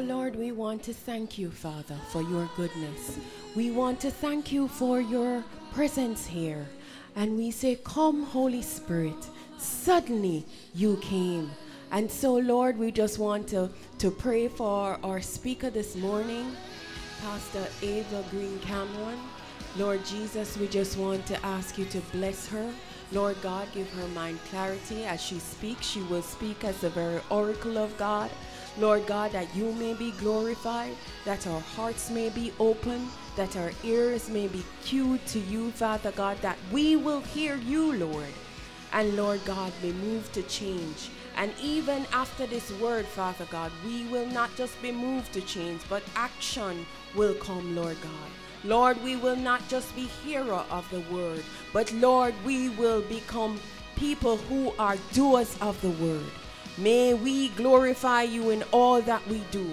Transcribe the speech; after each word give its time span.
Lord, 0.00 0.34
we 0.36 0.50
want 0.52 0.82
to 0.84 0.94
thank 0.94 1.38
you, 1.38 1.50
Father, 1.50 1.96
for 2.10 2.22
your 2.22 2.48
goodness. 2.56 3.18
We 3.54 3.70
want 3.70 4.00
to 4.00 4.10
thank 4.10 4.50
you 4.50 4.68
for 4.68 5.00
your 5.00 5.44
presence 5.72 6.26
here. 6.26 6.66
And 7.16 7.36
we 7.36 7.50
say, 7.50 7.78
Come, 7.84 8.24
Holy 8.24 8.62
Spirit. 8.62 9.28
Suddenly 9.58 10.46
you 10.74 10.96
came. 10.98 11.50
And 11.92 12.10
so, 12.10 12.34
Lord, 12.34 12.78
we 12.78 12.92
just 12.92 13.18
want 13.18 13.48
to, 13.48 13.68
to 13.98 14.10
pray 14.10 14.48
for 14.48 14.98
our 15.02 15.20
speaker 15.20 15.70
this 15.70 15.96
morning, 15.96 16.56
Pastor 17.20 17.66
Ava 17.82 18.24
Green 18.30 18.58
Cameron. 18.60 19.18
Lord 19.76 20.04
Jesus, 20.04 20.56
we 20.56 20.66
just 20.68 20.96
want 20.96 21.26
to 21.26 21.44
ask 21.44 21.78
you 21.78 21.84
to 21.86 22.00
bless 22.12 22.48
her. 22.48 22.72
Lord 23.12 23.36
God, 23.42 23.66
give 23.74 23.90
her 23.94 24.06
mind 24.08 24.38
clarity 24.50 25.04
as 25.04 25.20
she 25.20 25.38
speaks. 25.40 25.86
She 25.86 26.02
will 26.02 26.22
speak 26.22 26.64
as 26.64 26.80
the 26.80 26.90
very 26.90 27.20
oracle 27.28 27.76
of 27.76 27.96
God. 27.98 28.30
Lord 28.78 29.06
God, 29.06 29.32
that 29.32 29.54
you 29.54 29.72
may 29.72 29.94
be 29.94 30.12
glorified, 30.12 30.96
that 31.24 31.46
our 31.46 31.60
hearts 31.60 32.10
may 32.10 32.28
be 32.28 32.52
open, 32.58 33.08
that 33.36 33.56
our 33.56 33.72
ears 33.84 34.28
may 34.28 34.46
be 34.46 34.64
cued 34.84 35.24
to 35.26 35.38
you, 35.38 35.70
Father 35.72 36.12
God, 36.12 36.36
that 36.38 36.58
we 36.72 36.96
will 36.96 37.20
hear 37.20 37.56
you, 37.56 37.92
Lord. 37.94 38.32
And 38.92 39.16
Lord 39.16 39.44
God, 39.44 39.72
may 39.82 39.92
move 39.92 40.30
to 40.32 40.42
change. 40.42 41.10
And 41.36 41.52
even 41.62 42.06
after 42.12 42.46
this 42.46 42.72
word, 42.80 43.06
Father 43.06 43.46
God, 43.50 43.70
we 43.84 44.04
will 44.04 44.26
not 44.26 44.54
just 44.56 44.80
be 44.82 44.92
moved 44.92 45.32
to 45.32 45.40
change, 45.40 45.80
but 45.88 46.02
action 46.16 46.86
will 47.14 47.34
come, 47.34 47.76
Lord 47.76 47.96
God. 48.02 48.30
Lord, 48.64 49.02
we 49.02 49.16
will 49.16 49.36
not 49.36 49.66
just 49.68 49.94
be 49.96 50.06
hearer 50.24 50.64
of 50.70 50.88
the 50.90 51.00
word, 51.14 51.42
but 51.72 51.90
Lord, 51.92 52.34
we 52.44 52.68
will 52.70 53.00
become 53.02 53.58
people 53.96 54.36
who 54.36 54.72
are 54.78 54.96
doers 55.12 55.56
of 55.60 55.80
the 55.80 55.90
word. 55.90 56.30
May 56.78 57.14
we 57.14 57.48
glorify 57.50 58.22
you 58.22 58.50
in 58.50 58.62
all 58.72 59.00
that 59.02 59.26
we 59.28 59.42
do. 59.50 59.66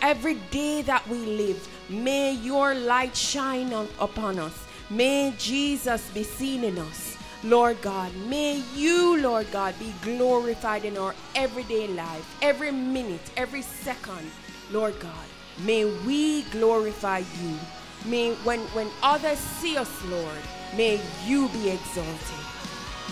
Every 0.00 0.34
day 0.50 0.82
that 0.82 1.06
we 1.08 1.18
live, 1.18 1.68
may 1.88 2.32
your 2.32 2.74
light 2.74 3.16
shine 3.16 3.72
on, 3.72 3.88
upon 3.98 4.38
us. 4.38 4.64
May 4.90 5.34
Jesus 5.38 6.10
be 6.10 6.22
seen 6.22 6.64
in 6.64 6.78
us. 6.78 7.16
Lord 7.44 7.80
God, 7.82 8.14
may 8.28 8.62
you, 8.74 9.20
Lord 9.20 9.50
God, 9.50 9.74
be 9.78 9.92
glorified 10.02 10.84
in 10.84 10.96
our 10.96 11.14
everyday 11.34 11.88
life, 11.88 12.36
every 12.40 12.70
minute, 12.70 13.30
every 13.36 13.62
second. 13.62 14.30
Lord 14.70 14.98
God, 15.00 15.26
may 15.64 15.84
we 16.06 16.42
glorify 16.44 17.18
you. 17.18 17.58
May 18.04 18.34
when, 18.44 18.60
when 18.74 18.88
others 19.02 19.38
see 19.38 19.76
us, 19.76 19.90
Lord, 20.06 20.38
may 20.76 21.00
you 21.26 21.48
be 21.48 21.70
exalted. 21.70 22.41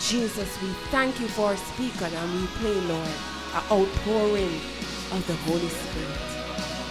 Jesus, 0.01 0.61
we 0.62 0.69
thank 0.91 1.20
you 1.20 1.29
for 1.29 1.48
our 1.48 1.56
speaker 1.56 2.06
and 2.06 2.41
we 2.41 2.47
pray, 2.56 2.73
Lord, 2.73 3.09
an 3.55 3.62
outpouring 3.70 4.57
of 5.12 5.23
the 5.27 5.37
Holy 5.45 5.69
Spirit. 5.69 6.19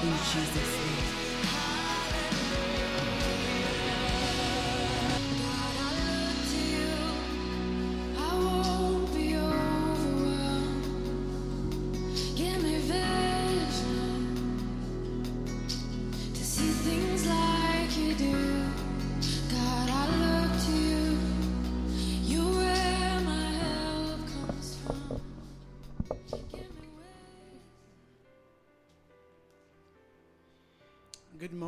In 0.03 0.13
Jesus' 0.31 0.85
name. 0.85 0.88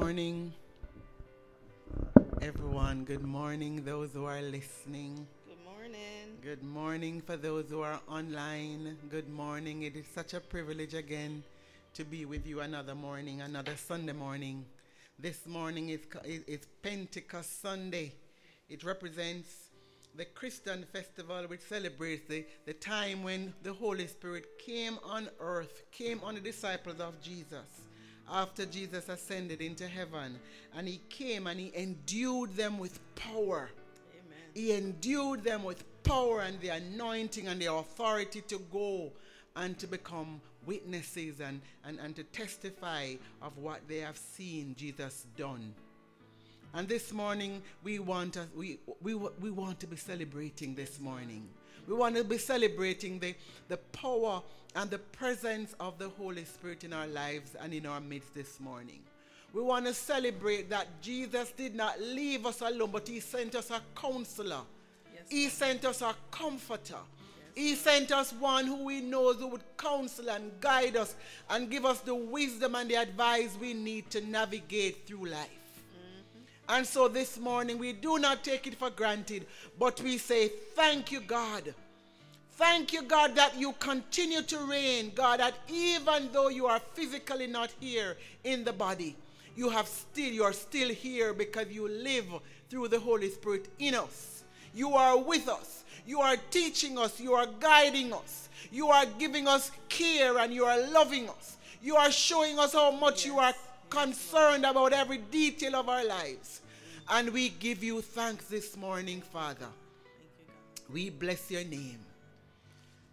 Morning, 0.01 0.51
everyone. 2.41 3.03
Good 3.03 3.21
morning, 3.21 3.85
those 3.85 4.13
who 4.13 4.25
are 4.25 4.41
listening. 4.41 5.27
Good 5.45 5.63
morning. 5.63 6.25
Good 6.41 6.63
morning 6.63 7.21
for 7.21 7.37
those 7.37 7.69
who 7.69 7.81
are 7.81 7.99
online. 8.09 8.97
Good 9.11 9.29
morning. 9.29 9.83
It 9.83 9.95
is 9.95 10.07
such 10.07 10.33
a 10.33 10.39
privilege 10.39 10.95
again 10.95 11.43
to 11.93 12.03
be 12.03 12.25
with 12.25 12.47
you 12.47 12.61
another 12.61 12.95
morning, 12.95 13.41
another 13.41 13.75
Sunday 13.75 14.13
morning. 14.13 14.65
This 15.19 15.45
morning 15.45 15.89
is, 15.89 15.99
is 16.25 16.61
Pentecost 16.81 17.61
Sunday. 17.61 18.11
It 18.69 18.83
represents 18.83 19.69
the 20.15 20.25
Christian 20.25 20.83
festival 20.91 21.43
which 21.43 21.61
celebrates 21.61 22.27
the, 22.27 22.43
the 22.65 22.73
time 22.73 23.21
when 23.21 23.53
the 23.61 23.73
Holy 23.73 24.07
Spirit 24.07 24.45
came 24.57 24.97
on 25.03 25.29
earth, 25.39 25.83
came 25.91 26.19
on 26.23 26.33
the 26.33 26.41
disciples 26.41 26.99
of 26.99 27.21
Jesus 27.21 27.90
after 28.31 28.65
Jesus 28.65 29.09
ascended 29.09 29.61
into 29.61 29.87
heaven. 29.87 30.39
And 30.75 30.87
he 30.87 31.01
came 31.09 31.47
and 31.47 31.59
he 31.59 31.71
endued 31.75 32.55
them 32.55 32.79
with 32.79 32.99
power. 33.15 33.69
Amen. 34.13 34.39
He 34.53 34.73
endued 34.73 35.43
them 35.43 35.63
with 35.63 35.83
power 36.03 36.41
and 36.41 36.59
the 36.61 36.69
anointing 36.69 37.47
and 37.47 37.61
the 37.61 37.73
authority 37.73 38.41
to 38.41 38.59
go 38.71 39.11
and 39.55 39.77
to 39.79 39.87
become 39.87 40.41
witnesses 40.65 41.39
and, 41.39 41.61
and, 41.85 41.99
and 41.99 42.15
to 42.15 42.23
testify 42.23 43.13
of 43.41 43.57
what 43.57 43.81
they 43.87 43.97
have 43.97 44.17
seen 44.17 44.75
Jesus 44.77 45.25
done. 45.37 45.73
And 46.73 46.87
this 46.87 47.11
morning 47.11 47.61
we 47.83 47.99
want 47.99 48.33
to, 48.33 48.47
we, 48.55 48.79
we, 49.01 49.15
we 49.15 49.51
want 49.51 49.79
to 49.81 49.87
be 49.87 49.97
celebrating 49.97 50.73
this 50.73 50.99
morning. 50.99 51.49
We 51.87 51.95
want 51.95 52.15
to 52.15 52.23
be 52.23 52.37
celebrating 52.37 53.19
the, 53.19 53.35
the 53.67 53.77
power 53.77 54.41
and 54.75 54.89
the 54.89 54.99
presence 54.99 55.75
of 55.79 55.97
the 55.97 56.09
Holy 56.09 56.45
Spirit 56.45 56.83
in 56.83 56.93
our 56.93 57.07
lives 57.07 57.55
and 57.59 57.73
in 57.73 57.85
our 57.85 57.99
midst 57.99 58.33
this 58.33 58.59
morning. 58.59 59.01
We 59.53 59.61
want 59.61 59.85
to 59.85 59.93
celebrate 59.93 60.69
that 60.69 60.87
Jesus 61.01 61.51
did 61.51 61.75
not 61.75 61.99
leave 61.99 62.45
us 62.45 62.61
alone, 62.61 62.91
but 62.91 63.07
He 63.07 63.19
sent 63.19 63.55
us 63.55 63.69
a 63.69 63.81
counselor. 63.95 64.61
Yes, 65.13 65.23
he 65.29 65.49
sent 65.49 65.83
us 65.83 66.01
a 66.01 66.15
comforter. 66.31 66.95
Yes, 66.95 67.53
he 67.53 67.75
sent 67.75 68.11
us 68.13 68.31
one 68.31 68.65
who 68.65 68.85
we 68.85 69.01
know 69.01 69.33
who 69.33 69.47
would 69.47 69.77
counsel 69.77 70.29
and 70.29 70.51
guide 70.61 70.95
us 70.95 71.15
and 71.49 71.69
give 71.69 71.85
us 71.85 71.99
the 71.99 72.15
wisdom 72.15 72.75
and 72.75 72.89
the 72.89 72.95
advice 72.95 73.57
we 73.59 73.73
need 73.73 74.09
to 74.11 74.21
navigate 74.21 75.05
through 75.05 75.25
life. 75.25 75.60
And 76.71 76.87
so 76.87 77.09
this 77.09 77.37
morning, 77.37 77.77
we 77.77 77.91
do 77.91 78.17
not 78.17 78.45
take 78.45 78.65
it 78.65 78.75
for 78.75 78.89
granted, 78.89 79.45
but 79.77 79.99
we 79.99 80.17
say, 80.17 80.47
Thank 80.47 81.11
you, 81.11 81.19
God. 81.19 81.75
Thank 82.51 82.93
you, 82.93 83.01
God, 83.01 83.35
that 83.35 83.59
you 83.59 83.73
continue 83.73 84.41
to 84.43 84.57
reign, 84.59 85.11
God, 85.13 85.41
that 85.41 85.53
even 85.67 86.29
though 86.31 86.47
you 86.47 86.67
are 86.67 86.79
physically 86.93 87.47
not 87.47 87.71
here 87.81 88.15
in 88.45 88.63
the 88.63 88.71
body, 88.71 89.17
you 89.53 89.67
have 89.67 89.85
still, 89.85 90.31
you 90.31 90.45
are 90.45 90.53
still 90.53 90.87
here 90.87 91.33
because 91.33 91.67
you 91.69 91.89
live 91.89 92.27
through 92.69 92.87
the 92.87 92.99
Holy 92.99 93.29
Spirit 93.29 93.67
in 93.77 93.93
us. 93.93 94.45
You 94.73 94.93
are 94.93 95.17
with 95.17 95.49
us. 95.49 95.83
You 96.05 96.21
are 96.21 96.37
teaching 96.51 96.97
us. 96.97 97.19
You 97.19 97.33
are 97.33 97.47
guiding 97.59 98.13
us. 98.13 98.47
You 98.71 98.87
are 98.87 99.05
giving 99.19 99.45
us 99.45 99.71
care 99.89 100.37
and 100.37 100.53
you 100.53 100.63
are 100.63 100.79
loving 100.87 101.27
us. 101.27 101.57
You 101.81 101.97
are 101.97 102.11
showing 102.11 102.59
us 102.59 102.71
how 102.71 102.91
much 102.91 103.25
you 103.25 103.39
are 103.39 103.53
concerned 103.89 104.65
about 104.65 104.93
every 104.93 105.17
detail 105.17 105.75
of 105.75 105.89
our 105.89 106.05
lives. 106.05 106.60
And 107.13 107.31
we 107.31 107.49
give 107.49 107.83
you 107.83 108.01
thanks 108.01 108.45
this 108.45 108.77
morning, 108.77 109.19
Father. 109.19 109.67
We 110.89 111.09
bless 111.09 111.51
your 111.51 111.65
name 111.65 111.99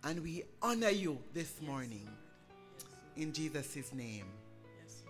and 0.04 0.22
we 0.22 0.44
honor 0.62 0.90
you 0.90 1.18
this 1.34 1.60
morning. 1.60 2.08
In 3.16 3.32
Jesus' 3.32 3.92
name, 3.92 4.26
Yes, 4.80 5.02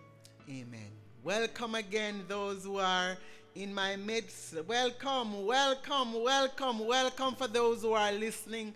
amen. 0.49 0.89
Welcome 1.23 1.75
again, 1.75 2.25
those 2.29 2.65
who 2.65 2.79
are 2.79 3.19
in 3.55 3.75
my 3.75 3.97
midst. 3.97 4.55
Welcome, 4.67 5.45
welcome, 5.45 6.23
welcome, 6.23 6.87
welcome 6.87 7.35
for 7.35 7.47
those 7.47 7.83
who 7.83 7.93
are 7.93 8.13
listening. 8.13 8.75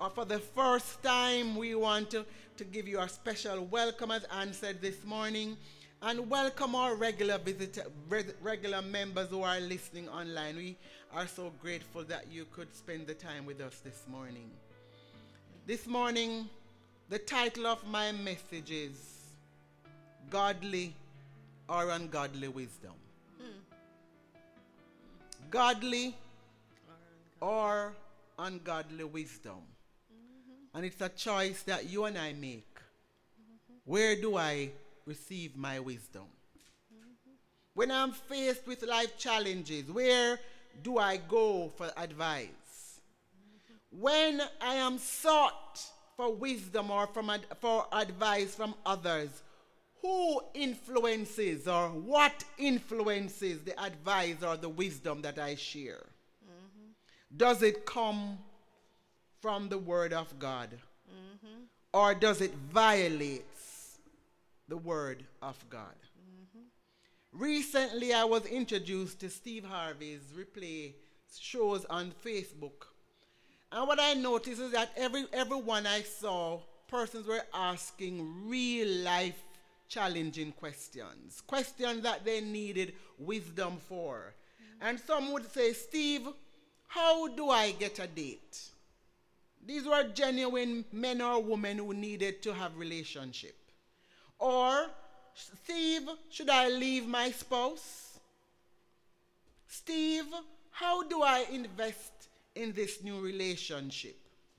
Or 0.00 0.10
for 0.10 0.24
the 0.24 0.40
first 0.40 1.04
time, 1.04 1.54
we 1.54 1.76
want 1.76 2.10
to, 2.10 2.26
to 2.56 2.64
give 2.64 2.88
you 2.88 2.98
a 2.98 3.08
special 3.08 3.64
welcome, 3.66 4.10
as 4.10 4.26
said 4.56 4.82
this 4.82 5.04
morning. 5.04 5.56
And 6.04 6.28
welcome 6.28 6.74
our 6.74 6.96
regular 6.96 7.38
visitor, 7.38 7.84
reg- 8.08 8.34
regular 8.42 8.82
members 8.82 9.28
who 9.28 9.44
are 9.44 9.60
listening 9.60 10.08
online. 10.08 10.56
We 10.56 10.76
are 11.14 11.28
so 11.28 11.52
grateful 11.62 12.02
that 12.04 12.26
you 12.28 12.44
could 12.46 12.74
spend 12.74 13.06
the 13.06 13.14
time 13.14 13.46
with 13.46 13.60
us 13.60 13.78
this 13.84 14.02
morning. 14.10 14.50
This 15.64 15.86
morning, 15.86 16.48
the 17.08 17.20
title 17.20 17.68
of 17.68 17.86
my 17.86 18.10
message 18.10 18.72
is 18.72 18.98
Godly 20.28 20.92
or 21.68 21.90
Ungodly 21.90 22.48
Wisdom. 22.48 22.94
Godly 25.52 26.16
or 27.40 27.92
ungodly 28.40 29.04
wisdom. 29.04 29.62
And 30.74 30.84
it's 30.84 31.00
a 31.00 31.10
choice 31.10 31.62
that 31.62 31.88
you 31.88 32.06
and 32.06 32.18
I 32.18 32.32
make. 32.32 32.66
Where 33.84 34.16
do 34.16 34.36
I 34.36 34.70
receive 35.06 35.56
my 35.56 35.80
wisdom? 35.80 36.24
When 37.74 37.90
I'm 37.90 38.12
faced 38.12 38.66
with 38.66 38.82
life 38.82 39.16
challenges, 39.18 39.90
where 39.90 40.38
do 40.82 40.98
I 40.98 41.16
go 41.16 41.72
for 41.76 41.90
advice? 41.96 43.00
When 43.90 44.42
I 44.60 44.74
am 44.74 44.98
sought 44.98 45.80
for 46.16 46.34
wisdom 46.34 46.90
or 46.90 47.06
from 47.06 47.30
ad- 47.30 47.46
for 47.60 47.86
advice 47.92 48.54
from 48.54 48.74
others, 48.84 49.42
who 50.02 50.40
influences 50.54 51.68
or 51.68 51.88
what 51.88 52.44
influences 52.58 53.62
the 53.62 53.80
advice 53.82 54.42
or 54.42 54.56
the 54.56 54.68
wisdom 54.68 55.22
that 55.22 55.38
I 55.38 55.54
share? 55.54 56.04
Does 57.34 57.62
it 57.62 57.86
come 57.86 58.38
from 59.40 59.68
the 59.68 59.78
Word 59.78 60.12
of 60.12 60.38
God? 60.38 60.68
Or 61.94 62.14
does 62.14 62.40
it 62.40 62.54
violate 62.54 63.44
the 64.68 64.76
Word 64.76 65.24
of 65.40 65.62
God? 65.68 65.94
Recently, 67.32 68.12
I 68.12 68.24
was 68.24 68.44
introduced 68.44 69.20
to 69.20 69.30
Steve 69.30 69.64
Harvey's 69.64 70.20
replay 70.36 70.94
shows 71.40 71.86
on 71.86 72.12
Facebook. 72.24 72.86
And 73.70 73.88
what 73.88 73.98
I 73.98 74.12
noticed 74.12 74.60
is 74.60 74.72
that 74.72 74.92
every 74.96 75.24
everyone 75.32 75.86
I 75.86 76.02
saw, 76.02 76.60
persons 76.88 77.26
were 77.26 77.42
asking 77.54 78.46
real 78.46 79.02
life 79.02 79.42
challenging 79.88 80.52
questions, 80.52 81.42
questions 81.46 82.02
that 82.02 82.24
they 82.24 82.40
needed 82.42 82.94
wisdom 83.18 83.78
for. 83.88 84.34
And 84.80 85.00
some 85.00 85.32
would 85.32 85.50
say, 85.52 85.72
Steve, 85.72 86.28
how 86.88 87.28
do 87.28 87.48
I 87.48 87.72
get 87.72 87.98
a 87.98 88.06
date? 88.06 88.60
These 89.64 89.86
were 89.86 90.04
genuine 90.12 90.84
men 90.92 91.22
or 91.22 91.42
women 91.42 91.78
who 91.78 91.94
needed 91.94 92.42
to 92.42 92.52
have 92.52 92.76
relationship. 92.76 93.56
Or, 94.42 94.90
Steve, 95.34 96.08
should 96.28 96.50
I 96.50 96.68
leave 96.68 97.06
my 97.06 97.30
spouse? 97.30 98.18
Steve, 99.68 100.26
how 100.72 101.04
do 101.04 101.22
I 101.22 101.46
invest 101.52 102.12
in 102.56 102.72
this 102.72 103.04
new 103.04 103.20
relationship? 103.20 104.18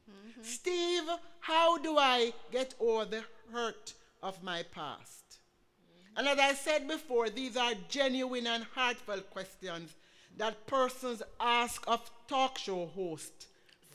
Mm-hmm. 0.09 0.41
Steve, 0.41 1.03
how 1.41 1.77
do 1.79 1.97
I 1.97 2.31
get 2.49 2.75
over 2.79 3.03
the 3.03 3.23
hurt 3.51 3.93
of 4.21 4.41
my 4.41 4.63
past? 4.63 5.25
Mm-hmm. 5.27 6.19
And 6.19 6.27
as 6.29 6.39
I 6.39 6.53
said 6.53 6.87
before, 6.87 7.29
these 7.29 7.57
are 7.57 7.73
genuine 7.89 8.47
and 8.47 8.65
heartfelt 8.73 9.29
questions 9.31 9.91
that 10.37 10.65
persons 10.65 11.21
ask 11.41 11.83
of 11.89 12.09
talk 12.29 12.57
show 12.57 12.85
hosts, 12.95 13.47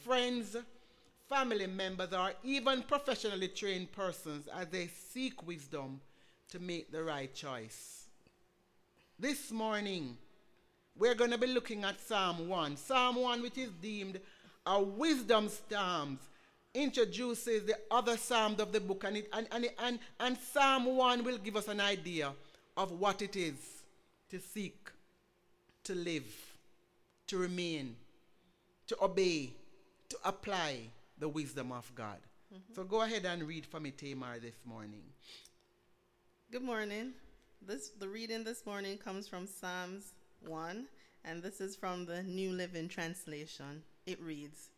friends, 0.04 0.54
family 1.28 1.66
members, 1.66 2.12
or 2.12 2.32
even 2.42 2.82
professionally 2.82 3.48
trained 3.48 3.92
persons 3.92 4.48
as 4.48 4.66
they 4.68 4.88
seek 5.12 5.46
wisdom 5.46 6.00
to 6.50 6.58
make 6.58 6.90
the 6.90 7.02
right 7.02 7.34
choice. 7.34 8.06
This 9.18 9.50
morning, 9.50 10.16
we're 10.96 11.14
going 11.14 11.30
to 11.30 11.38
be 11.38 11.46
looking 11.48 11.84
at 11.84 12.00
Psalm 12.00 12.48
1. 12.48 12.76
Psalm 12.76 13.16
1, 13.16 13.42
which 13.42 13.58
is 13.58 13.70
deemed 13.82 14.20
a 14.64 14.82
wisdom 14.82 15.48
psalm, 15.68 16.18
introduces 16.74 17.64
the 17.64 17.76
other 17.90 18.16
psalms 18.16 18.60
of 18.60 18.72
the 18.72 18.80
book, 18.80 19.04
and, 19.04 19.18
it, 19.18 19.28
and, 19.32 19.46
and, 19.52 19.68
and, 19.82 19.98
and 20.20 20.38
Psalm 20.38 20.86
1 20.86 21.24
will 21.24 21.38
give 21.38 21.56
us 21.56 21.68
an 21.68 21.80
idea 21.80 22.32
of 22.76 22.92
what 22.92 23.20
it 23.22 23.36
is 23.36 23.82
to 24.30 24.40
seek, 24.40 24.90
to 25.84 25.94
live, 25.94 26.56
to 27.26 27.36
remain, 27.36 27.96
to 28.86 28.96
obey, 29.02 29.50
to 30.08 30.16
apply 30.24 30.80
the 31.18 31.28
wisdom 31.28 31.72
of 31.72 31.92
God. 31.94 32.18
Mm-hmm. 32.52 32.74
So 32.74 32.84
go 32.84 33.02
ahead 33.02 33.24
and 33.24 33.42
read 33.42 33.66
for 33.66 33.80
me, 33.80 33.90
Tamar, 33.90 34.38
this 34.38 34.56
morning. 34.64 35.02
Good 36.50 36.62
morning. 36.62 37.12
This 37.60 37.90
the 37.90 38.08
reading 38.08 38.44
this 38.44 38.64
morning 38.64 38.98
comes 38.98 39.26
from 39.26 39.46
Psalms 39.46 40.14
1 40.46 40.86
and 41.24 41.42
this 41.42 41.60
is 41.60 41.76
from 41.76 42.06
the 42.06 42.22
New 42.22 42.52
Living 42.52 42.88
Translation. 42.88 43.82
It 44.06 44.20
reads, 44.20 44.70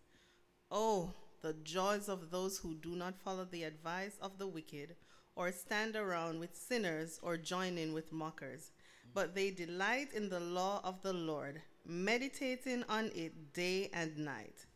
"Oh, 0.71 1.13
the 1.43 1.53
joys 1.63 2.09
of 2.09 2.31
those 2.31 2.59
who 2.59 2.75
do 2.75 2.97
not 2.97 3.21
follow 3.21 3.45
the 3.45 3.65
advice 3.65 4.17
of 4.21 4.39
the 4.39 4.49
wicked 4.49 4.97
or 5.37 5.53
stand 5.53 5.95
around 5.95 6.41
with 6.41 6.57
sinners 6.57 7.21
or 7.23 7.37
join 7.37 7.79
in 7.79 7.93
with 7.93 8.13
mockers, 8.13 8.73
but 9.15 9.35
they 9.35 9.51
delight 9.51 10.13
in 10.13 10.29
the 10.29 10.41
law 10.41 10.81
of 10.83 11.03
the 11.03 11.13
Lord, 11.13 11.63
meditating 11.85 12.85
on 12.89 13.11
it 13.15 13.53
day 13.53 13.91
and 13.93 14.19
night. 14.19 14.67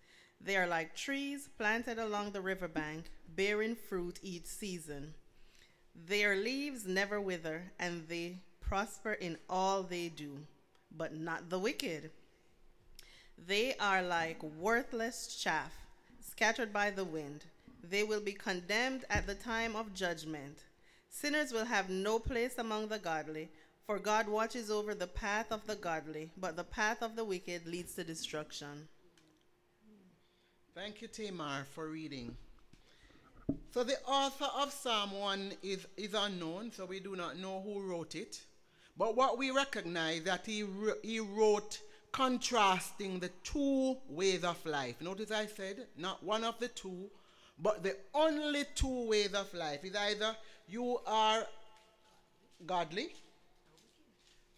They 0.44 0.56
are 0.56 0.66
like 0.66 0.94
trees 0.94 1.48
planted 1.56 1.98
along 1.98 2.32
the 2.32 2.42
riverbank, 2.42 3.10
bearing 3.26 3.74
fruit 3.74 4.18
each 4.22 4.44
season." 4.44 5.14
Their 5.94 6.36
leaves 6.36 6.84
never 6.84 7.18
wither, 7.18 7.72
and 7.78 8.06
they 8.08 8.42
prosper 8.60 9.14
in 9.14 9.38
all 9.48 9.82
they 9.82 10.10
do, 10.10 10.46
but 10.90 11.14
not 11.14 11.48
the 11.48 11.58
wicked. 11.58 12.10
They 13.38 13.74
are 13.76 14.02
like 14.02 14.42
worthless 14.42 15.34
chaff, 15.34 15.72
scattered 16.20 16.72
by 16.72 16.90
the 16.90 17.04
wind. 17.04 17.46
They 17.82 18.04
will 18.04 18.20
be 18.20 18.34
condemned 18.34 19.04
at 19.08 19.26
the 19.26 19.34
time 19.34 19.74
of 19.74 19.94
judgment. 19.94 20.58
Sinners 21.08 21.52
will 21.52 21.66
have 21.66 21.88
no 21.88 22.18
place 22.18 22.58
among 22.58 22.88
the 22.88 22.98
godly, 22.98 23.50
for 23.86 23.98
God 23.98 24.28
watches 24.28 24.70
over 24.70 24.94
the 24.94 25.06
path 25.06 25.50
of 25.50 25.66
the 25.66 25.76
godly, 25.76 26.32
but 26.36 26.56
the 26.56 26.64
path 26.64 27.02
of 27.02 27.16
the 27.16 27.24
wicked 27.24 27.66
leads 27.66 27.94
to 27.94 28.04
destruction. 28.04 28.88
Thank 30.74 31.02
you, 31.02 31.06
Tamar, 31.06 31.66
for 31.72 31.88
reading. 31.88 32.36
So 33.70 33.84
the 33.84 33.96
author 34.08 34.48
of 34.56 34.72
Psalm 34.72 35.12
1 35.12 35.52
is, 35.62 35.86
is 35.96 36.14
unknown, 36.14 36.72
so 36.72 36.84
we 36.84 36.98
do 36.98 37.14
not 37.14 37.38
know 37.38 37.62
who 37.64 37.88
wrote 37.88 38.16
it. 38.16 38.40
But 38.96 39.14
what 39.14 39.38
we 39.38 39.52
recognize 39.52 40.24
that 40.24 40.44
he, 40.46 40.64
he 41.04 41.20
wrote 41.20 41.80
contrasting 42.10 43.20
the 43.20 43.30
two 43.44 43.96
ways 44.08 44.42
of 44.42 44.66
life. 44.66 44.96
Notice 45.00 45.30
I 45.30 45.46
said 45.46 45.86
not 45.96 46.24
one 46.24 46.42
of 46.42 46.58
the 46.58 46.68
two, 46.68 47.08
but 47.56 47.84
the 47.84 47.96
only 48.12 48.64
two 48.74 49.08
ways 49.08 49.32
of 49.32 49.54
life 49.54 49.84
is 49.84 49.94
either 49.94 50.34
you 50.66 50.98
are 51.06 51.46
godly 52.66 53.14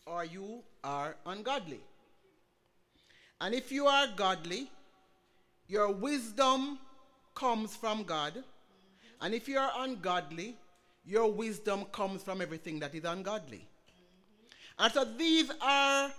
or 0.06 0.24
you 0.24 0.62
are 0.82 1.14
ungodly. 1.26 1.80
And 3.38 3.54
if 3.54 3.70
you 3.70 3.86
are 3.86 4.06
godly, 4.16 4.70
your 5.68 5.92
wisdom 5.92 6.78
comes 7.34 7.74
from 7.74 8.04
God. 8.04 8.42
And 9.20 9.34
if 9.34 9.48
you 9.48 9.58
are 9.58 9.70
ungodly, 9.78 10.56
your 11.04 11.30
wisdom 11.30 11.84
comes 11.92 12.22
from 12.22 12.40
everything 12.40 12.80
that 12.80 12.94
is 12.94 13.04
ungodly. 13.04 13.66
And 14.78 14.92
so 14.92 15.04
these 15.04 15.50
are 15.60 16.10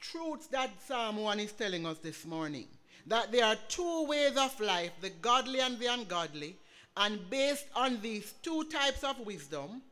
truths 0.00 0.46
that 0.48 0.70
Psalm 0.86 1.16
1 1.16 1.40
is 1.40 1.52
telling 1.52 1.86
us 1.86 1.98
this 1.98 2.24
morning. 2.24 2.68
That 3.06 3.32
there 3.32 3.44
are 3.44 3.56
two 3.68 4.06
ways 4.06 4.36
of 4.36 4.58
life, 4.60 4.92
the 5.00 5.10
godly 5.10 5.60
and 5.60 5.78
the 5.78 5.86
ungodly. 5.86 6.56
And 6.96 7.28
based 7.30 7.66
on 7.74 8.00
these 8.00 8.34
two 8.42 8.64
types 8.64 9.02
of 9.04 9.18
wisdom, 9.20 9.82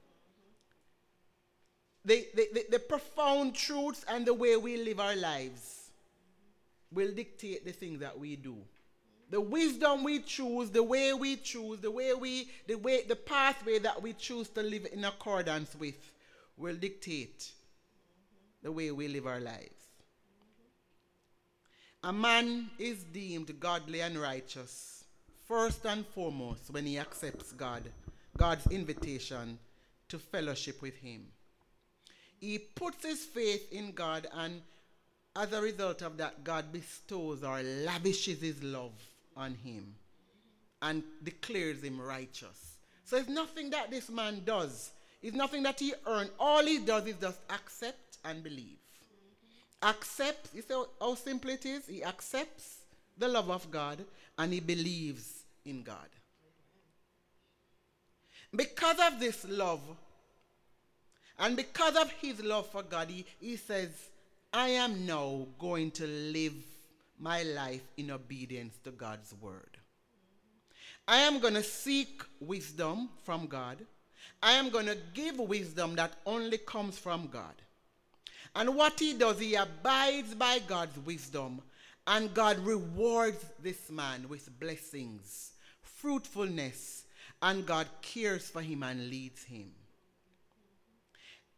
the, 2.04 2.26
the, 2.34 2.48
the, 2.52 2.64
the 2.72 2.78
profound 2.78 3.54
truths 3.54 4.04
and 4.08 4.26
the 4.26 4.34
way 4.34 4.56
we 4.56 4.76
live 4.76 5.00
our 5.00 5.16
lives 5.16 5.90
will 6.92 7.12
dictate 7.12 7.64
the 7.64 7.72
things 7.72 8.00
that 8.00 8.18
we 8.18 8.36
do. 8.36 8.56
The 9.30 9.40
wisdom 9.40 10.04
we 10.04 10.20
choose, 10.20 10.70
the 10.70 10.82
way 10.82 11.12
we 11.12 11.36
choose, 11.36 11.80
the 11.80 11.90
way 11.90 12.14
we, 12.14 12.48
the 12.66 12.76
way, 12.76 13.02
the 13.02 13.16
pathway 13.16 13.78
that 13.80 14.02
we 14.02 14.14
choose 14.14 14.48
to 14.50 14.62
live 14.62 14.86
in 14.90 15.04
accordance 15.04 15.74
with 15.74 16.12
will 16.56 16.76
dictate 16.76 17.52
the 18.62 18.72
way 18.72 18.90
we 18.90 19.06
live 19.06 19.26
our 19.26 19.40
lives. 19.40 19.74
A 22.04 22.12
man 22.12 22.70
is 22.78 23.02
deemed 23.04 23.60
godly 23.60 24.00
and 24.00 24.18
righteous 24.18 25.04
first 25.46 25.84
and 25.84 26.06
foremost 26.06 26.70
when 26.70 26.86
he 26.86 26.98
accepts 26.98 27.52
God, 27.52 27.82
God's 28.36 28.66
invitation 28.68 29.58
to 30.08 30.18
fellowship 30.18 30.80
with 30.80 30.96
him. 30.96 31.26
He 32.40 32.58
puts 32.58 33.04
his 33.04 33.24
faith 33.24 33.72
in 33.72 33.92
God 33.92 34.26
and 34.34 34.62
as 35.36 35.52
a 35.52 35.60
result 35.60 36.02
of 36.02 36.16
that, 36.16 36.42
God 36.42 36.72
bestows 36.72 37.44
or 37.44 37.62
lavishes 37.62 38.40
his 38.40 38.60
love 38.62 38.92
on 39.38 39.54
him 39.54 39.94
and 40.82 41.02
declares 41.22 41.82
him 41.82 42.00
righteous. 42.00 42.76
So 43.04 43.16
it's 43.16 43.28
nothing 43.28 43.70
that 43.70 43.90
this 43.90 44.10
man 44.10 44.42
does. 44.44 44.90
It's 45.22 45.36
nothing 45.36 45.62
that 45.62 45.80
he 45.80 45.94
earned. 46.06 46.30
All 46.38 46.64
he 46.64 46.78
does 46.78 47.06
is 47.06 47.16
just 47.20 47.40
accept 47.48 48.18
and 48.24 48.42
believe. 48.42 48.76
Accept, 49.82 50.48
you 50.54 50.62
see 50.62 50.74
how, 50.74 50.88
how 51.00 51.14
simple 51.14 51.50
it 51.50 51.64
is? 51.64 51.86
He 51.86 52.04
accepts 52.04 52.78
the 53.16 53.28
love 53.28 53.50
of 53.50 53.70
God 53.70 54.04
and 54.36 54.52
he 54.52 54.60
believes 54.60 55.44
in 55.64 55.82
God. 55.82 56.08
Because 58.54 58.96
of 59.06 59.20
this 59.20 59.46
love, 59.48 59.80
and 61.38 61.56
because 61.56 61.96
of 61.96 62.10
his 62.12 62.42
love 62.42 62.66
for 62.68 62.82
God, 62.82 63.08
he, 63.10 63.24
he 63.40 63.56
says, 63.56 63.90
I 64.52 64.68
am 64.68 65.06
now 65.06 65.46
going 65.58 65.90
to 65.92 66.06
live 66.06 66.54
my 67.18 67.42
life 67.42 67.82
in 67.96 68.10
obedience 68.10 68.78
to 68.84 68.90
God's 68.90 69.34
word. 69.40 69.76
I 71.06 71.18
am 71.18 71.40
going 71.40 71.54
to 71.54 71.62
seek 71.62 72.22
wisdom 72.40 73.08
from 73.24 73.46
God. 73.46 73.78
I 74.42 74.52
am 74.52 74.70
going 74.70 74.86
to 74.86 74.98
give 75.14 75.38
wisdom 75.38 75.96
that 75.96 76.12
only 76.26 76.58
comes 76.58 76.98
from 76.98 77.28
God. 77.28 77.54
And 78.54 78.74
what 78.76 78.98
he 79.00 79.14
does, 79.14 79.38
he 79.38 79.54
abides 79.54 80.34
by 80.34 80.58
God's 80.60 80.98
wisdom, 80.98 81.60
and 82.06 82.32
God 82.34 82.58
rewards 82.60 83.44
this 83.62 83.90
man 83.90 84.28
with 84.28 84.58
blessings, 84.58 85.52
fruitfulness, 85.82 87.04
and 87.42 87.66
God 87.66 87.86
cares 88.02 88.48
for 88.48 88.62
him 88.62 88.82
and 88.82 89.10
leads 89.10 89.44
him. 89.44 89.70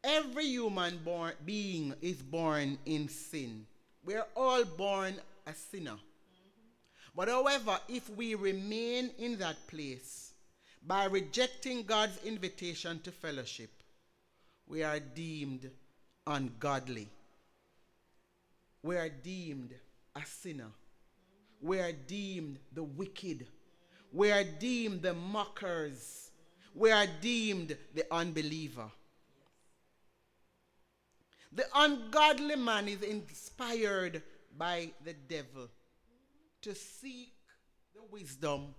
Every 0.02 0.47
human 0.47 0.99
born, 1.05 1.35
being 1.45 1.95
is 2.00 2.23
born 2.23 2.79
in 2.87 3.09
sin. 3.09 3.67
We're 4.05 4.26
all 4.35 4.64
born 4.64 5.14
a 5.50 5.54
sinner. 5.54 5.97
But 7.14 7.28
however, 7.28 7.78
if 7.88 8.09
we 8.09 8.35
remain 8.35 9.11
in 9.19 9.38
that 9.38 9.66
place 9.66 10.33
by 10.87 11.07
rejecting 11.07 11.83
God's 11.83 12.23
invitation 12.25 13.00
to 13.00 13.11
fellowship, 13.11 13.71
we 14.66 14.85
are 14.85 15.00
deemed 15.00 15.69
ungodly. 16.26 17.09
We 18.83 18.97
are 18.97 19.09
deemed 19.09 19.75
a 20.14 20.25
sinner. 20.25 20.71
We 21.61 21.80
are 21.80 21.92
deemed 21.92 22.59
the 22.73 22.85
wicked. 22.85 23.47
We 24.12 24.30
are 24.30 24.45
deemed 24.45 25.02
the 25.02 25.14
mockers. 25.14 26.30
We 26.75 26.92
are 26.92 27.07
deemed 27.21 27.76
the 27.95 28.07
unbeliever. 28.12 28.90
The 31.52 31.66
ungodly 31.75 32.54
man 32.54 32.87
is 32.87 33.02
inspired 33.02 34.23
by 34.57 34.90
the 35.04 35.14
devil 35.14 35.69
to 36.62 36.75
seek 36.75 37.33
the 37.95 38.02
wisdom 38.11 38.75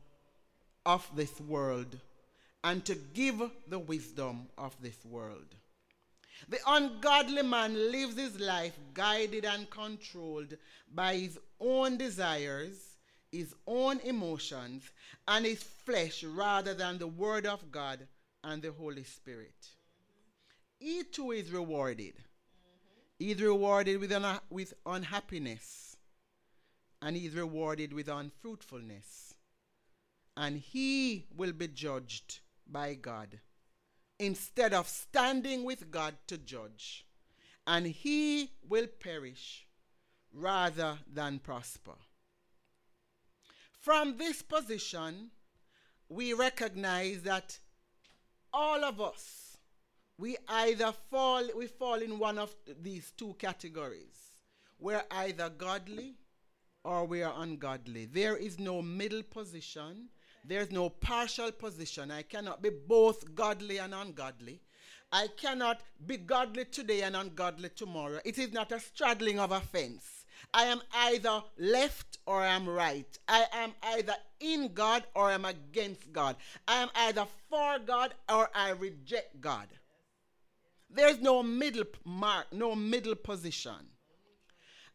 of 0.85 1.09
this 1.15 1.39
world 1.41 1.97
and 2.63 2.85
to 2.85 2.95
give 3.13 3.41
the 3.67 3.79
wisdom 3.79 4.47
of 4.57 4.75
this 4.81 5.03
world. 5.05 5.55
The 6.49 6.59
ungodly 6.67 7.43
man 7.43 7.91
lives 7.91 8.17
his 8.17 8.39
life 8.39 8.77
guided 8.93 9.45
and 9.45 9.69
controlled 9.69 10.57
by 10.93 11.15
his 11.15 11.39
own 11.59 11.97
desires, 11.97 12.77
his 13.31 13.53
own 13.67 13.99
emotions, 13.99 14.83
and 15.27 15.45
his 15.45 15.63
flesh 15.63 16.23
rather 16.23 16.73
than 16.73 16.97
the 16.97 17.07
Word 17.07 17.45
of 17.45 17.71
God 17.71 18.07
and 18.43 18.61
the 18.61 18.71
Holy 18.71 19.03
Spirit. 19.03 19.67
He 20.79 21.03
too 21.03 21.31
is 21.31 21.51
rewarded. 21.51 22.15
He 23.21 23.29
is 23.29 23.39
rewarded 23.39 23.99
with, 23.99 24.09
unha- 24.09 24.41
with 24.49 24.73
unhappiness, 24.83 25.95
and 27.03 27.15
he 27.15 27.27
is 27.27 27.35
rewarded 27.35 27.93
with 27.93 28.07
unfruitfulness. 28.07 29.35
And 30.35 30.57
he 30.57 31.27
will 31.35 31.53
be 31.53 31.67
judged 31.67 32.39
by 32.65 32.95
God 32.95 33.39
instead 34.17 34.73
of 34.73 34.87
standing 34.87 35.63
with 35.65 35.91
God 35.91 36.15
to 36.25 36.39
judge. 36.39 37.05
And 37.67 37.85
he 37.85 38.53
will 38.67 38.87
perish 38.87 39.67
rather 40.33 40.97
than 41.05 41.37
prosper. 41.37 41.97
From 43.79 44.17
this 44.17 44.41
position, 44.41 45.29
we 46.09 46.33
recognize 46.33 47.21
that 47.21 47.59
all 48.51 48.83
of 48.83 48.99
us, 48.99 49.50
we 50.21 50.37
either 50.47 50.93
fall, 51.09 51.43
we 51.57 51.65
fall 51.65 51.95
in 51.95 52.19
one 52.19 52.37
of 52.37 52.55
these 52.83 53.11
two 53.17 53.35
categories. 53.39 54.37
We're 54.77 55.03
either 55.09 55.49
godly 55.49 56.13
or 56.83 57.05
we 57.05 57.23
are 57.23 57.33
ungodly. 57.37 58.05
There 58.05 58.37
is 58.37 58.59
no 58.59 58.83
middle 58.83 59.23
position. 59.23 60.09
There's 60.45 60.71
no 60.71 60.89
partial 60.89 61.51
position. 61.51 62.11
I 62.11 62.21
cannot 62.21 62.61
be 62.61 62.69
both 62.69 63.33
godly 63.33 63.79
and 63.79 63.95
ungodly. 63.95 64.61
I 65.11 65.27
cannot 65.37 65.81
be 66.05 66.17
godly 66.17 66.65
today 66.65 67.01
and 67.01 67.15
ungodly 67.15 67.69
tomorrow. 67.69 68.19
It 68.23 68.37
is 68.37 68.53
not 68.53 68.71
a 68.71 68.79
straddling 68.79 69.39
of 69.39 69.51
a 69.51 69.59
fence. 69.59 70.25
I 70.53 70.65
am 70.65 70.81
either 70.93 71.41
left 71.57 72.19
or 72.27 72.41
I 72.41 72.53
am 72.53 72.69
right. 72.69 73.17
I 73.27 73.45
am 73.53 73.73
either 73.81 74.15
in 74.39 74.71
God 74.75 75.03
or 75.15 75.29
I 75.29 75.33
am 75.33 75.45
against 75.45 76.13
God. 76.13 76.35
I 76.67 76.83
am 76.83 76.89
either 76.95 77.25
for 77.49 77.79
God 77.79 78.13
or 78.29 78.49
I 78.53 78.69
reject 78.69 79.41
God. 79.41 79.67
There's 80.93 81.19
no 81.19 81.41
middle 81.41 81.85
mark, 82.05 82.47
no 82.51 82.75
middle 82.75 83.15
position. 83.15 83.87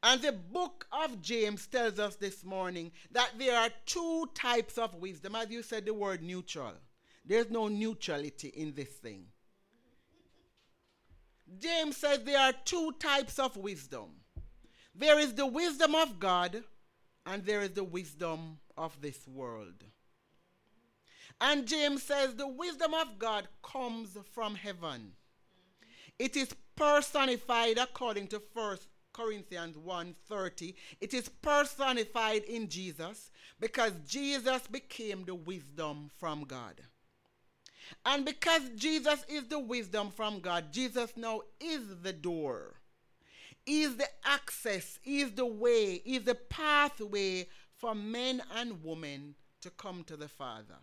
And 0.03 0.21
the 0.21 0.33
book 0.33 0.87
of 0.93 1.21
James 1.21 1.67
tells 1.67 1.99
us 1.99 2.17
this 2.17 2.45
morning 2.45 2.93
that 3.11 3.31
there 3.39 3.59
are 3.59 3.71
two 3.87 4.29
types 4.35 4.79
of 4.79 4.95
wisdom. 4.95 5.35
As 5.35 5.51
you 5.51 5.63
said, 5.63 5.87
the 5.87 5.95
word 5.95 6.23
neutral. 6.23 6.75
There's 7.25 7.51
no 7.51 7.69
neutrality 7.69 8.49
in 8.49 8.75
this 8.75 8.89
thing. 8.89 9.25
James 11.59 11.97
says 11.97 12.21
there 12.25 12.41
are 12.41 12.53
two 12.65 12.93
types 12.99 13.39
of 13.39 13.57
wisdom 13.57 14.11
there 14.99 15.19
is 15.19 15.35
the 15.35 15.47
wisdom 15.47 15.95
of 15.95 16.19
God, 16.19 16.65
and 17.27 17.45
there 17.45 17.61
is 17.61 17.73
the 17.73 17.85
wisdom 17.85 18.59
of 18.79 18.99
this 19.03 19.29
world. 19.29 19.85
And 21.39 21.67
James 21.67 22.03
says 22.03 22.35
the 22.35 22.49
wisdom 22.49 22.95
of 22.95 23.19
God 23.19 23.47
comes 23.63 24.17
from 24.33 24.55
heaven. 24.55 25.13
It 26.19 26.37
is 26.37 26.55
personified 26.77 27.79
according 27.79 28.29
to 28.29 28.43
1 28.53 28.79
Corinthians 29.13 29.77
1:30. 29.77 30.75
It 31.01 31.15
is 31.15 31.29
personified 31.29 32.45
in 32.45 32.69
Jesus 32.69 33.31
because 33.59 33.93
Jesus 34.07 34.67
became 34.67 35.25
the 35.25 35.35
wisdom 35.35 36.11
from 36.19 36.45
God. 36.45 36.83
And 38.05 38.25
because 38.25 38.69
Jesus 38.77 39.25
is 39.29 39.47
the 39.49 39.59
wisdom 39.59 40.11
from 40.11 40.41
God, 40.41 40.73
Jesus 40.73 41.17
now 41.17 41.43
is 41.61 42.01
the 42.03 42.13
door. 42.13 42.81
Is 43.65 43.97
the 43.97 44.09
access, 44.25 44.99
is 45.05 45.33
the 45.33 45.47
way, 45.47 45.95
is 46.05 46.25
the 46.25 46.35
pathway 46.35 47.49
for 47.77 47.95
men 47.95 48.43
and 48.55 48.83
women 48.85 49.35
to 49.61 49.71
come 49.71 50.05
to 50.05 50.17
the 50.17 50.29
Father. 50.29 50.79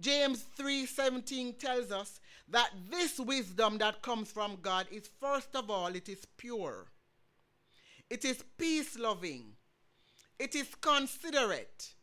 James 0.00 0.44
3:17 0.56 1.58
tells 1.58 1.90
us 1.90 2.20
that 2.50 2.70
this 2.90 3.18
wisdom 3.18 3.78
that 3.78 4.02
comes 4.02 4.30
from 4.30 4.58
God 4.60 4.86
is 4.90 5.08
first 5.20 5.54
of 5.54 5.70
all 5.70 5.88
it 5.88 6.08
is 6.08 6.24
pure. 6.36 6.86
It 8.08 8.24
is 8.24 8.42
peace 8.58 8.98
loving. 8.98 9.52
It 10.38 10.54
is 10.54 10.74
considerate. 10.80 11.94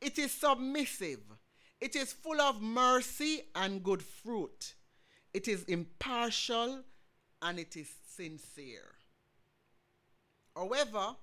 It 0.00 0.18
is 0.18 0.32
submissive. 0.32 1.20
It 1.80 1.96
is 1.96 2.12
full 2.12 2.40
of 2.40 2.62
mercy 2.62 3.42
and 3.54 3.82
good 3.82 4.02
fruit. 4.02 4.74
It 5.34 5.48
is 5.48 5.64
impartial 5.64 6.82
and 7.42 7.58
it 7.58 7.76
is 7.76 7.88
sincere. 8.06 8.94
However, 10.54 11.16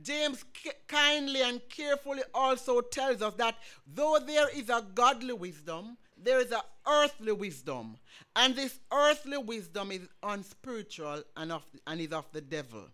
James 0.00 0.44
kindly 0.86 1.42
and 1.42 1.60
carefully 1.68 2.22
also 2.34 2.80
tells 2.80 3.22
us 3.22 3.34
that 3.34 3.56
though 3.86 4.18
there 4.24 4.48
is 4.50 4.68
a 4.68 4.84
godly 4.94 5.32
wisdom, 5.32 5.96
there 6.22 6.40
is 6.40 6.52
an 6.52 6.60
earthly 6.86 7.32
wisdom, 7.32 7.96
and 8.34 8.54
this 8.54 8.78
earthly 8.92 9.38
wisdom 9.38 9.92
is 9.92 10.08
unspiritual 10.22 11.22
and, 11.36 11.52
of, 11.52 11.64
and 11.86 12.00
is 12.00 12.12
of 12.12 12.26
the 12.32 12.40
devil. 12.40 12.84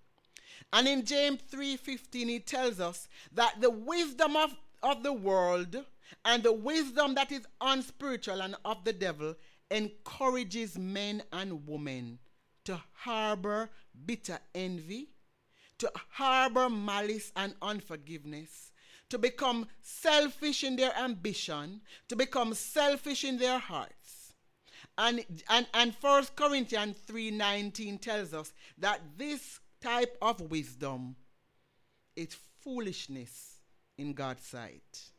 And 0.72 0.88
in 0.88 1.04
James 1.04 1.40
3:15 1.50 2.28
he 2.28 2.40
tells 2.40 2.80
us 2.80 3.08
that 3.32 3.60
the 3.60 3.70
wisdom 3.70 4.36
of, 4.36 4.54
of 4.82 5.02
the 5.02 5.12
world 5.12 5.84
and 6.24 6.42
the 6.42 6.52
wisdom 6.52 7.14
that 7.14 7.32
is 7.32 7.46
unspiritual 7.60 8.42
and 8.42 8.56
of 8.64 8.84
the 8.84 8.92
devil 8.92 9.34
encourages 9.70 10.78
men 10.78 11.22
and 11.32 11.66
women 11.66 12.18
to 12.64 12.80
harbor 12.92 13.70
bitter 14.06 14.38
envy, 14.54 15.10
to 15.78 15.90
harbor 16.10 16.68
malice 16.68 17.32
and 17.36 17.54
unforgiveness, 17.60 18.72
to 19.14 19.18
become 19.18 19.68
selfish 19.80 20.64
in 20.64 20.74
their 20.74 20.92
ambition, 20.98 21.80
to 22.08 22.16
become 22.16 22.52
selfish 22.52 23.22
in 23.22 23.38
their 23.38 23.60
hearts. 23.60 24.34
And, 24.98 25.24
and, 25.48 25.68
and 25.72 25.94
1 26.00 26.24
Corinthians 26.34 26.96
3.19 27.06 28.00
tells 28.00 28.34
us 28.34 28.52
that 28.76 29.00
this 29.16 29.60
type 29.80 30.18
of 30.20 30.40
wisdom 30.40 31.14
is 32.16 32.36
foolishness 32.60 33.60
in 33.98 34.14
God's 34.14 34.44
sight. 34.44 35.10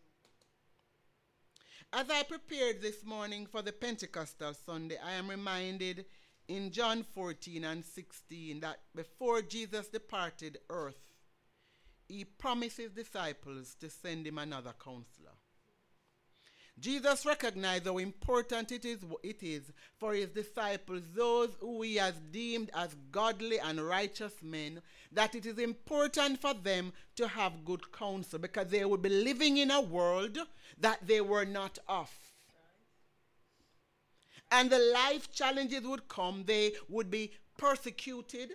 As 1.93 2.09
I 2.09 2.23
prepared 2.23 2.81
this 2.81 3.05
morning 3.05 3.45
for 3.45 3.61
the 3.61 3.71
Pentecostal 3.71 4.55
Sunday, 4.65 4.97
I 5.01 5.13
am 5.13 5.29
reminded 5.29 6.03
in 6.49 6.69
John 6.69 7.05
14 7.13 7.63
and 7.63 7.85
16 7.85 8.59
that 8.59 8.79
before 8.93 9.41
Jesus 9.41 9.87
departed 9.87 10.57
earth, 10.69 10.99
he 12.07 12.25
promised 12.25 12.77
his 12.77 12.91
disciples 12.91 13.75
to 13.79 13.89
send 13.89 14.27
him 14.27 14.38
another 14.38 14.74
counselor. 14.83 15.31
Jesus 16.77 17.25
recognized 17.25 17.85
how 17.85 17.97
important 17.97 18.71
it 18.74 18.83
is, 18.83 19.00
it 19.24 19.41
is 19.41 19.71
for 19.97 20.13
his 20.13 20.29
disciples, 20.29 21.03
those 21.15 21.51
who 21.62 21.81
he 21.83 21.95
has 21.95 22.15
deemed 22.31 22.69
as 22.74 22.95
godly 23.12 23.59
and 23.59 23.79
righteous 23.79 24.33
men, 24.43 24.81
that 25.12 25.35
it 25.35 25.45
is 25.45 25.57
important 25.57 26.41
for 26.41 26.53
them 26.53 26.91
to 27.15 27.29
have 27.29 27.63
good 27.63 27.91
counsel 27.93 28.39
because 28.39 28.67
they 28.67 28.83
would 28.83 29.01
be 29.01 29.09
living 29.09 29.55
in 29.57 29.71
a 29.71 29.79
world 29.79 30.38
that 30.77 31.00
they 31.07 31.21
were 31.21 31.45
not 31.45 31.79
of 31.88 32.12
and 34.51 34.69
the 34.69 34.79
life 34.79 35.31
challenges 35.31 35.81
would 35.81 36.07
come. 36.07 36.43
They 36.45 36.74
would 36.89 37.09
be 37.09 37.31
persecuted. 37.57 38.51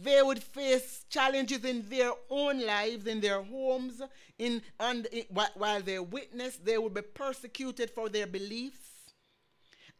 They 0.00 0.22
would 0.22 0.42
face 0.42 1.04
challenges 1.10 1.64
in 1.64 1.88
their 1.88 2.12
own 2.30 2.64
lives, 2.64 3.06
in 3.06 3.20
their 3.20 3.42
homes, 3.42 4.00
in, 4.38 4.62
and 4.78 5.06
in, 5.06 5.24
while 5.30 5.82
they 5.82 5.98
witness, 5.98 6.56
they 6.56 6.78
would 6.78 6.94
be 6.94 7.02
persecuted 7.02 7.90
for 7.90 8.08
their 8.08 8.28
beliefs. 8.28 9.12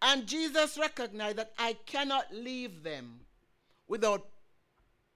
And 0.01 0.27
Jesus 0.27 0.79
recognized 0.79 1.39
that 1.39 1.53
I 1.59 1.73
cannot 1.85 2.33
leave 2.33 2.85
them 2.85 3.23
without 3.89 4.25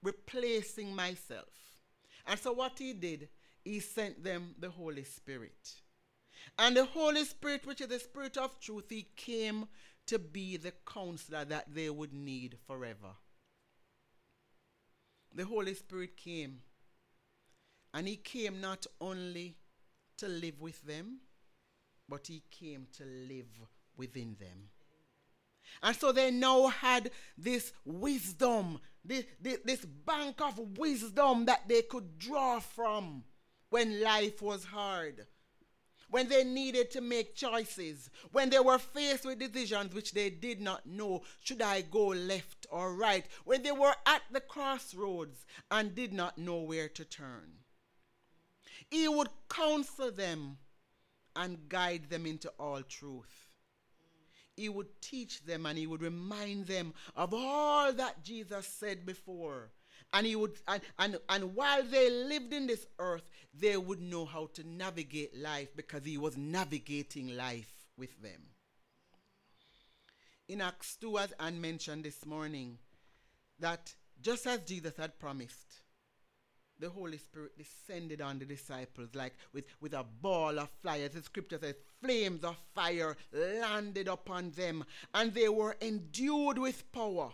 replacing 0.01 0.93
myself. 0.93 1.47
And 2.27 2.37
so, 2.37 2.51
what 2.51 2.77
he 2.77 2.91
did, 2.91 3.29
he 3.63 3.79
sent 3.79 4.21
them 4.21 4.53
the 4.59 4.69
Holy 4.69 5.05
Spirit. 5.05 5.75
And 6.59 6.75
the 6.75 6.85
Holy 6.85 7.23
Spirit, 7.23 7.65
which 7.65 7.79
is 7.79 7.87
the 7.87 7.99
Spirit 7.99 8.35
of 8.35 8.59
truth, 8.59 8.89
he 8.89 9.07
came 9.15 9.67
to 10.07 10.19
be 10.19 10.57
the 10.57 10.73
counselor 10.85 11.45
that 11.45 11.73
they 11.73 11.89
would 11.89 12.13
need 12.13 12.57
forever. 12.67 13.15
The 15.33 15.45
Holy 15.45 15.73
Spirit 15.73 16.15
came. 16.17 16.59
And 17.93 18.07
he 18.07 18.15
came 18.15 18.59
not 18.59 18.87
only 18.99 19.55
to 20.17 20.27
live 20.27 20.61
with 20.61 20.81
them, 20.83 21.19
but 22.09 22.27
he 22.27 22.43
came 22.49 22.87
to 22.97 23.03
live 23.03 23.49
within 23.97 24.35
them. 24.39 24.69
And 25.81 25.95
so 25.95 26.11
they 26.11 26.31
now 26.31 26.67
had 26.67 27.11
this 27.37 27.71
wisdom, 27.85 28.79
this, 29.03 29.25
this, 29.39 29.59
this, 29.63 29.85
bank 29.85 30.41
of 30.41 30.59
wisdom 30.77 31.45
that 31.45 31.67
they 31.67 31.81
could 31.83 32.17
draw 32.17 32.59
from 32.59 33.23
when 33.69 34.01
life 34.01 34.41
was 34.41 34.65
hard, 34.65 35.25
when 36.13 36.29
they 36.29 36.43
needed 36.43 36.91
to 36.91 37.01
make 37.01 37.33
choices, 37.33 38.07
when 38.31 38.51
they 38.51 38.59
were 38.59 38.77
faced 38.77 39.25
with 39.25 39.39
decisions 39.39 39.95
which 39.95 40.11
they 40.11 40.29
did 40.29 40.61
not 40.61 40.85
know 40.85 41.23
should 41.43 41.59
I 41.59 41.81
go 41.81 42.09
left 42.09 42.67
or 42.69 42.93
right, 42.93 43.25
when 43.45 43.63
they 43.63 43.71
were 43.71 43.95
at 44.05 44.21
the 44.31 44.39
crossroads 44.39 45.47
and 45.71 45.95
did 45.95 46.13
not 46.13 46.37
know 46.37 46.57
where 46.57 46.87
to 46.87 47.03
turn. 47.03 47.53
He 48.91 49.07
would 49.07 49.29
counsel 49.49 50.11
them 50.11 50.59
and 51.35 51.67
guide 51.67 52.11
them 52.11 52.27
into 52.27 52.49
all 52.59 52.83
truth. 52.83 53.55
He 54.55 54.69
would 54.69 55.01
teach 55.01 55.43
them 55.43 55.65
and 55.65 55.79
he 55.79 55.87
would 55.87 56.03
remind 56.03 56.67
them 56.67 56.93
of 57.15 57.33
all 57.33 57.91
that 57.91 58.23
Jesus 58.23 58.67
said 58.67 59.03
before. 59.03 59.71
And 60.13 60.27
he 60.27 60.35
would 60.35 60.53
and, 60.67 60.81
and, 60.99 61.17
and 61.27 61.55
while 61.55 61.83
they 61.83 62.09
lived 62.09 62.53
in 62.53 62.67
this 62.67 62.85
earth, 62.99 63.23
they 63.53 63.77
would 63.77 64.01
know 64.01 64.25
how 64.25 64.49
to 64.53 64.63
navigate 64.67 65.35
life 65.35 65.75
because 65.75 66.05
he 66.05 66.17
was 66.17 66.37
navigating 66.37 67.35
life 67.35 67.71
with 67.97 68.21
them. 68.21 68.41
In 70.47 70.61
Acts 70.61 70.97
2, 70.97 71.17
as 71.17 71.33
Anne 71.39 71.59
mentioned 71.59 72.03
this 72.03 72.25
morning, 72.25 72.77
that 73.59 73.95
just 74.21 74.45
as 74.45 74.59
Jesus 74.59 74.93
had 74.97 75.17
promised, 75.17 75.83
the 76.79 76.89
Holy 76.89 77.17
Spirit 77.17 77.57
descended 77.57 78.21
on 78.21 78.39
the 78.39 78.45
disciples 78.45 79.09
like 79.13 79.33
with, 79.53 79.65
with 79.79 79.93
a 79.93 80.03
ball 80.03 80.59
of 80.59 80.69
fire. 80.83 81.07
The 81.07 81.21
scripture 81.21 81.59
says, 81.59 81.75
flames 82.01 82.43
of 82.43 82.57
fire 82.75 83.15
landed 83.31 84.07
upon 84.07 84.51
them, 84.51 84.83
and 85.13 85.33
they 85.33 85.49
were 85.49 85.77
endued 85.81 86.57
with 86.57 86.91
power. 86.91 87.31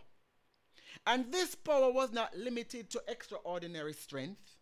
And 1.05 1.31
this 1.31 1.55
power 1.55 1.91
was 1.91 2.11
not 2.11 2.35
limited 2.37 2.89
to 2.91 3.01
extraordinary 3.07 3.93
strength. 3.93 4.55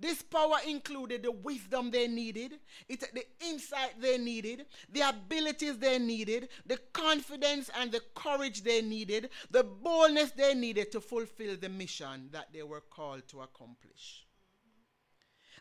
This 0.00 0.22
power 0.22 0.58
included 0.66 1.24
the 1.24 1.32
wisdom 1.32 1.90
they 1.90 2.06
needed, 2.06 2.60
it, 2.88 3.00
the 3.12 3.24
insight 3.44 4.00
they 4.00 4.16
needed, 4.16 4.66
the 4.92 5.00
abilities 5.00 5.78
they 5.78 5.98
needed, 5.98 6.50
the 6.66 6.78
confidence 6.92 7.68
and 7.80 7.90
the 7.90 8.00
courage 8.14 8.62
they 8.62 8.80
needed, 8.80 9.30
the 9.50 9.64
boldness 9.64 10.30
they 10.32 10.54
needed 10.54 10.92
to 10.92 11.00
fulfill 11.00 11.56
the 11.56 11.68
mission 11.68 12.28
that 12.30 12.52
they 12.52 12.62
were 12.62 12.82
called 12.82 13.26
to 13.28 13.40
accomplish. 13.40 14.24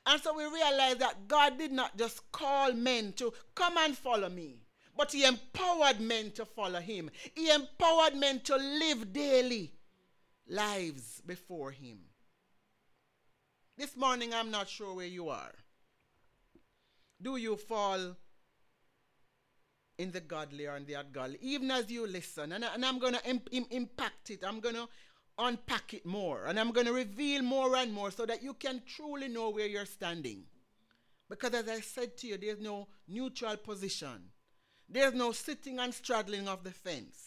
And 0.06 0.22
so 0.22 0.36
we 0.36 0.46
realize 0.46 0.98
that 0.98 1.28
God 1.28 1.58
did 1.58 1.72
not 1.72 1.98
just 1.98 2.32
call 2.32 2.74
men 2.74 3.14
to 3.14 3.34
come 3.56 3.78
and 3.80 3.98
follow 3.98 4.30
me, 4.30 4.62
but 4.96 5.12
He 5.12 5.26
empowered 5.26 6.00
men 6.00 6.30
to 6.32 6.46
follow 6.46 6.80
Him. 6.80 7.10
He 7.34 7.50
empowered 7.50 8.16
men 8.16 8.40
to 8.42 8.56
live 8.56 9.12
daily 9.12 9.74
lives 10.48 11.22
before 11.26 11.72
Him. 11.72 12.00
This 13.78 13.96
morning, 13.96 14.34
I'm 14.34 14.50
not 14.50 14.70
sure 14.70 14.94
where 14.94 15.06
you 15.06 15.30
are. 15.30 15.54
Do 17.22 17.36
you 17.38 17.56
fall 17.56 18.16
in 19.98 20.12
the 20.12 20.22
godly 20.22 20.68
or 20.68 20.78
in 20.78 20.86
the 20.86 20.94
ungodly? 20.96 21.38
Even 21.42 21.72
as 21.72 21.90
you 21.90 22.08
listen, 22.08 22.52
and, 22.52 22.64
and 22.64 22.86
I'm 22.86 23.00
going 23.00 23.14
to 23.14 23.30
Im- 23.30 23.42
Im- 23.52 23.68
impact 23.72 24.30
it, 24.32 24.44
I'm 24.46 24.60
going 24.60 24.76
to 24.76 24.88
unpack 25.40 25.94
it 25.94 26.06
more, 26.06 26.46
and 26.46 26.60
I'm 26.60 26.72
going 26.72 26.88
to 26.88 26.94
reveal 26.94 27.44
more 27.44 27.76
and 27.76 27.94
more 27.94 28.12
so 28.12 28.26
that 28.26 28.42
you 28.42 28.54
can 28.54 28.82
truly 28.88 29.28
know 29.28 29.50
where 29.50 29.68
you're 29.68 29.86
standing. 29.86 30.44
Because 31.30 31.54
as 31.54 31.68
I 31.68 31.82
said 31.82 32.18
to 32.18 32.28
you, 32.28 32.38
there's 32.38 32.60
no 32.60 32.88
neutral 33.08 33.58
position. 33.58 34.30
There's 34.90 35.14
no 35.14 35.34
sitting 35.34 35.80
and 35.80 35.94
straddling 35.94 36.48
of 36.48 36.64
the 36.64 36.72
fence. 36.72 37.27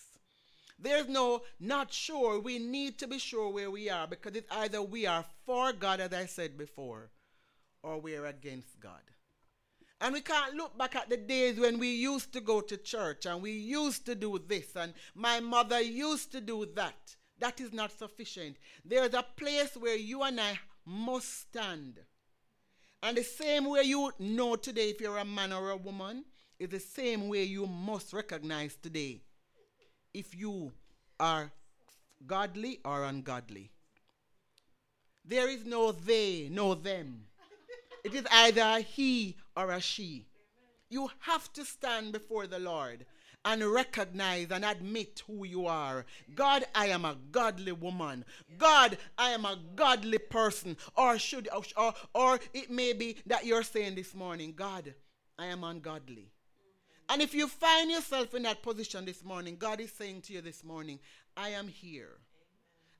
There's 0.82 1.08
no 1.08 1.42
not 1.58 1.92
sure. 1.92 2.40
We 2.40 2.58
need 2.58 2.98
to 2.98 3.06
be 3.06 3.18
sure 3.18 3.50
where 3.50 3.70
we 3.70 3.90
are 3.90 4.06
because 4.06 4.34
it's 4.34 4.50
either 4.50 4.82
we 4.82 5.06
are 5.06 5.24
for 5.44 5.72
God, 5.72 6.00
as 6.00 6.12
I 6.12 6.26
said 6.26 6.56
before, 6.56 7.10
or 7.82 8.00
we're 8.00 8.26
against 8.26 8.80
God. 8.80 9.02
And 10.00 10.14
we 10.14 10.22
can't 10.22 10.54
look 10.54 10.78
back 10.78 10.96
at 10.96 11.10
the 11.10 11.18
days 11.18 11.60
when 11.60 11.78
we 11.78 11.94
used 11.94 12.32
to 12.32 12.40
go 12.40 12.62
to 12.62 12.76
church 12.78 13.26
and 13.26 13.42
we 13.42 13.52
used 13.52 14.06
to 14.06 14.14
do 14.14 14.40
this 14.48 14.74
and 14.74 14.94
my 15.14 15.40
mother 15.40 15.80
used 15.80 16.32
to 16.32 16.40
do 16.40 16.66
that. 16.74 17.16
That 17.38 17.60
is 17.60 17.72
not 17.74 17.92
sufficient. 17.92 18.56
There's 18.82 19.12
a 19.12 19.24
place 19.36 19.76
where 19.76 19.96
you 19.96 20.22
and 20.22 20.40
I 20.40 20.58
must 20.86 21.42
stand. 21.42 22.00
And 23.02 23.16
the 23.16 23.22
same 23.22 23.68
way 23.68 23.82
you 23.82 24.10
know 24.18 24.56
today 24.56 24.88
if 24.88 25.00
you're 25.02 25.18
a 25.18 25.24
man 25.24 25.52
or 25.52 25.70
a 25.70 25.76
woman 25.76 26.24
is 26.58 26.70
the 26.70 26.80
same 26.80 27.28
way 27.28 27.44
you 27.44 27.66
must 27.66 28.14
recognize 28.14 28.76
today 28.76 29.20
if 30.14 30.34
you 30.34 30.72
are 31.18 31.50
godly 32.26 32.80
or 32.84 33.04
ungodly. 33.04 33.70
There 35.24 35.48
is 35.48 35.64
no 35.64 35.92
they, 35.92 36.48
no 36.50 36.74
them. 36.74 37.26
It 38.04 38.14
is 38.14 38.24
either 38.32 38.62
a 38.62 38.80
he 38.80 39.36
or 39.56 39.70
a 39.70 39.80
she. 39.80 40.26
You 40.88 41.10
have 41.20 41.52
to 41.52 41.64
stand 41.64 42.12
before 42.12 42.46
the 42.46 42.58
Lord 42.58 43.04
and 43.44 43.64
recognize 43.64 44.50
and 44.50 44.64
admit 44.64 45.22
who 45.26 45.44
you 45.44 45.66
are. 45.66 46.04
God, 46.34 46.64
I 46.74 46.86
am 46.86 47.04
a 47.04 47.16
godly 47.30 47.72
woman. 47.72 48.24
God, 48.58 48.98
I 49.16 49.30
am 49.30 49.44
a 49.44 49.58
godly 49.76 50.18
person. 50.18 50.76
Or 50.96 51.18
should 51.18 51.48
or, 51.76 51.94
or 52.14 52.40
it 52.52 52.70
may 52.70 52.92
be 52.92 53.16
that 53.26 53.46
you're 53.46 53.62
saying 53.62 53.94
this 53.94 54.14
morning, 54.14 54.54
God, 54.56 54.94
I 55.38 55.46
am 55.46 55.64
ungodly. 55.64 56.30
And 57.10 57.20
if 57.20 57.34
you 57.34 57.48
find 57.48 57.90
yourself 57.90 58.34
in 58.34 58.44
that 58.44 58.62
position 58.62 59.04
this 59.04 59.24
morning, 59.24 59.56
God 59.58 59.80
is 59.80 59.90
saying 59.90 60.22
to 60.22 60.32
you 60.32 60.40
this 60.40 60.62
morning, 60.62 61.00
I 61.36 61.48
am 61.48 61.66
here. 61.66 62.18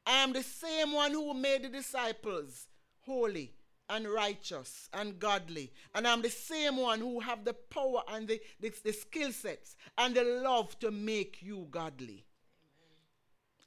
I 0.04 0.24
am 0.24 0.32
the 0.32 0.42
same 0.42 0.92
one 0.92 1.12
who 1.12 1.32
made 1.32 1.62
the 1.62 1.68
disciples 1.68 2.66
holy 3.02 3.54
and 3.88 4.08
righteous 4.08 4.88
and 4.92 5.20
godly. 5.20 5.72
And 5.94 6.08
I'm 6.08 6.22
the 6.22 6.30
same 6.30 6.76
one 6.76 6.98
who 6.98 7.20
have 7.20 7.44
the 7.44 7.54
power 7.54 8.02
and 8.08 8.26
the, 8.26 8.40
the, 8.58 8.72
the 8.82 8.92
skill 8.92 9.30
sets 9.30 9.76
and 9.96 10.12
the 10.16 10.24
love 10.24 10.76
to 10.80 10.90
make 10.90 11.38
you 11.40 11.68
godly. 11.70 12.24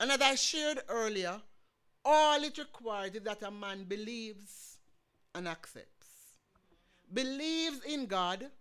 Amen. 0.02 0.12
And 0.12 0.12
as 0.12 0.22
I 0.22 0.36
shared 0.36 0.80
earlier, 0.90 1.42
all 2.04 2.44
it 2.44 2.58
requires 2.58 3.16
is 3.16 3.22
that 3.22 3.44
a 3.44 3.52
man 3.52 3.86
believes 3.86 4.78
and 5.34 5.48
accepts. 5.48 6.10
Believes 7.14 7.80
in 7.86 8.08
God 8.08 8.52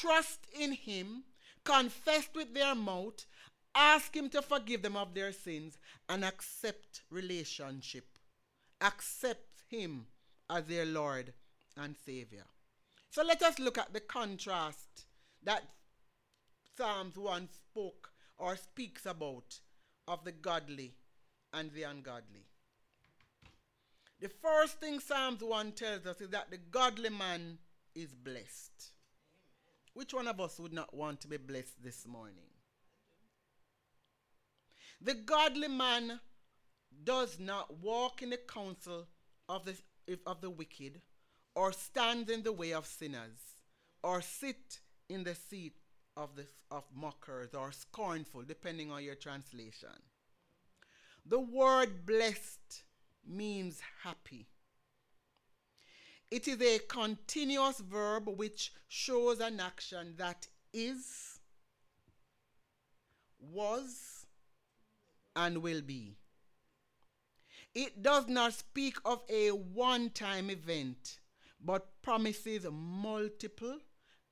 trust 0.00 0.46
in 0.58 0.72
Him, 0.72 1.24
confess 1.64 2.28
with 2.34 2.54
their 2.54 2.74
mouth, 2.74 3.26
ask 3.74 4.14
Him 4.14 4.28
to 4.30 4.42
forgive 4.42 4.82
them 4.82 4.96
of 4.96 5.14
their 5.14 5.32
sins, 5.32 5.78
and 6.08 6.24
accept 6.24 7.02
relationship. 7.10 8.18
Accept 8.80 9.62
Him 9.68 10.06
as 10.50 10.64
their 10.64 10.86
Lord 10.86 11.32
and 11.76 11.96
Savior. 12.04 12.44
So 13.10 13.22
let 13.22 13.42
us 13.42 13.58
look 13.58 13.78
at 13.78 13.92
the 13.92 14.00
contrast 14.00 15.06
that 15.44 15.62
Psalms 16.76 17.16
1 17.16 17.48
spoke 17.50 18.10
or 18.38 18.56
speaks 18.56 19.06
about 19.06 19.60
of 20.06 20.24
the 20.24 20.32
godly 20.32 20.94
and 21.52 21.72
the 21.72 21.82
ungodly. 21.82 22.46
The 24.20 24.28
first 24.28 24.80
thing 24.80 25.00
Psalms 25.00 25.42
1 25.42 25.72
tells 25.72 26.06
us 26.06 26.20
is 26.20 26.30
that 26.30 26.50
the 26.50 26.58
godly 26.58 27.10
man 27.10 27.58
is 27.94 28.14
blessed. 28.14 28.92
Which 29.98 30.14
one 30.14 30.28
of 30.28 30.40
us 30.40 30.60
would 30.60 30.72
not 30.72 30.94
want 30.94 31.20
to 31.22 31.26
be 31.26 31.38
blessed 31.38 31.82
this 31.82 32.06
morning? 32.06 32.46
The 35.00 35.14
godly 35.14 35.66
man 35.66 36.20
does 37.02 37.40
not 37.40 37.78
walk 37.78 38.22
in 38.22 38.30
the 38.30 38.36
counsel 38.36 39.08
of 39.48 39.64
the, 39.64 39.74
of 40.24 40.40
the 40.40 40.50
wicked, 40.50 41.00
or 41.56 41.72
stand 41.72 42.30
in 42.30 42.44
the 42.44 42.52
way 42.52 42.72
of 42.74 42.86
sinners, 42.86 43.40
or 44.04 44.22
sit 44.22 44.78
in 45.08 45.24
the 45.24 45.34
seat 45.34 45.74
of, 46.16 46.36
the, 46.36 46.46
of 46.70 46.84
mockers, 46.94 47.52
or 47.52 47.72
scornful, 47.72 48.42
depending 48.42 48.92
on 48.92 49.02
your 49.02 49.16
translation. 49.16 49.98
The 51.26 51.40
word 51.40 52.06
blessed 52.06 52.84
means 53.26 53.80
happy. 54.04 54.46
It 56.30 56.46
is 56.46 56.60
a 56.60 56.78
continuous 56.80 57.80
verb 57.80 58.28
which 58.28 58.72
shows 58.88 59.40
an 59.40 59.60
action 59.60 60.14
that 60.18 60.46
is 60.72 61.38
was, 63.40 64.26
and 65.36 65.58
will 65.62 65.82
be. 65.82 66.16
It 67.74 68.02
does 68.02 68.28
not 68.28 68.54
speak 68.54 68.96
of 69.04 69.22
a 69.28 69.50
one 69.50 70.10
time 70.10 70.50
event, 70.50 71.20
but 71.64 72.02
promises 72.02 72.66
multiple 72.70 73.78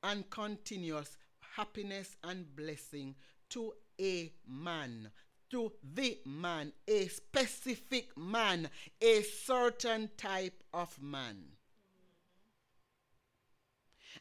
and 0.02 0.28
continuous 0.30 1.16
happiness 1.56 2.16
and 2.24 2.54
blessing 2.54 3.14
to 3.50 3.72
a 4.00 4.32
man, 4.46 5.11
to 5.50 5.72
the 5.94 6.18
man, 6.26 6.72
a 6.88 7.06
specific 7.09 8.16
man, 8.18 8.68
a 9.00 9.22
certain 9.22 10.11
type 10.16 10.62
of 10.74 11.00
man. 11.00 11.55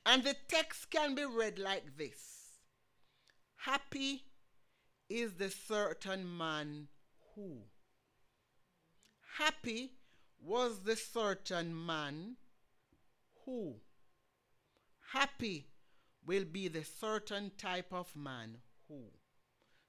And 0.05 0.23
the 0.23 0.35
text 0.47 0.91
can 0.91 1.15
be 1.15 1.25
read 1.25 1.57
like 1.57 1.97
this 1.97 2.45
Happy 3.57 4.23
is 5.09 5.33
the 5.33 5.49
certain 5.49 6.37
man 6.37 6.87
who. 7.33 7.63
Happy 9.37 9.93
was 10.41 10.79
the 10.83 10.95
certain 10.95 11.85
man 11.85 12.37
who. 13.45 13.75
Happy 15.11 15.67
will 16.25 16.45
be 16.45 16.67
the 16.67 16.83
certain 16.83 17.51
type 17.57 17.91
of 17.91 18.15
man 18.15 18.57
who. 18.87 19.05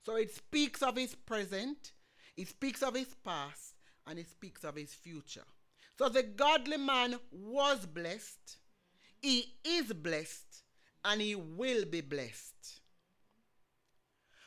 So 0.05 0.16
it 0.16 0.35
speaks 0.35 0.83
of 0.83 0.96
his 0.96 1.14
present, 1.14 1.92
it 2.37 2.48
speaks 2.48 2.83
of 2.83 2.94
his 2.94 3.14
past, 3.24 3.74
and 4.07 4.18
it 4.18 4.31
speaks 4.31 4.64
of 4.64 4.76
his 4.76 4.94
future. 4.94 5.44
So 5.98 6.09
the 6.09 6.22
godly 6.22 6.76
man 6.76 7.16
was 7.31 7.87
blessed, 7.87 8.59
he 9.20 9.55
is 9.64 9.92
blessed, 9.92 10.64
and 11.05 11.20
he 11.20 11.35
will 11.35 11.85
be 11.85 12.00
blessed. 12.00 12.81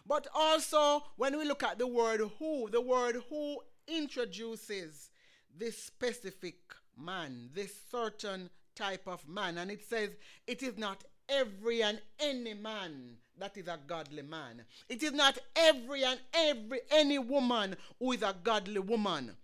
But 0.05 0.27
also, 0.33 1.03
when 1.17 1.37
we 1.37 1.45
look 1.45 1.63
at 1.63 1.77
the 1.77 1.87
word 1.87 2.21
who, 2.39 2.69
the 2.69 2.81
word 2.81 3.17
who 3.29 3.59
introduces 3.87 5.11
this 5.55 5.77
specific 5.83 6.55
man, 6.97 7.49
this 7.53 7.73
certain 7.91 8.49
type 8.75 9.07
of 9.07 9.27
man. 9.27 9.57
And 9.57 9.69
it 9.69 9.87
says, 9.87 10.09
it 10.47 10.63
is 10.63 10.77
not 10.77 11.03
every 11.27 11.83
and 11.83 11.99
any 12.19 12.53
man 12.53 13.17
that 13.37 13.55
is 13.57 13.67
a 13.67 13.79
godly 13.87 14.23
man. 14.23 14.63
It 14.89 15.03
is 15.03 15.13
not 15.13 15.37
every 15.55 16.03
and 16.03 16.19
every 16.33 16.79
any 16.91 17.19
woman 17.19 17.75
who 17.99 18.11
is 18.11 18.21
a 18.21 18.35
godly 18.43 18.79
woman. 18.79 19.35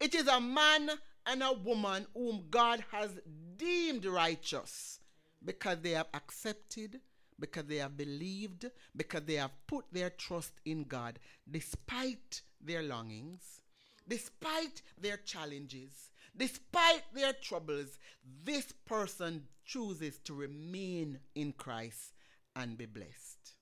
It 0.00 0.14
is 0.14 0.26
a 0.26 0.40
man 0.40 0.90
and 1.28 1.42
a 1.42 1.52
woman 1.52 2.06
whom 2.14 2.44
God 2.50 2.82
has 2.90 3.10
deemed 3.56 4.06
righteous 4.06 4.98
because 5.44 5.78
they 5.82 5.90
have 5.90 6.08
accepted, 6.14 7.00
because 7.38 7.64
they 7.64 7.76
have 7.76 7.96
believed, 7.96 8.70
because 8.96 9.22
they 9.26 9.34
have 9.34 9.50
put 9.66 9.84
their 9.92 10.10
trust 10.10 10.52
in 10.64 10.84
God 10.84 11.18
despite 11.48 12.40
their 12.60 12.82
longings, 12.82 13.60
despite 14.08 14.82
their 14.98 15.18
challenges, 15.18 16.10
despite 16.34 17.02
their 17.14 17.34
troubles. 17.34 17.98
This 18.42 18.72
person 18.86 19.44
chooses 19.66 20.18
to 20.20 20.34
remain 20.34 21.18
in 21.34 21.52
Christ 21.52 22.14
and 22.56 22.78
be 22.78 22.86
blessed. 22.86 23.52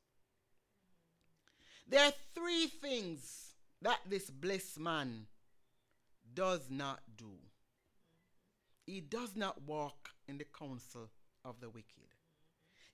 There 1.89 2.05
are 2.05 2.13
three 2.35 2.69
things 2.69 3.55
that 3.83 3.99
this 4.09 4.31
blessed 4.31 4.79
man 4.79 5.27
does 6.33 6.69
not 6.71 7.01
do. 7.17 7.33
He 8.87 9.01
does 9.01 9.35
not 9.37 9.63
walk 9.63 10.11
in 10.29 10.39
the 10.39 10.45
counsel 10.45 11.11
of 11.45 11.61
the 11.61 11.69
wicked. 11.69 12.15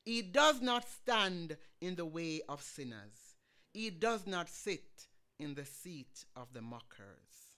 He 0.05 0.23
does 0.23 0.61
not 0.61 0.89
stand 0.89 1.57
in 1.81 1.95
the 1.95 2.07
way 2.07 2.41
of 2.49 2.63
sinners. 2.63 3.37
He 3.73 3.91
does 3.91 4.27
not 4.27 4.49
sit 4.49 5.07
in 5.39 5.55
the 5.55 5.65
seat 5.65 6.25
of 6.35 6.53
the 6.53 6.63
mockers. 6.63 7.53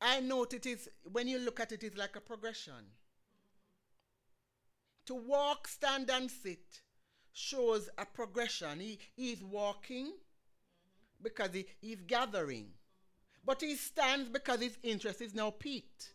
I 0.00 0.20
note 0.20 0.52
it 0.54 0.66
is, 0.66 0.88
when 1.12 1.28
you 1.28 1.38
look 1.38 1.60
at 1.60 1.72
it, 1.72 1.82
it's 1.82 1.96
like 1.96 2.16
a 2.16 2.20
progression. 2.20 2.92
To 5.06 5.14
walk, 5.14 5.68
stand, 5.68 6.10
and 6.10 6.30
sit 6.30 6.82
shows 7.32 7.88
a 7.98 8.06
progression. 8.06 8.80
He, 8.80 8.98
he's 9.16 9.42
walking 9.42 10.12
because 11.22 11.50
he, 11.52 11.66
he's 11.80 12.00
gathering. 12.06 12.68
But 13.44 13.60
he 13.60 13.76
stands 13.76 14.28
because 14.28 14.60
his 14.60 14.78
interest 14.82 15.20
is 15.20 15.34
now 15.34 15.50
peaked. 15.50 16.14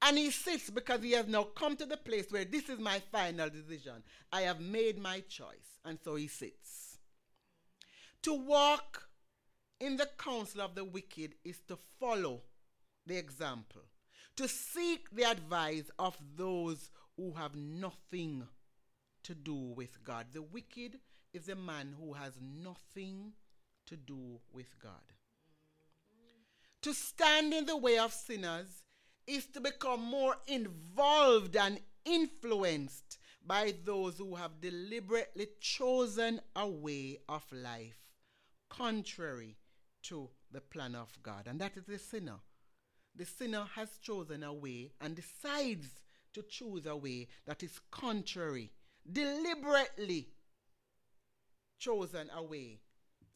And 0.00 0.16
he 0.16 0.30
sits 0.30 0.70
because 0.70 1.02
he 1.02 1.12
has 1.12 1.26
now 1.26 1.42
come 1.42 1.76
to 1.76 1.86
the 1.86 1.96
place 1.96 2.30
where 2.30 2.44
this 2.44 2.68
is 2.68 2.78
my 2.78 3.00
final 3.10 3.50
decision. 3.50 4.04
I 4.32 4.42
have 4.42 4.60
made 4.60 4.98
my 4.98 5.20
choice. 5.28 5.80
And 5.84 5.98
so 6.04 6.14
he 6.14 6.28
sits. 6.28 6.98
To 8.22 8.34
walk 8.34 9.08
in 9.80 9.96
the 9.96 10.08
counsel 10.18 10.60
of 10.60 10.74
the 10.74 10.84
wicked 10.84 11.34
is 11.44 11.58
to 11.68 11.78
follow 11.98 12.42
the 13.06 13.16
example, 13.16 13.82
to 14.36 14.46
seek 14.46 15.10
the 15.10 15.24
advice 15.24 15.90
of 15.98 16.16
those 16.36 16.90
who 17.16 17.32
have 17.32 17.56
nothing 17.56 18.46
to 19.24 19.34
do 19.34 19.54
with 19.54 20.02
God. 20.04 20.26
The 20.32 20.42
wicked 20.42 20.98
is 21.32 21.48
a 21.48 21.54
man 21.54 21.94
who 21.98 22.12
has 22.12 22.32
nothing 22.40 23.32
to 23.86 23.96
do 23.96 24.40
with 24.52 24.78
God. 24.80 24.92
To 26.82 26.94
stand 26.94 27.52
in 27.52 27.66
the 27.66 27.76
way 27.76 27.98
of 27.98 28.12
sinners 28.12 28.82
is 29.26 29.46
to 29.46 29.60
become 29.60 30.02
more 30.02 30.36
involved 30.46 31.56
and 31.56 31.80
influenced 32.04 33.18
by 33.44 33.74
those 33.84 34.18
who 34.18 34.34
have 34.36 34.60
deliberately 34.60 35.48
chosen 35.60 36.40
a 36.54 36.68
way 36.68 37.18
of 37.28 37.44
life 37.52 37.98
contrary 38.68 39.56
to 40.02 40.28
the 40.52 40.60
plan 40.60 40.94
of 40.94 41.16
God. 41.22 41.46
And 41.46 41.60
that 41.60 41.76
is 41.76 41.84
the 41.84 41.98
sinner. 41.98 42.38
The 43.14 43.24
sinner 43.24 43.64
has 43.74 43.98
chosen 44.00 44.44
a 44.44 44.52
way 44.52 44.92
and 45.00 45.16
decides 45.16 45.88
to 46.34 46.42
choose 46.42 46.86
a 46.86 46.96
way 46.96 47.26
that 47.46 47.62
is 47.62 47.80
contrary, 47.90 48.70
deliberately 49.10 50.28
chosen 51.78 52.30
a 52.34 52.42
way 52.42 52.80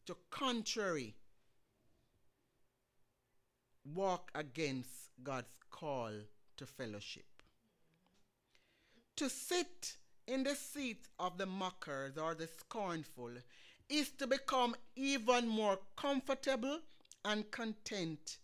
to 0.05 0.15
contrary 0.29 1.15
walk 3.93 4.31
against 4.35 5.11
God's 5.23 5.55
call 5.69 6.11
to 6.57 6.65
fellowship. 6.65 7.25
To 9.17 9.29
sit 9.29 9.97
in 10.27 10.43
the 10.43 10.55
seat 10.55 11.07
of 11.19 11.37
the 11.37 11.45
mockers 11.45 12.17
or 12.17 12.35
the 12.35 12.47
scornful 12.47 13.31
is 13.89 14.09
to 14.11 14.27
become 14.27 14.75
even 14.95 15.47
more 15.47 15.79
comfortable 15.95 16.79
and 17.25 17.49
content 17.51 18.37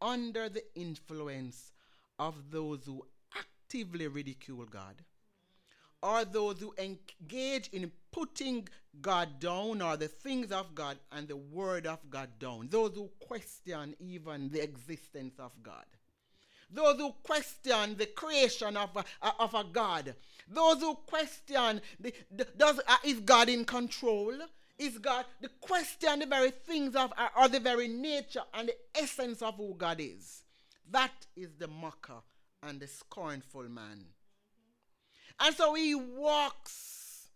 under 0.00 0.48
the 0.48 0.64
influence 0.74 1.72
of 2.18 2.50
those 2.50 2.84
who 2.84 3.04
actively 3.36 4.06
ridicule 4.06 4.66
God 4.66 4.94
or 6.04 6.26
those 6.26 6.60
who 6.60 6.74
engage 6.78 7.68
in 7.72 7.90
putting 8.12 8.68
God 9.00 9.40
down 9.40 9.80
or 9.80 9.96
the 9.96 10.06
things 10.08 10.52
of 10.52 10.74
God 10.74 10.98
and 11.10 11.26
the 11.26 11.36
word 11.36 11.86
of 11.86 11.98
God 12.10 12.28
down. 12.38 12.68
Those 12.70 12.92
who 12.94 13.10
question 13.18 13.96
even 13.98 14.50
the 14.50 14.62
existence 14.62 15.34
of 15.38 15.50
God. 15.62 15.86
Those 16.70 16.98
who 16.98 17.12
question 17.22 17.96
the 17.96 18.06
creation 18.06 18.76
of 18.76 18.90
a, 18.96 19.32
of 19.40 19.54
a 19.54 19.64
God. 19.64 20.14
Those 20.46 20.80
who 20.80 20.94
question 20.94 21.80
the, 21.98 22.12
the 22.30 22.46
does 22.56 22.80
uh, 22.86 22.96
is 23.04 23.20
God 23.20 23.48
in 23.48 23.64
control? 23.64 24.34
Is 24.78 24.98
God 24.98 25.24
the 25.40 25.50
question 25.60 26.18
the 26.18 26.26
very 26.26 26.50
things 26.50 26.94
of 26.96 27.12
uh, 27.16 27.28
or 27.38 27.48
the 27.48 27.60
very 27.60 27.88
nature 27.88 28.42
and 28.52 28.68
the 28.68 28.76
essence 29.00 29.40
of 29.40 29.56
who 29.56 29.74
God 29.74 30.00
is? 30.00 30.42
That 30.90 31.12
is 31.34 31.54
the 31.58 31.68
mocker 31.68 32.20
and 32.62 32.78
the 32.78 32.88
scornful 32.88 33.68
man. 33.70 34.04
And 35.40 35.54
so 35.54 35.74
he 35.74 35.94
walks 35.94 37.28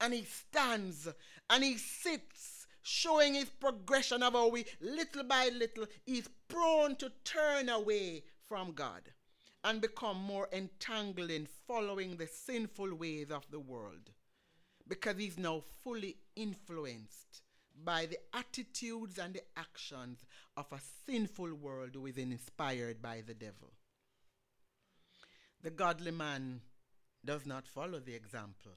and 0.00 0.12
he 0.12 0.24
stands 0.24 1.08
and 1.50 1.64
he 1.64 1.76
sits, 1.78 2.66
showing 2.82 3.34
his 3.34 3.48
progression 3.48 4.22
of 4.22 4.34
how 4.34 4.48
we, 4.48 4.64
little 4.80 5.24
by 5.24 5.48
little, 5.48 5.86
he's 6.04 6.28
prone 6.48 6.96
to 6.96 7.10
turn 7.24 7.68
away 7.68 8.24
from 8.48 8.72
God 8.72 9.02
and 9.64 9.80
become 9.80 10.18
more 10.18 10.48
entangled 10.52 11.30
in 11.30 11.48
following 11.66 12.16
the 12.16 12.26
sinful 12.28 12.94
ways 12.94 13.30
of 13.30 13.44
the 13.50 13.58
world 13.58 14.10
because 14.88 15.16
he's 15.18 15.38
now 15.38 15.62
fully 15.82 16.16
influenced 16.36 17.42
by 17.84 18.06
the 18.06 18.18
attitudes 18.32 19.18
and 19.18 19.34
the 19.34 19.42
actions 19.56 20.24
of 20.56 20.66
a 20.72 20.80
sinful 21.06 21.52
world 21.54 21.90
who 21.94 22.06
is 22.06 22.16
inspired 22.16 23.02
by 23.02 23.22
the 23.26 23.34
devil. 23.34 23.72
The 25.62 25.70
godly 25.70 26.12
man 26.12 26.60
does 27.26 27.46
not 27.46 27.66
follow 27.66 27.98
the 27.98 28.14
example 28.14 28.72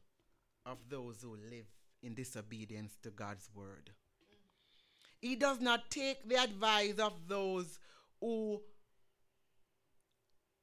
of 0.66 0.78
those 0.90 1.22
who 1.22 1.38
live 1.50 1.68
in 2.02 2.14
disobedience 2.16 2.98
to 3.04 3.10
God's 3.10 3.50
word. 3.54 3.92
He 5.22 5.36
does 5.36 5.60
not 5.60 5.90
take 5.90 6.28
the 6.28 6.42
advice 6.42 6.96
of 7.00 7.14
those 7.28 7.80
who 8.22 8.62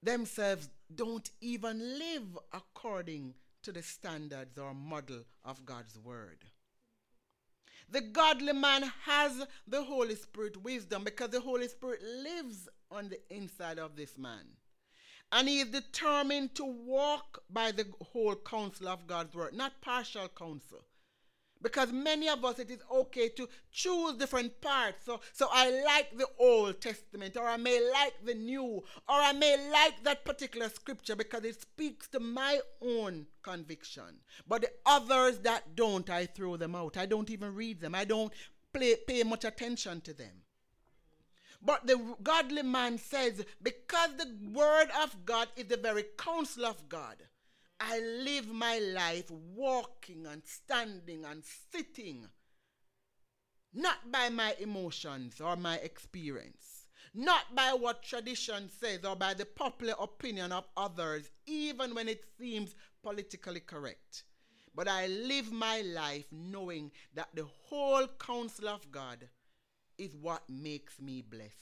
themselves 0.03 0.69
don't 0.95 1.31
even 1.41 1.99
live 1.99 2.39
according 2.53 3.35
to 3.63 3.73
the 3.73 3.83
standards 3.83 4.57
or 4.59 4.73
model 4.75 5.25
of 5.45 5.67
God's 5.67 5.99
word. 5.99 6.45
The 7.91 8.01
godly 8.01 8.53
man 8.53 8.91
has 9.05 9.47
the 9.67 9.83
Holy 9.83 10.17
Spirit 10.17 10.63
wisdom 10.63 11.05
because 11.05 11.31
the 11.31 11.41
Holy 11.41 11.69
Spirit 11.69 12.03
lives 12.03 12.69
on 12.91 13.09
the 13.09 13.21
inside 13.35 13.79
of 13.79 13.97
this 13.97 14.17
man. 14.19 14.47
And 15.33 15.49
he 15.49 15.61
is 15.61 15.69
determined 15.69 16.55
to 16.55 16.65
walk 16.65 17.43
by 17.51 17.73
the 17.73 17.87
whole 18.13 18.37
counsel 18.37 18.89
of 18.89 19.07
God's 19.07 19.35
word, 19.35 19.55
not 19.55 19.81
partial 19.81 20.29
counsel. 20.29 20.85
Because 21.63 21.91
many 21.91 22.29
of 22.29 22.45
us, 22.45 22.59
it 22.59 22.71
is 22.71 22.83
okay 22.93 23.31
to 23.31 23.49
choose 23.73 24.15
different 24.15 24.61
parts. 24.61 25.05
So, 25.05 25.21
so 25.33 25.49
I 25.51 25.71
like 25.85 26.17
the 26.17 26.29
Old 26.39 26.81
Testament, 26.81 27.37
or 27.37 27.49
I 27.49 27.57
may 27.57 27.81
like 27.91 28.15
the 28.25 28.35
New, 28.35 28.63
or 28.63 28.85
I 29.09 29.33
may 29.33 29.71
like 29.71 30.05
that 30.05 30.25
particular 30.25 30.69
scripture 30.69 31.17
because 31.17 31.45
it 31.45 31.61
speaks 31.61 32.09
to 32.09 32.21
my 32.21 32.61
own 32.83 33.27
conviction. 33.43 34.21
But 34.47 34.63
the 34.63 34.71
others 34.85 35.39
that 35.41 35.75
don't, 35.75 36.09
I 36.11 36.27
throw 36.27 36.57
them 36.57 36.75
out. 36.75 36.97
I 36.97 37.07
don't 37.07 37.31
even 37.31 37.55
read 37.55 37.81
them. 37.81 37.95
I 37.95 38.05
don't 38.05 38.33
play, 38.73 38.97
pay 39.07 39.23
much 39.23 39.45
attention 39.45 40.03
to 40.03 40.13
them. 40.13 40.43
But 41.67 41.85
the 41.89 42.15
godly 42.23 42.63
man 42.63 42.97
says, 42.97 43.45
because 43.61 44.11
the 44.17 44.33
word 44.53 44.87
of 45.03 45.27
God 45.27 45.49
is 45.57 45.67
the 45.67 45.77
very 45.77 46.05
counsel 46.17 46.65
of 46.65 46.89
God, 46.89 47.17
I 47.81 47.99
live 47.99 48.47
my 48.47 48.79
life 48.79 49.29
walking 49.33 50.27
and 50.27 50.43
standing 50.45 51.25
and 51.25 51.43
sitting, 51.73 52.29
not 53.75 54.13
by 54.13 54.29
my 54.29 54.55
emotions 54.61 55.41
or 55.41 55.57
my 55.57 55.79
experience, 55.79 56.87
not 57.13 57.57
by 57.57 57.73
what 57.73 58.05
tradition 58.05 58.71
says 58.81 59.05
or 59.05 59.17
by 59.17 59.35
the 59.35 59.45
popular 59.45 59.95
opinion 59.99 60.53
of 60.53 60.69
others, 60.77 61.29
even 61.47 61.97
when 61.97 62.09
it 62.09 62.25
seems 62.39 62.77
politically 63.03 63.61
correct. 63.61 64.23
But 64.73 64.87
I 64.87 65.09
live 65.09 65.51
my 65.51 65.81
life 65.81 66.27
knowing 66.31 66.93
that 67.15 67.31
the 67.35 67.47
whole 67.65 68.07
counsel 68.21 68.69
of 68.69 68.93
God 68.93 69.29
is 69.99 70.17
what 70.17 70.43
makes 70.49 71.01
me 71.01 71.23
blessed. 71.23 71.53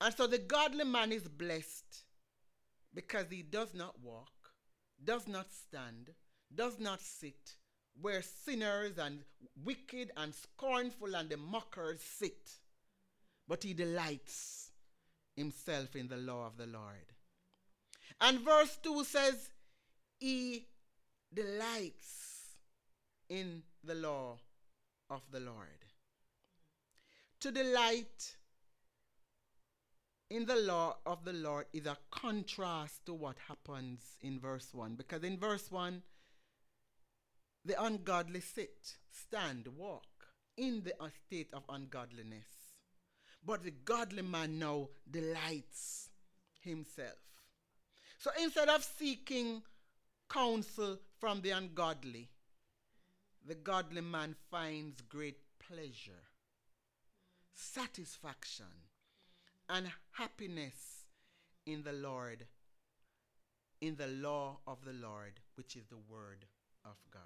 And 0.00 0.14
so 0.14 0.26
the 0.26 0.38
godly 0.38 0.84
man 0.84 1.12
is 1.12 1.28
blessed 1.28 2.04
because 2.94 3.26
he 3.30 3.42
does 3.42 3.74
not 3.74 4.00
walk, 4.02 4.32
does 5.02 5.28
not 5.28 5.52
stand, 5.52 6.10
does 6.54 6.78
not 6.78 7.00
sit 7.00 7.56
where 8.00 8.22
sinners 8.22 8.98
and 8.98 9.20
wicked 9.62 10.10
and 10.16 10.34
scornful 10.34 11.14
and 11.14 11.28
the 11.28 11.36
mockers 11.36 12.00
sit, 12.00 12.50
but 13.46 13.62
he 13.62 13.74
delights 13.74 14.70
himself 15.36 15.96
in 15.96 16.08
the 16.08 16.16
law 16.16 16.46
of 16.46 16.56
the 16.56 16.66
Lord. 16.66 17.12
And 18.20 18.40
verse 18.40 18.78
2 18.82 19.04
says, 19.04 19.50
He 20.18 20.66
delights 21.32 22.56
in 23.28 23.62
the 23.84 23.94
law 23.94 24.38
of 25.10 25.22
the 25.30 25.40
Lord. 25.40 25.84
To 27.40 27.50
delight 27.50 28.36
in 30.30 30.46
the 30.46 30.56
law 30.56 30.96
of 31.04 31.24
the 31.24 31.32
Lord 31.32 31.66
is 31.72 31.86
a 31.86 31.98
contrast 32.10 33.04
to 33.06 33.14
what 33.14 33.36
happens 33.48 34.00
in 34.22 34.38
verse 34.38 34.68
1. 34.72 34.94
Because 34.94 35.24
in 35.24 35.36
verse 35.38 35.70
1, 35.70 36.02
the 37.64 37.82
ungodly 37.82 38.40
sit, 38.40 38.94
stand, 39.10 39.68
walk 39.76 40.04
in 40.56 40.82
the 40.84 40.94
state 41.26 41.50
of 41.52 41.64
ungodliness. 41.68 42.46
But 43.44 43.64
the 43.64 43.72
godly 43.72 44.22
man 44.22 44.58
now 44.58 44.88
delights 45.10 46.10
himself. 46.60 47.18
So 48.18 48.30
instead 48.40 48.68
of 48.68 48.84
seeking 48.84 49.62
counsel 50.28 50.98
from 51.18 51.40
the 51.40 51.50
ungodly, 51.50 52.28
the 53.46 53.54
godly 53.54 54.00
man 54.00 54.34
finds 54.50 55.00
great 55.02 55.38
pleasure, 55.58 56.24
satisfaction, 57.54 58.66
and 59.68 59.90
happiness 60.12 61.04
in 61.66 61.82
the 61.82 61.92
Lord, 61.92 62.46
in 63.80 63.96
the 63.96 64.08
law 64.08 64.58
of 64.66 64.84
the 64.84 64.92
Lord, 64.92 65.40
which 65.54 65.76
is 65.76 65.86
the 65.86 65.96
word 65.96 66.44
of 66.84 66.96
God. 67.12 67.22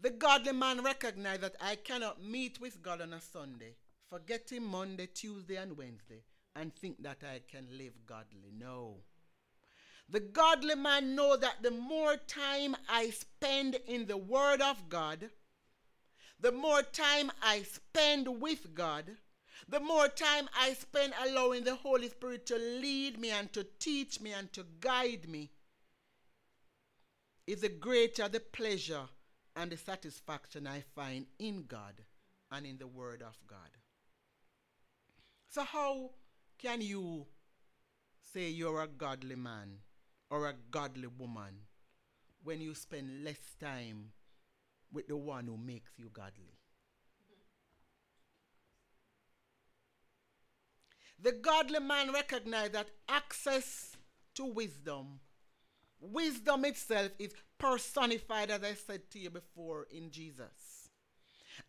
The 0.00 0.10
godly 0.10 0.52
man 0.52 0.82
recognizes 0.82 1.40
that 1.40 1.56
I 1.60 1.76
cannot 1.76 2.22
meet 2.22 2.60
with 2.60 2.82
God 2.82 3.00
on 3.00 3.12
a 3.12 3.20
Sunday, 3.20 3.76
forgetting 4.10 4.64
Monday, 4.64 5.06
Tuesday, 5.06 5.56
and 5.56 5.76
Wednesday, 5.76 6.24
and 6.56 6.74
think 6.74 7.02
that 7.02 7.22
I 7.22 7.40
can 7.50 7.66
live 7.76 7.94
godly. 8.06 8.52
No. 8.58 8.96
The 10.08 10.20
godly 10.20 10.74
man 10.74 11.14
knows 11.14 11.40
that 11.40 11.62
the 11.62 11.70
more 11.70 12.16
time 12.16 12.76
I 12.88 13.10
spend 13.10 13.76
in 13.86 14.06
the 14.06 14.16
Word 14.16 14.60
of 14.60 14.88
God, 14.88 15.30
the 16.38 16.52
more 16.52 16.82
time 16.82 17.32
I 17.42 17.62
spend 17.62 18.40
with 18.40 18.74
God, 18.74 19.16
the 19.68 19.80
more 19.80 20.08
time 20.08 20.48
I 20.54 20.74
spend 20.74 21.14
allowing 21.24 21.64
the 21.64 21.76
Holy 21.76 22.08
Spirit 22.10 22.44
to 22.46 22.56
lead 22.56 23.18
me 23.18 23.30
and 23.30 23.52
to 23.54 23.66
teach 23.78 24.20
me 24.20 24.32
and 24.32 24.52
to 24.52 24.66
guide 24.80 25.28
me, 25.28 25.50
is 27.46 27.62
the 27.62 27.68
greater 27.68 28.28
the 28.28 28.40
pleasure 28.40 29.08
and 29.56 29.70
the 29.70 29.76
satisfaction 29.76 30.66
I 30.66 30.82
find 30.94 31.26
in 31.38 31.64
God 31.66 31.94
and 32.50 32.66
in 32.66 32.78
the 32.78 32.86
Word 32.86 33.22
of 33.22 33.38
God. 33.46 33.58
So, 35.48 35.62
how 35.62 36.10
can 36.58 36.80
you 36.80 37.26
say 38.32 38.48
you're 38.50 38.82
a 38.82 38.88
godly 38.88 39.36
man 39.36 39.78
or 40.30 40.48
a 40.48 40.54
godly 40.70 41.08
woman 41.18 41.54
when 42.42 42.60
you 42.60 42.74
spend 42.74 43.24
less 43.24 43.54
time 43.60 44.10
with 44.92 45.08
the 45.08 45.16
one 45.16 45.46
who 45.46 45.56
makes 45.56 45.92
you 45.96 46.10
godly? 46.12 46.58
The 51.20 51.32
godly 51.32 51.80
man 51.80 52.12
recognized 52.12 52.72
that 52.72 52.88
access 53.08 53.96
to 54.34 54.44
wisdom, 54.44 55.20
wisdom 56.00 56.64
itself 56.64 57.12
is 57.18 57.32
personified, 57.56 58.50
as 58.50 58.62
I 58.62 58.74
said 58.74 59.10
to 59.10 59.18
you 59.18 59.30
before, 59.30 59.86
in 59.90 60.10
Jesus. 60.10 60.90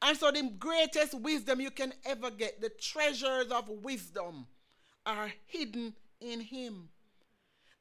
And 0.02 0.18
so, 0.18 0.32
the 0.32 0.52
greatest 0.58 1.14
wisdom 1.14 1.62
you 1.62 1.72
can 1.72 1.94
ever 2.06 2.32
get, 2.32 2.60
the 2.60 2.70
treasures 2.70 3.52
of 3.52 3.70
wisdom, 3.70 4.48
are 5.06 5.32
hidden 5.46 5.94
in 6.20 6.42
Him. 6.42 6.90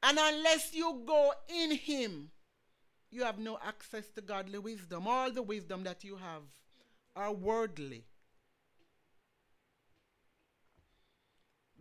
And 0.05 0.19
unless 0.21 0.73
you 0.73 1.03
go 1.05 1.33
in 1.49 1.73
Him, 1.73 2.31
you 3.11 3.25
have 3.25 3.39
no 3.39 3.59
access 3.65 4.09
to 4.11 4.21
godly 4.21 4.59
wisdom. 4.59 5.09
All 5.09 5.33
the 5.33 5.43
wisdom 5.43 5.83
that 5.85 6.05
you 6.05 6.17
have 6.17 6.43
are 7.17 7.33
worldly. 7.33 8.05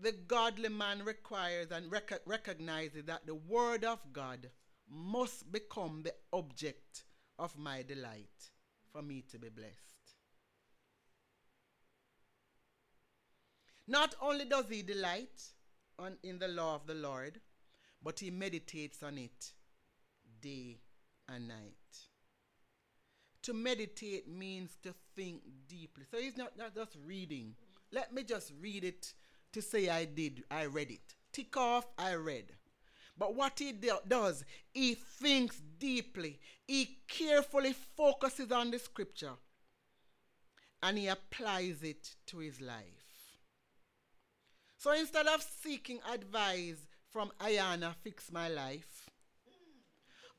the 0.03 0.11
godly 0.11 0.69
man 0.69 1.01
requires 1.03 1.71
and 1.71 1.89
rec- 1.89 2.21
recognizes 2.25 3.05
that 3.05 3.25
the 3.25 3.35
word 3.35 3.85
of 3.85 3.99
God 4.11 4.49
must 4.89 5.49
become 5.51 6.03
the 6.03 6.13
object 6.33 7.05
of 7.39 7.57
my 7.57 7.81
delight 7.83 8.51
for 8.91 9.01
me 9.01 9.23
to 9.31 9.39
be 9.39 9.47
blessed. 9.47 9.77
Not 13.87 14.13
only 14.21 14.45
does 14.45 14.65
he 14.69 14.81
delight 14.81 15.41
on, 15.97 16.17
in 16.21 16.37
the 16.37 16.47
law 16.49 16.75
of 16.75 16.85
the 16.85 16.93
Lord, 16.93 17.39
but 18.03 18.19
he 18.19 18.29
meditates 18.31 19.01
on 19.03 19.17
it 19.17 19.53
day 20.41 20.79
and 21.29 21.47
night. 21.47 21.73
To 23.43 23.53
meditate 23.53 24.27
means 24.27 24.77
to 24.83 24.93
think 25.15 25.41
deeply. 25.67 26.05
So 26.09 26.17
he's 26.17 26.37
not, 26.37 26.57
not 26.57 26.75
just 26.75 26.97
reading. 27.05 27.55
Let 27.91 28.13
me 28.13 28.23
just 28.23 28.51
read 28.61 28.83
it 28.83 29.13
to 29.53 29.61
say 29.61 29.89
I 29.89 30.05
did, 30.05 30.43
I 30.49 30.65
read 30.65 30.91
it. 30.91 31.15
Tick 31.31 31.55
off, 31.57 31.85
I 31.97 32.15
read. 32.15 32.53
But 33.17 33.35
what 33.35 33.59
he 33.59 33.71
do- 33.71 33.99
does, 34.07 34.43
he 34.73 34.95
thinks 34.95 35.61
deeply. 35.77 36.39
He 36.67 36.99
carefully 37.07 37.75
focuses 37.95 38.51
on 38.51 38.71
the 38.71 38.79
scripture 38.79 39.33
and 40.81 40.97
he 40.97 41.07
applies 41.07 41.83
it 41.83 42.15
to 42.27 42.39
his 42.39 42.59
life. 42.59 43.37
So 44.77 44.91
instead 44.91 45.27
of 45.27 45.45
seeking 45.61 45.99
advice 46.11 46.81
from 47.13 47.31
Iyanla, 47.39 47.93
Fix 48.03 48.31
My 48.31 48.49
Life, 48.49 49.07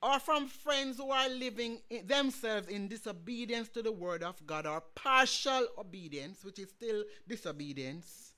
or 0.03 0.19
from 0.19 0.49
friends 0.49 0.97
who 0.99 1.11
are 1.11 1.29
living 1.29 1.81
in 1.89 2.07
themselves 2.09 2.67
in 2.67 2.89
disobedience 2.89 3.69
to 3.71 3.81
the 3.81 3.93
word 3.93 4.25
of 4.25 4.45
God, 4.45 4.67
or 4.67 4.83
partial 4.97 5.69
obedience, 5.79 6.45
which 6.45 6.59
is 6.59 6.69
still 6.71 7.05
disobedience, 7.29 8.35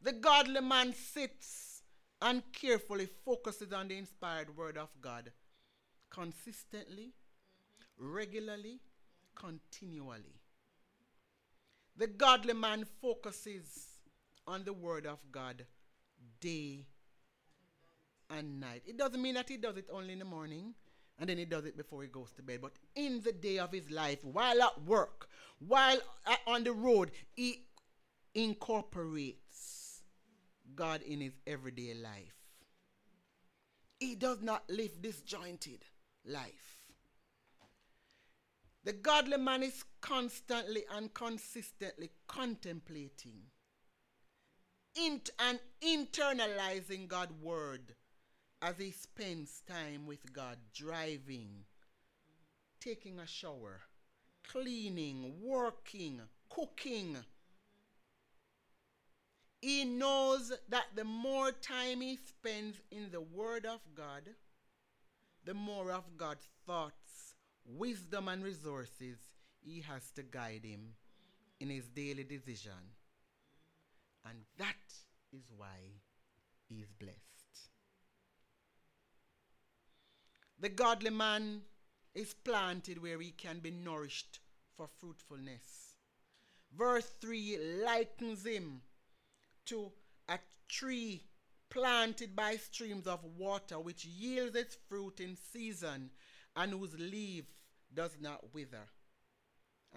the 0.00 0.12
godly 0.12 0.62
man 0.62 0.94
sits 0.94 1.82
and 2.22 2.42
carefully 2.50 3.06
focuses 3.24 3.74
on 3.74 3.88
the 3.88 3.98
inspired 3.98 4.56
word 4.56 4.78
of 4.78 4.88
God 5.02 5.30
consistently, 6.08 7.12
regularly, 7.98 8.80
continually. 9.34 10.40
The 11.94 12.06
godly 12.06 12.54
man 12.54 12.86
focuses 13.02 13.64
on 14.46 14.64
the 14.64 14.72
word 14.72 15.06
of 15.06 15.18
God 15.30 15.66
day 16.40 16.86
and 18.30 18.60
night. 18.60 18.82
It 18.86 18.96
doesn't 18.96 19.20
mean 19.20 19.34
that 19.34 19.48
he 19.48 19.56
does 19.56 19.76
it 19.76 19.88
only 19.92 20.12
in 20.12 20.18
the 20.18 20.24
morning, 20.24 20.74
And 21.18 21.28
then 21.28 21.38
he 21.38 21.46
does 21.46 21.64
it 21.64 21.76
before 21.76 22.02
he 22.02 22.08
goes 22.08 22.30
to 22.32 22.42
bed. 22.42 22.60
But 22.60 22.72
in 22.94 23.22
the 23.22 23.32
day 23.32 23.58
of 23.58 23.72
his 23.72 23.90
life, 23.90 24.22
while 24.22 24.62
at 24.62 24.82
work, 24.84 25.28
while 25.58 25.98
on 26.46 26.64
the 26.64 26.72
road, 26.72 27.10
he 27.34 27.64
incorporates 28.34 30.02
God 30.74 31.00
in 31.02 31.20
his 31.20 31.32
everyday 31.46 31.94
life. 31.94 32.34
He 33.98 34.14
does 34.14 34.42
not 34.42 34.64
live 34.68 35.00
disjointed 35.00 35.86
life. 36.26 36.78
The 38.84 38.92
godly 38.92 39.38
man 39.38 39.62
is 39.62 39.84
constantly 40.02 40.84
and 40.94 41.12
consistently 41.14 42.10
contemplating 42.28 43.40
int- 44.94 45.30
and 45.38 45.58
internalizing 45.80 47.08
God's 47.08 47.32
word 47.42 47.94
as 48.62 48.78
he 48.78 48.90
spends 48.90 49.62
time 49.68 50.06
with 50.06 50.32
God, 50.32 50.56
driving, 50.74 51.64
taking 52.80 53.18
a 53.18 53.26
shower, 53.26 53.80
cleaning, 54.48 55.34
working, 55.42 56.20
cooking. 56.48 57.16
He 59.60 59.84
knows 59.84 60.52
that 60.68 60.86
the 60.94 61.04
more 61.04 61.52
time 61.52 62.00
he 62.00 62.16
spends 62.16 62.80
in 62.90 63.10
the 63.10 63.20
Word 63.20 63.66
of 63.66 63.80
God, 63.94 64.22
the 65.44 65.54
more 65.54 65.92
of 65.92 66.16
God's 66.16 66.46
thoughts, 66.66 67.34
wisdom, 67.64 68.28
and 68.28 68.44
resources 68.44 69.18
he 69.64 69.80
has 69.80 70.10
to 70.12 70.22
guide 70.22 70.64
him 70.64 70.94
in 71.60 71.70
his 71.70 71.88
daily 71.88 72.24
decision. 72.24 72.94
And 74.28 74.38
that 74.58 74.74
is 75.32 75.52
why 75.56 76.00
he 76.68 76.76
is 76.76 76.92
blessed. 76.98 77.35
The 80.58 80.68
godly 80.70 81.10
man 81.10 81.62
is 82.14 82.32
planted 82.32 83.02
where 83.02 83.20
he 83.20 83.30
can 83.30 83.58
be 83.58 83.70
nourished 83.70 84.40
for 84.76 84.88
fruitfulness. 84.98 85.96
Verse 86.76 87.12
3 87.20 87.82
likens 87.84 88.44
him 88.44 88.80
to 89.66 89.92
a 90.28 90.38
tree 90.68 91.24
planted 91.68 92.34
by 92.34 92.56
streams 92.56 93.06
of 93.06 93.24
water, 93.36 93.78
which 93.78 94.04
yields 94.04 94.56
its 94.56 94.76
fruit 94.88 95.20
in 95.20 95.36
season 95.36 96.10
and 96.54 96.72
whose 96.72 96.98
leaf 96.98 97.44
does 97.92 98.16
not 98.20 98.54
wither. 98.54 98.88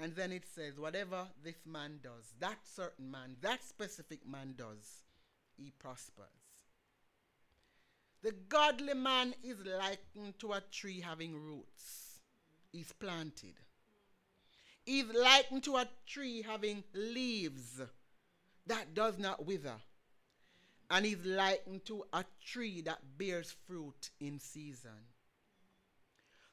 And 0.02 0.16
then 0.16 0.32
it 0.32 0.46
says, 0.54 0.80
whatever 0.80 1.28
this 1.44 1.66
man 1.66 2.00
does, 2.04 2.34
that 2.40 2.60
certain 2.64 3.10
man, 3.10 3.36
that 3.42 3.64
specific 3.64 4.28
man 4.28 4.56
does, 4.58 5.04
he 5.58 5.72
prospers. 5.72 6.39
The 8.22 8.34
godly 8.50 8.94
man 8.94 9.34
is 9.44 9.58
likened 9.66 10.40
to 10.40 10.54
a 10.54 10.62
tree 10.72 11.00
having 11.00 11.36
roots. 11.36 12.20
He's 12.72 12.92
planted. 12.92 13.56
He's 14.86 15.06
likened 15.06 15.64
to 15.64 15.78
a 15.78 15.88
tree 16.06 16.42
having 16.42 16.84
leaves 16.94 17.82
that 18.68 18.94
does 18.94 19.18
not 19.18 19.46
wither. 19.46 19.76
And 20.92 21.06
he's 21.06 21.24
likened 21.24 21.86
to 21.86 22.06
a 22.12 22.26
tree 22.44 22.82
that 22.82 23.18
bears 23.18 23.56
fruit 23.68 24.10
in 24.20 24.40
season. 24.40 25.08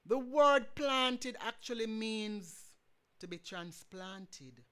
The 0.04 0.18
word 0.18 0.74
planted 0.74 1.36
actually 1.40 1.86
means 1.86 2.72
to 3.18 3.26
be 3.26 3.38
transplanted 3.38 4.62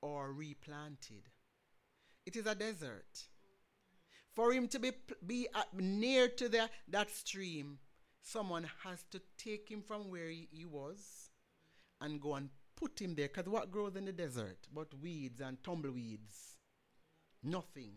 or 0.00 0.32
replanted. 0.32 1.30
It 2.26 2.36
is 2.36 2.46
a 2.46 2.54
desert. 2.54 3.28
For 4.34 4.52
him 4.52 4.66
to 4.68 4.78
be, 4.78 4.92
be 5.24 5.46
uh, 5.54 5.62
near 5.74 6.28
to 6.28 6.48
the, 6.48 6.68
that 6.88 7.10
stream, 7.10 7.78
someone 8.22 8.68
has 8.82 9.04
to 9.12 9.20
take 9.38 9.68
him 9.68 9.82
from 9.86 10.10
where 10.10 10.28
he, 10.28 10.48
he 10.50 10.64
was 10.64 11.30
and 12.00 12.20
go 12.20 12.34
and 12.34 12.48
put 12.76 13.00
him 13.00 13.14
there. 13.14 13.28
Because 13.28 13.50
what 13.50 13.70
grows 13.70 13.94
in 13.96 14.06
the 14.06 14.12
desert 14.12 14.58
but 14.74 14.88
weeds 15.00 15.40
and 15.40 15.62
tumbleweeds? 15.62 16.56
Nothing. 17.42 17.92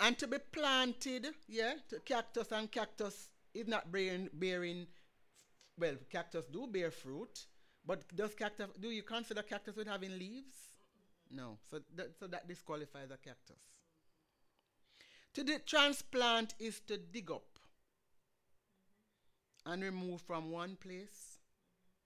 And 0.00 0.18
to 0.18 0.26
be 0.26 0.38
planted, 0.50 1.28
yeah, 1.46 1.74
to 1.88 2.00
cactus 2.00 2.50
and 2.50 2.70
cactus 2.70 3.28
is 3.54 3.68
not 3.68 3.92
bearing, 3.92 4.28
bearing, 4.32 4.88
well, 5.78 5.94
cactus 6.10 6.46
do 6.52 6.66
bear 6.66 6.90
fruit, 6.90 7.46
but 7.86 8.02
does 8.16 8.34
cactus, 8.34 8.66
do 8.80 8.90
you 8.90 9.02
consider 9.04 9.42
cactus 9.42 9.76
with 9.76 9.86
having 9.86 10.18
leaves? 10.18 10.56
No. 11.30 11.58
So 11.70 11.78
that, 11.94 12.18
so 12.18 12.26
that 12.26 12.48
disqualifies 12.48 13.10
a 13.12 13.16
cactus. 13.16 13.73
To 15.34 15.42
the 15.42 15.58
transplant 15.58 16.54
is 16.60 16.80
to 16.86 16.96
dig 16.96 17.30
up 17.30 17.58
and 19.66 19.82
remove 19.82 20.22
from 20.22 20.50
one 20.50 20.76
place 20.76 21.38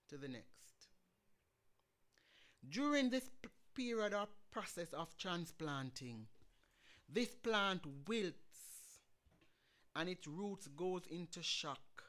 to 0.09 0.17
the 0.17 0.27
next. 0.27 0.87
During 2.67 3.11
this 3.11 3.29
p- 3.41 3.49
period 3.75 4.13
or 4.13 4.27
process 4.51 4.93
of 4.93 5.15
transplanting, 5.17 6.25
this 7.07 7.29
plant 7.35 7.83
wilts 8.07 8.99
and 9.95 10.09
its 10.09 10.27
roots 10.27 10.67
goes 10.67 11.03
into 11.11 11.43
shock 11.43 12.03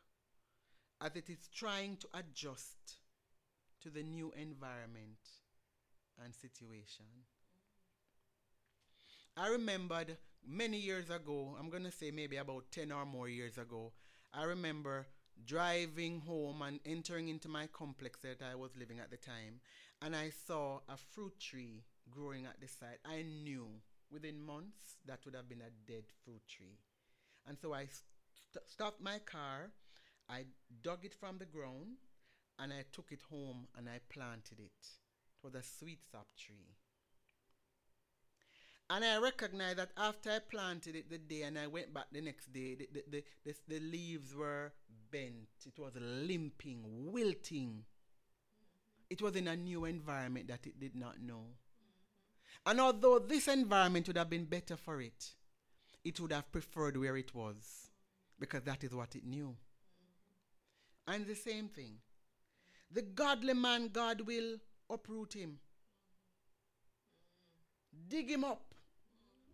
as 1.02 1.16
it 1.16 1.28
is 1.28 1.48
trying 1.54 1.96
to 1.98 2.08
adjust 2.14 2.96
to 3.82 3.90
the 3.90 4.02
new 4.02 4.32
environment 4.36 5.18
and 6.22 6.34
situation. 6.34 7.06
I 9.40 9.48
remembered 9.48 10.18
many 10.46 10.76
years 10.78 11.08
ago, 11.10 11.56
I'm 11.58 11.70
going 11.70 11.84
to 11.84 11.90
say 11.90 12.10
maybe 12.10 12.36
about 12.36 12.70
10 12.70 12.92
or 12.92 13.06
more 13.06 13.28
years 13.28 13.56
ago, 13.58 13.92
I 14.34 14.44
remember 14.44 15.06
driving 15.46 16.20
home 16.20 16.60
and 16.62 16.78
entering 16.84 17.28
into 17.28 17.48
my 17.48 17.66
complex 17.68 18.18
that 18.20 18.42
I 18.42 18.54
was 18.54 18.76
living 18.78 18.98
at 19.00 19.10
the 19.10 19.16
time, 19.16 19.60
and 20.02 20.14
I 20.14 20.30
saw 20.46 20.80
a 20.88 20.96
fruit 20.96 21.40
tree 21.40 21.82
growing 22.10 22.44
at 22.44 22.60
the 22.60 22.68
side. 22.68 22.98
I 23.04 23.22
knew 23.22 23.68
within 24.12 24.40
months 24.42 24.98
that 25.06 25.20
would 25.24 25.34
have 25.34 25.48
been 25.48 25.62
a 25.62 25.90
dead 25.90 26.04
fruit 26.22 26.42
tree. 26.46 26.78
And 27.46 27.58
so 27.58 27.72
I 27.72 27.86
st- 27.86 28.68
stopped 28.68 29.00
my 29.02 29.18
car, 29.20 29.70
I 30.28 30.44
dug 30.82 31.04
it 31.04 31.14
from 31.14 31.38
the 31.38 31.46
ground, 31.46 31.96
and 32.58 32.72
I 32.72 32.84
took 32.92 33.10
it 33.12 33.22
home 33.30 33.68
and 33.76 33.88
I 33.88 34.00
planted 34.10 34.60
it. 34.60 34.80
It 34.82 35.42
was 35.44 35.54
a 35.54 35.62
sweet 35.62 36.00
sap 36.12 36.26
tree. 36.36 36.76
And 38.92 39.04
I 39.04 39.18
recognized 39.18 39.78
that 39.78 39.92
after 39.96 40.32
I 40.32 40.40
planted 40.40 40.96
it 40.96 41.08
the 41.08 41.18
day 41.18 41.42
and 41.42 41.56
I 41.56 41.68
went 41.68 41.94
back 41.94 42.06
the 42.10 42.20
next 42.20 42.52
day, 42.52 42.74
the, 42.74 42.88
the, 42.92 43.04
the, 43.08 43.24
the, 43.44 43.54
the 43.68 43.80
leaves 43.80 44.34
were 44.34 44.72
bent. 45.12 45.46
It 45.64 45.78
was 45.78 45.92
limping, 45.96 46.82
wilting. 47.12 47.84
It 49.08 49.22
was 49.22 49.36
in 49.36 49.46
a 49.46 49.56
new 49.56 49.84
environment 49.84 50.48
that 50.48 50.66
it 50.66 50.80
did 50.80 50.96
not 50.96 51.22
know. 51.22 51.44
And 52.66 52.80
although 52.80 53.20
this 53.20 53.46
environment 53.46 54.08
would 54.08 54.18
have 54.18 54.28
been 54.28 54.44
better 54.44 54.76
for 54.76 55.00
it, 55.00 55.34
it 56.04 56.18
would 56.18 56.32
have 56.32 56.50
preferred 56.50 56.96
where 56.96 57.16
it 57.16 57.32
was 57.32 57.90
because 58.40 58.62
that 58.64 58.82
is 58.82 58.92
what 58.92 59.14
it 59.14 59.24
knew. 59.24 59.54
And 61.06 61.26
the 61.26 61.36
same 61.36 61.68
thing. 61.68 61.98
The 62.90 63.02
godly 63.02 63.54
man, 63.54 63.90
God 63.92 64.22
will 64.22 64.56
uproot 64.90 65.34
him, 65.34 65.58
dig 68.08 68.28
him 68.28 68.42
up, 68.42 68.69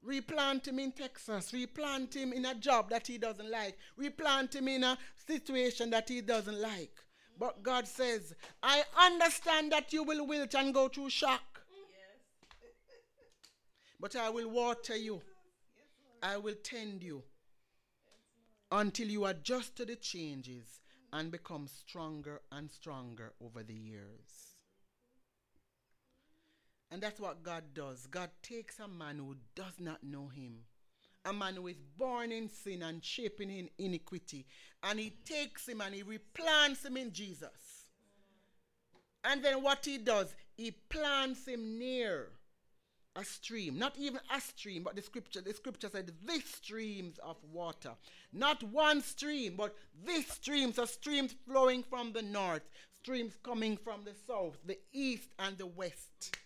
replant 0.03 0.69
him 0.69 0.79
in 0.79 0.93
Texas, 0.93 1.53
replant 1.53 2.15
him 2.15 2.33
in 2.33 2.45
a 2.45 2.55
job 2.55 2.91
that 2.91 3.07
he 3.07 3.19
doesn't 3.19 3.51
like, 3.51 3.77
replant 3.97 4.55
him 4.55 4.69
in 4.69 4.85
a 4.85 4.99
situation 5.27 5.91
that 5.91 6.09
he 6.09 6.21
doesn't 6.21 6.61
like. 6.61 6.93
But 7.39 7.63
God 7.63 7.87
says, 7.87 8.35
I 8.63 8.83
understand 8.99 9.73
that 9.73 9.93
you 9.93 10.03
will 10.03 10.27
wilt 10.27 10.55
and 10.55 10.73
go 10.73 10.89
through 10.89 11.11
shock. 11.11 11.43
but 14.01 14.17
I 14.17 14.31
will 14.31 14.49
water 14.49 14.97
you. 14.97 15.23
I 16.23 16.37
will 16.39 16.55
tend 16.63 17.03
you 17.03 17.23
until 18.73 19.09
you 19.09 19.27
adjust 19.27 19.77
to 19.77 19.85
the 19.85 19.97
changes 19.97 20.81
and 21.13 21.31
become 21.31 21.69
stronger 21.69 22.41
and 22.51 22.71
stronger 22.71 23.33
over 23.41 23.63
the 23.63 23.75
years. 23.75 24.56
And 26.91 27.03
that's 27.03 27.21
what 27.21 27.43
God 27.43 27.65
does. 27.75 28.07
God 28.07 28.31
takes 28.43 28.79
a 28.79 28.89
man 28.89 29.19
who 29.19 29.37
does 29.55 29.81
not 29.81 30.05
know 30.05 30.29
him, 30.29 30.61
a 31.25 31.33
man 31.33 31.57
who 31.57 31.67
is 31.67 31.83
born 31.99 32.31
in 32.31 32.49
sin 32.49 32.83
and 32.83 33.05
shaping 33.05 33.51
in 33.51 33.69
iniquity, 33.79 34.47
and 34.83 34.99
he 35.01 35.11
takes 35.25 35.69
him 35.69 35.81
and 35.81 35.95
he 35.95 36.03
replants 36.03 36.85
him 36.85 36.97
in 36.97 37.13
Jesus. 37.13 37.87
And 39.25 39.45
then 39.45 39.63
what 39.63 39.85
he 39.85 39.99
does, 39.99 40.35
he 40.57 40.71
plants 40.71 41.47
him 41.47 41.79
near 41.79 42.29
a 43.17 43.25
stream, 43.25 43.79
not 43.79 43.99
even 43.99 44.21
a 44.33 44.41
stream, 44.41 44.85
but 44.85 44.95
the 44.95 45.03
scripture, 45.03 45.41
the 45.41 45.55
scripture 45.55 45.89
said 45.91 46.13
these 46.25 46.45
streams 46.45 47.19
of 47.19 47.37
water. 47.51 47.93
Not 48.33 48.63
one 48.63 49.01
stream, 49.01 49.55
but 49.57 49.75
these 50.07 50.31
streams 50.31 50.79
are 50.79 50.87
streams 50.87 51.35
flowing 51.49 51.83
from 51.83 52.13
the 52.13 52.23
north, 52.23 52.63
streams 53.03 53.33
coming 53.43 53.77
from 53.77 54.05
the 54.05 54.15
south, 54.29 54.59
the 54.65 54.79
east, 54.93 55.31
and 55.39 55.59
the 55.59 55.67
west 55.67 56.37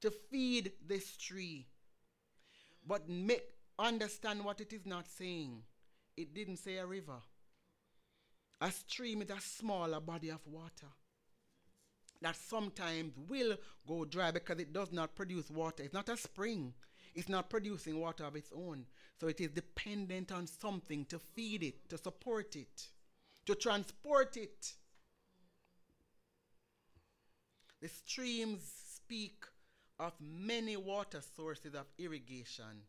to 0.00 0.10
feed 0.10 0.72
this 0.86 1.16
tree. 1.16 1.66
But 2.86 3.08
make 3.08 3.42
understand 3.78 4.44
what 4.44 4.60
it 4.60 4.72
is 4.72 4.86
not 4.86 5.06
saying. 5.06 5.62
It 6.16 6.34
didn't 6.34 6.56
say 6.56 6.76
a 6.76 6.86
river. 6.86 7.20
A 8.60 8.72
stream 8.72 9.22
is 9.22 9.30
a 9.30 9.40
smaller 9.40 10.00
body 10.00 10.30
of 10.30 10.40
water 10.46 10.88
that 12.20 12.34
sometimes 12.34 13.12
will 13.28 13.56
go 13.86 14.04
dry 14.04 14.30
because 14.32 14.58
it 14.58 14.72
does 14.72 14.92
not 14.92 15.14
produce 15.14 15.50
water. 15.50 15.84
It's 15.84 15.94
not 15.94 16.08
a 16.08 16.16
spring. 16.16 16.74
It's 17.14 17.28
not 17.28 17.50
producing 17.50 18.00
water 18.00 18.24
of 18.24 18.36
its 18.36 18.50
own. 18.54 18.86
So 19.20 19.28
it 19.28 19.40
is 19.40 19.50
dependent 19.50 20.32
on 20.32 20.46
something 20.46 21.04
to 21.06 21.18
feed 21.18 21.62
it, 21.62 21.88
to 21.90 21.98
support 21.98 22.56
it, 22.56 22.88
to 23.46 23.54
transport 23.54 24.36
it. 24.36 24.72
The 27.80 27.88
streams 27.88 28.68
speak 28.94 29.44
of 29.98 30.12
many 30.20 30.76
water 30.76 31.20
sources 31.36 31.74
of 31.74 31.86
irrigation 31.98 32.84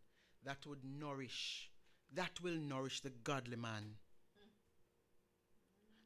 that 0.46 0.66
would 0.66 0.84
nourish, 0.84 1.70
that 2.14 2.42
will 2.42 2.56
nourish 2.56 3.02
the 3.02 3.10
godly 3.24 3.58
man. 3.58 3.96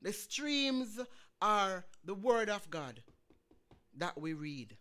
The 0.01 0.13
streams 0.13 0.99
are 1.41 1.85
the 2.03 2.13
word 2.13 2.49
of 2.49 2.69
God 2.69 3.01
that 3.97 4.19
we 4.19 4.33
read, 4.33 4.75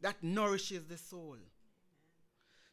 that 0.00 0.22
nourishes 0.22 0.84
the 0.84 0.98
soul. 0.98 1.36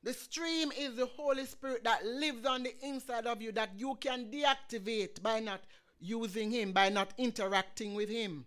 The 0.03 0.13
stream 0.13 0.71
is 0.77 0.95
the 0.95 1.05
Holy 1.05 1.45
Spirit 1.45 1.83
that 1.83 2.05
lives 2.05 2.45
on 2.45 2.63
the 2.63 2.73
inside 2.81 3.27
of 3.27 3.41
you 3.41 3.51
that 3.53 3.71
you 3.77 3.97
can 3.99 4.31
deactivate 4.31 5.21
by 5.21 5.39
not 5.39 5.61
using 5.99 6.51
Him, 6.51 6.71
by 6.71 6.89
not 6.89 7.13
interacting 7.17 7.93
with 7.93 8.09
Him. 8.09 8.45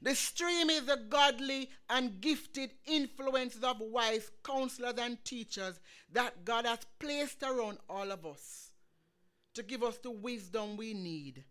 The 0.00 0.14
stream 0.14 0.70
is 0.70 0.84
the 0.86 0.96
godly 1.08 1.70
and 1.90 2.20
gifted 2.20 2.70
influences 2.86 3.64
of 3.64 3.80
wise 3.80 4.30
counselors 4.44 4.94
and 4.98 5.22
teachers 5.24 5.80
that 6.12 6.44
God 6.44 6.66
has 6.66 6.80
placed 6.98 7.42
around 7.42 7.78
all 7.90 8.12
of 8.12 8.24
us 8.24 8.70
to 9.54 9.62
give 9.62 9.82
us 9.82 9.98
the 9.98 10.10
wisdom 10.10 10.76
we 10.76 10.94
need 10.94 11.44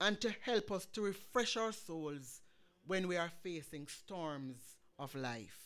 and 0.00 0.20
to 0.20 0.34
help 0.42 0.70
us 0.70 0.86
to 0.86 1.02
refresh 1.02 1.56
our 1.56 1.72
souls 1.72 2.40
when 2.86 3.08
we 3.08 3.16
are 3.16 3.32
facing 3.42 3.86
storms 3.88 4.58
of 4.98 5.14
life. 5.14 5.58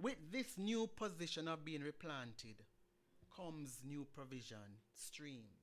With 0.00 0.32
this 0.32 0.56
new 0.56 0.86
position 0.86 1.46
of 1.46 1.64
being 1.64 1.82
replanted 1.82 2.62
comes 3.36 3.80
new 3.84 4.06
provision, 4.14 4.78
streams. 4.94 5.59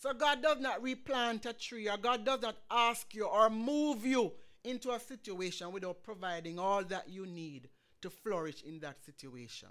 So 0.00 0.14
God 0.14 0.42
does 0.42 0.58
not 0.60 0.82
replant 0.82 1.44
a 1.44 1.52
tree, 1.52 1.86
or 1.86 1.98
God 1.98 2.24
does 2.24 2.40
not 2.40 2.56
ask 2.70 3.14
you 3.14 3.26
or 3.26 3.50
move 3.50 4.06
you 4.06 4.32
into 4.64 4.92
a 4.92 4.98
situation 4.98 5.72
without 5.72 6.02
providing 6.02 6.58
all 6.58 6.82
that 6.84 7.10
you 7.10 7.26
need 7.26 7.68
to 8.00 8.08
flourish 8.08 8.62
in 8.62 8.80
that 8.80 9.04
situation. 9.04 9.68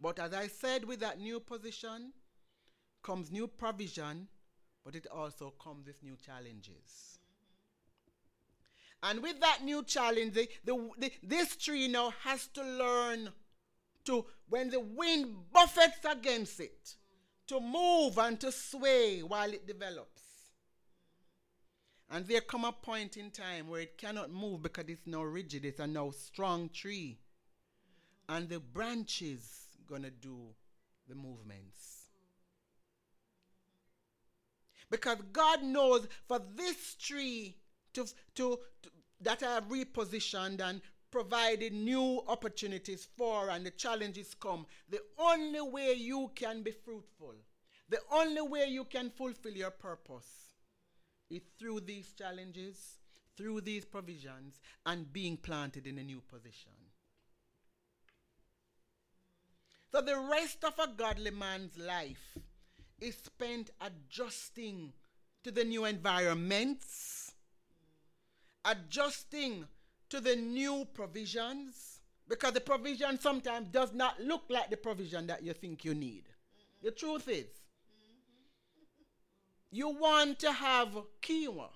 But 0.00 0.18
as 0.18 0.34
I 0.34 0.48
said, 0.48 0.84
with 0.84 0.98
that 1.00 1.20
new 1.20 1.38
position 1.38 2.12
comes 3.04 3.30
new 3.30 3.46
provision, 3.46 4.26
but 4.84 4.96
it 4.96 5.06
also 5.06 5.54
comes 5.62 5.86
with 5.86 6.02
new 6.02 6.16
challenges. 6.16 7.20
And 9.04 9.22
with 9.22 9.38
that 9.38 9.60
new 9.62 9.84
challenge, 9.84 10.34
the, 10.34 10.48
the, 10.64 10.90
the, 10.98 11.12
this 11.22 11.54
tree 11.54 11.86
now 11.86 12.12
has 12.24 12.48
to 12.48 12.64
learn 12.64 13.28
to, 14.06 14.26
when 14.48 14.70
the 14.70 14.80
wind 14.80 15.36
buffets 15.52 16.04
against 16.04 16.58
it, 16.58 16.96
to 17.48 17.60
move 17.60 18.18
and 18.18 18.38
to 18.40 18.52
sway 18.52 19.20
while 19.20 19.52
it 19.52 19.66
develops. 19.66 20.22
And 22.10 22.26
there 22.26 22.40
come 22.40 22.64
a 22.64 22.72
point 22.72 23.16
in 23.16 23.30
time 23.30 23.68
where 23.68 23.82
it 23.82 23.98
cannot 23.98 24.30
move 24.30 24.62
because 24.62 24.84
it's 24.88 25.06
now 25.06 25.22
rigid, 25.22 25.64
it's 25.64 25.80
a 25.80 25.86
now 25.86 26.10
strong 26.10 26.70
tree. 26.70 27.18
And 28.28 28.48
the 28.48 28.60
branches 28.60 29.66
gonna 29.86 30.10
do 30.10 30.38
the 31.08 31.14
movements. 31.14 32.06
Because 34.90 35.18
God 35.32 35.62
knows 35.62 36.08
for 36.26 36.40
this 36.54 36.94
tree 36.94 37.56
to, 37.92 38.06
to, 38.36 38.58
to 38.82 38.90
that 39.20 39.42
I 39.42 39.54
have 39.54 39.68
repositioned 39.68 40.60
and 40.60 40.80
provided 41.10 41.72
new 41.72 42.22
opportunities 42.28 43.08
for 43.16 43.50
and 43.50 43.64
the 43.64 43.70
challenges 43.70 44.34
come. 44.34 44.66
The 44.90 45.00
only 45.18 45.60
way 45.60 45.94
you 45.94 46.30
can 46.34 46.62
be 46.62 46.70
fruitful, 46.70 47.34
the 47.88 48.00
only 48.12 48.42
way 48.42 48.66
you 48.66 48.84
can 48.84 49.10
fulfill 49.10 49.52
your 49.52 49.70
purpose 49.70 50.54
is 51.30 51.42
through 51.58 51.80
these 51.80 52.12
challenges, 52.12 52.98
through 53.36 53.62
these 53.62 53.84
provisions, 53.84 54.60
and 54.86 55.12
being 55.12 55.36
planted 55.36 55.86
in 55.86 55.98
a 55.98 56.04
new 56.04 56.20
position. 56.20 56.72
So 59.90 60.02
the 60.02 60.18
rest 60.18 60.64
of 60.64 60.78
a 60.78 60.88
godly 60.88 61.30
man's 61.30 61.78
life 61.78 62.36
is 63.00 63.16
spent 63.16 63.70
adjusting 63.80 64.92
to 65.44 65.50
the 65.50 65.64
new 65.64 65.86
environments, 65.86 67.32
adjusting 68.64 69.66
to 70.10 70.20
the 70.20 70.36
new 70.36 70.86
provisions, 70.94 72.00
because 72.28 72.52
the 72.52 72.60
provision 72.60 73.18
sometimes 73.20 73.68
does 73.68 73.92
not 73.92 74.20
look 74.20 74.42
like 74.48 74.70
the 74.70 74.76
provision 74.76 75.26
that 75.26 75.42
you 75.42 75.52
think 75.52 75.84
you 75.84 75.94
need. 75.94 76.24
Mm-hmm. 76.24 76.86
The 76.86 76.90
truth 76.92 77.28
is, 77.28 77.46
mm-hmm. 77.46 78.16
you 79.70 79.88
want 79.88 80.38
to 80.40 80.52
have 80.52 80.88
quinoa, 81.22 81.68
mm-hmm. 81.68 81.70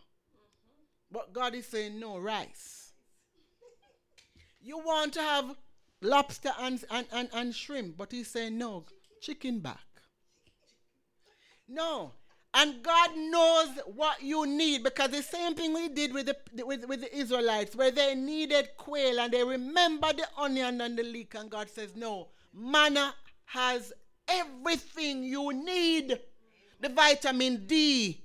but 1.10 1.32
God 1.32 1.54
is 1.54 1.66
saying 1.66 1.98
no 1.98 2.18
rice. 2.18 2.92
you 4.62 4.78
want 4.78 5.12
to 5.14 5.20
have 5.20 5.56
lobster 6.00 6.52
and, 6.60 6.84
and, 6.90 7.06
and, 7.12 7.28
and 7.34 7.54
shrimp, 7.54 7.96
but 7.96 8.12
He's 8.12 8.28
saying 8.28 8.56
no, 8.58 8.84
chicken 9.20 9.58
back. 9.58 9.80
No. 11.68 12.12
And 12.54 12.82
God 12.82 13.10
knows 13.16 13.68
what 13.86 14.22
you 14.22 14.46
need 14.46 14.84
because 14.84 15.10
the 15.10 15.22
same 15.22 15.54
thing 15.54 15.72
we 15.72 15.88
did 15.88 16.12
with 16.12 16.26
the, 16.26 16.66
with, 16.66 16.86
with 16.86 17.00
the 17.00 17.16
Israelites, 17.16 17.74
where 17.74 17.90
they 17.90 18.14
needed 18.14 18.68
quail 18.76 19.20
and 19.20 19.32
they 19.32 19.42
remembered 19.42 20.18
the 20.18 20.26
onion 20.36 20.80
and 20.82 20.98
the 20.98 21.02
leek, 21.02 21.34
and 21.34 21.50
God 21.50 21.70
says, 21.70 21.96
No, 21.96 22.28
manna 22.52 23.14
has 23.46 23.92
everything 24.28 25.24
you 25.24 25.52
need 25.52 26.18
the 26.80 26.88
vitamin 26.90 27.64
D, 27.66 28.22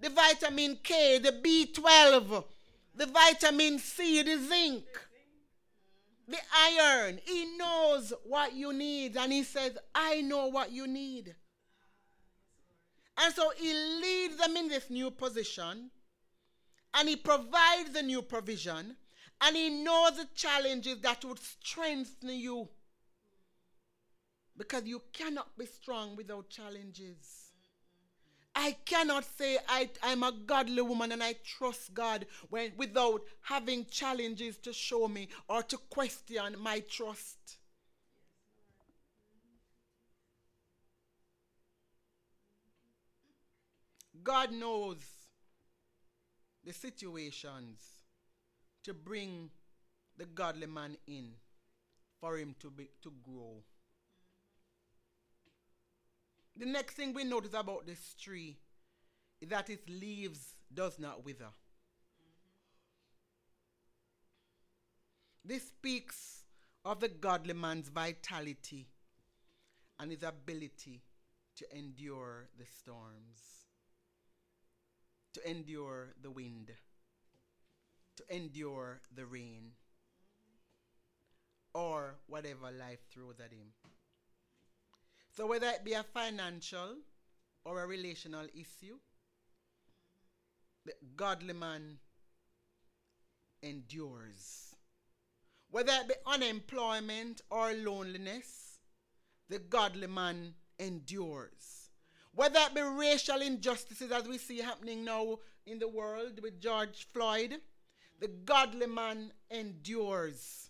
the 0.00 0.10
vitamin 0.10 0.78
K, 0.82 1.18
the 1.18 1.30
B12, 1.32 2.44
the 2.96 3.06
vitamin 3.06 3.78
C, 3.78 4.22
the 4.22 4.38
zinc, 4.38 4.84
the 6.26 6.38
iron. 6.52 7.20
He 7.24 7.56
knows 7.56 8.12
what 8.24 8.54
you 8.54 8.72
need, 8.72 9.16
and 9.16 9.32
He 9.32 9.44
says, 9.44 9.78
I 9.94 10.22
know 10.22 10.46
what 10.46 10.72
you 10.72 10.88
need. 10.88 11.36
And 13.18 13.34
so 13.34 13.50
he 13.56 13.72
leads 13.72 14.36
them 14.36 14.56
in 14.56 14.68
this 14.68 14.90
new 14.90 15.10
position 15.10 15.90
and 16.94 17.08
he 17.08 17.16
provides 17.16 17.92
the 17.92 18.02
new 18.02 18.22
provision 18.22 18.96
and 19.40 19.56
he 19.56 19.70
knows 19.70 20.16
the 20.16 20.28
challenges 20.34 21.00
that 21.00 21.24
would 21.24 21.38
strengthen 21.38 22.30
you. 22.30 22.68
Because 24.56 24.84
you 24.84 25.02
cannot 25.12 25.56
be 25.58 25.66
strong 25.66 26.16
without 26.16 26.48
challenges. 26.48 27.52
I 28.54 28.74
cannot 28.86 29.26
say 29.36 29.58
I, 29.68 29.90
am 30.02 30.22
a 30.22 30.32
godly 30.32 30.80
woman 30.80 31.12
and 31.12 31.22
I 31.22 31.34
trust 31.44 31.92
God 31.92 32.24
when, 32.48 32.72
without 32.78 33.20
having 33.42 33.84
challenges 33.84 34.56
to 34.58 34.72
show 34.72 35.08
me 35.08 35.28
or 35.46 35.62
to 35.64 35.76
question 35.90 36.56
my 36.58 36.80
trust. 36.80 37.58
God 44.26 44.50
knows 44.50 44.96
the 46.64 46.72
situations 46.72 47.78
to 48.82 48.92
bring 48.92 49.50
the 50.18 50.26
godly 50.26 50.66
man 50.66 50.96
in 51.06 51.30
for 52.20 52.36
him 52.36 52.56
to 52.58 52.68
be 52.68 52.88
to 53.02 53.12
grow. 53.22 53.62
The 56.56 56.66
next 56.66 56.94
thing 56.94 57.14
we 57.14 57.22
notice 57.22 57.54
about 57.54 57.86
this 57.86 58.16
tree 58.20 58.56
is 59.40 59.48
that 59.50 59.70
its 59.70 59.88
leaves 59.88 60.54
does 60.74 60.98
not 60.98 61.24
wither. 61.24 61.50
This 65.44 65.68
speaks 65.68 66.42
of 66.84 66.98
the 66.98 67.08
godly 67.08 67.54
man's 67.54 67.90
vitality 67.90 68.88
and 70.00 70.10
his 70.10 70.24
ability 70.24 71.04
to 71.58 71.78
endure 71.78 72.48
the 72.58 72.64
storms 72.64 73.65
to 75.36 75.50
endure 75.50 76.14
the 76.22 76.30
wind, 76.30 76.70
to 78.16 78.34
endure 78.34 79.00
the 79.14 79.26
rain, 79.26 79.72
or 81.74 82.14
whatever 82.26 82.70
life 82.70 83.00
throws 83.12 83.38
at 83.38 83.52
him. 83.52 83.68
So, 85.36 85.46
whether 85.46 85.66
it 85.66 85.84
be 85.84 85.92
a 85.92 86.02
financial 86.02 86.96
or 87.66 87.82
a 87.82 87.86
relational 87.86 88.46
issue, 88.54 88.96
the 90.86 90.94
godly 91.14 91.52
man 91.52 91.98
endures. 93.62 94.74
Whether 95.70 95.92
it 95.92 96.08
be 96.08 96.14
unemployment 96.24 97.42
or 97.50 97.74
loneliness, 97.74 98.78
the 99.50 99.58
godly 99.58 100.06
man 100.06 100.54
endures. 100.78 101.85
Whether 102.36 102.60
it 102.60 102.74
be 102.74 102.82
racial 102.82 103.40
injustices 103.40 104.12
as 104.12 104.28
we 104.28 104.36
see 104.36 104.58
happening 104.58 105.06
now 105.06 105.38
in 105.64 105.78
the 105.78 105.88
world 105.88 106.38
with 106.42 106.60
George 106.60 107.06
Floyd, 107.10 107.56
the 108.20 108.28
godly 108.28 108.86
man 108.86 109.32
endures. 109.50 110.68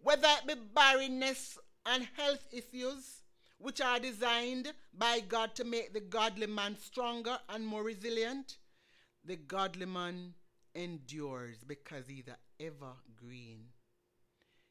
Whether 0.00 0.28
it 0.28 0.46
be 0.46 0.54
barrenness 0.72 1.58
and 1.84 2.06
health 2.16 2.46
issues, 2.52 3.22
which 3.58 3.80
are 3.80 3.98
designed 3.98 4.72
by 4.96 5.18
God 5.18 5.56
to 5.56 5.64
make 5.64 5.92
the 5.92 6.00
godly 6.00 6.46
man 6.46 6.76
stronger 6.80 7.36
and 7.48 7.66
more 7.66 7.82
resilient, 7.82 8.58
the 9.24 9.34
godly 9.34 9.86
man 9.86 10.34
endures 10.72 11.64
because 11.66 12.06
he's 12.06 12.28
evergreen. 12.60 13.64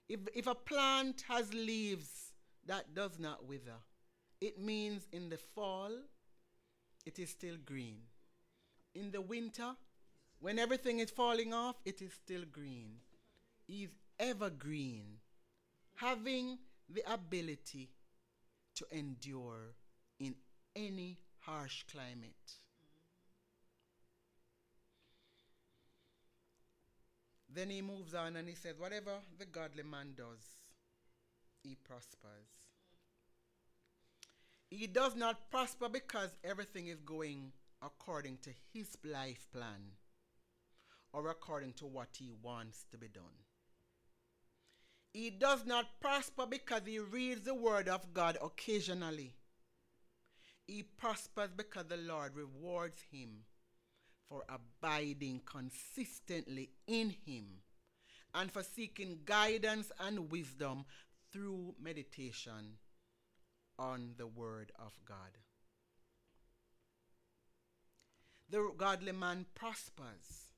If, 0.08 0.22
if 0.34 0.48
a 0.48 0.56
plant 0.56 1.26
has 1.28 1.54
leaves 1.54 2.32
that 2.68 2.96
does 2.96 3.20
not 3.20 3.46
wither, 3.46 3.80
it 4.40 4.58
means 4.58 5.10
in 5.12 5.30
the 5.30 5.38
fall 5.38 5.92
it 7.06 7.20
is 7.20 7.30
still 7.30 7.56
green. 7.66 8.00
In 8.94 9.12
the 9.12 9.22
winter, 9.22 9.72
when 10.40 10.60
everything 10.60 11.00
is 11.00 11.12
falling 11.12 11.54
off, 11.54 11.76
it 11.86 12.02
is 12.02 12.14
still 12.14 12.44
green. 12.52 12.98
Is 13.68 13.90
evergreen, 14.20 15.18
having 15.96 16.58
the 16.90 17.04
ability 17.12 17.90
to 18.76 18.86
endure 18.92 19.74
in 20.20 20.36
any 20.76 21.18
harsh 21.40 21.84
climate. 21.92 22.58
Then 27.54 27.70
he 27.70 27.82
moves 27.82 28.14
on 28.14 28.36
and 28.38 28.48
he 28.48 28.56
says, 28.56 28.80
Whatever 28.80 29.12
the 29.38 29.46
godly 29.46 29.84
man 29.84 30.14
does, 30.16 30.44
he 31.64 31.76
prospers. 31.76 32.61
He 34.72 34.88
does 34.88 35.18
not 35.18 35.52
prosper 35.52 35.90
because 35.90 36.30
everything 36.46 36.88
is 36.88 37.02
going 37.02 37.52
according 37.82 38.38
to 38.44 38.52
his 38.74 38.98
life 39.04 39.50
plan 39.52 39.98
or 41.12 41.30
according 41.30 41.74
to 41.74 41.86
what 41.86 42.08
he 42.18 42.32
wants 42.42 42.86
to 42.90 42.98
be 42.98 43.10
done. 43.10 43.44
He 45.14 45.30
does 45.30 45.66
not 45.66 46.00
prosper 46.00 46.46
because 46.46 46.84
he 46.86 47.00
reads 47.00 47.42
the 47.42 47.54
word 47.54 47.90
of 47.90 48.14
God 48.14 48.38
occasionally. 48.42 49.34
He 50.68 50.84
prospers 50.84 51.50
because 51.56 51.88
the 51.88 51.98
Lord 51.98 52.34
rewards 52.34 52.96
him 53.12 53.44
for 54.30 54.46
abiding 54.48 55.42
consistently 55.46 56.70
in 56.88 57.14
him 57.26 57.60
and 58.34 58.50
for 58.50 58.64
seeking 58.64 59.20
guidance 59.26 59.92
and 60.00 60.32
wisdom 60.32 60.86
through 61.34 61.76
meditation 61.78 62.78
on 63.82 64.14
the 64.18 64.28
word 64.28 64.72
of 64.78 64.94
God. 65.08 65.40
The 68.50 68.70
godly 68.78 69.12
man 69.12 69.46
prospers 69.56 70.52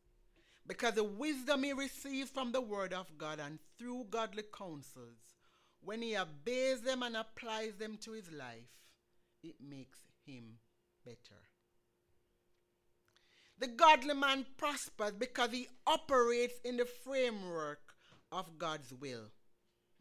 because 0.67 0.95
the 0.95 1.03
wisdom 1.03 1.63
he 1.63 1.71
receives 1.71 2.29
from 2.29 2.51
the 2.51 2.59
word 2.61 2.93
of 2.93 3.17
God 3.17 3.39
and 3.39 3.59
through 3.77 4.07
godly 4.09 4.43
counsels, 4.57 5.19
when 5.81 6.01
he 6.01 6.17
obeys 6.17 6.81
them 6.81 7.01
and 7.03 7.15
applies 7.15 7.75
them 7.75 7.97
to 8.01 8.11
his 8.11 8.29
life, 8.31 8.71
it 9.41 9.55
makes 9.61 9.99
him 10.25 10.59
better. 11.05 11.41
The 13.59 13.67
godly 13.67 14.15
man 14.15 14.45
prospers 14.57 15.13
because 15.17 15.51
he 15.51 15.67
operates 15.87 16.59
in 16.65 16.77
the 16.77 16.85
framework 16.85 17.93
of 18.31 18.57
God's 18.57 18.93
will, 18.93 19.31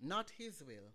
not 0.00 0.30
his 0.38 0.62
will, 0.66 0.92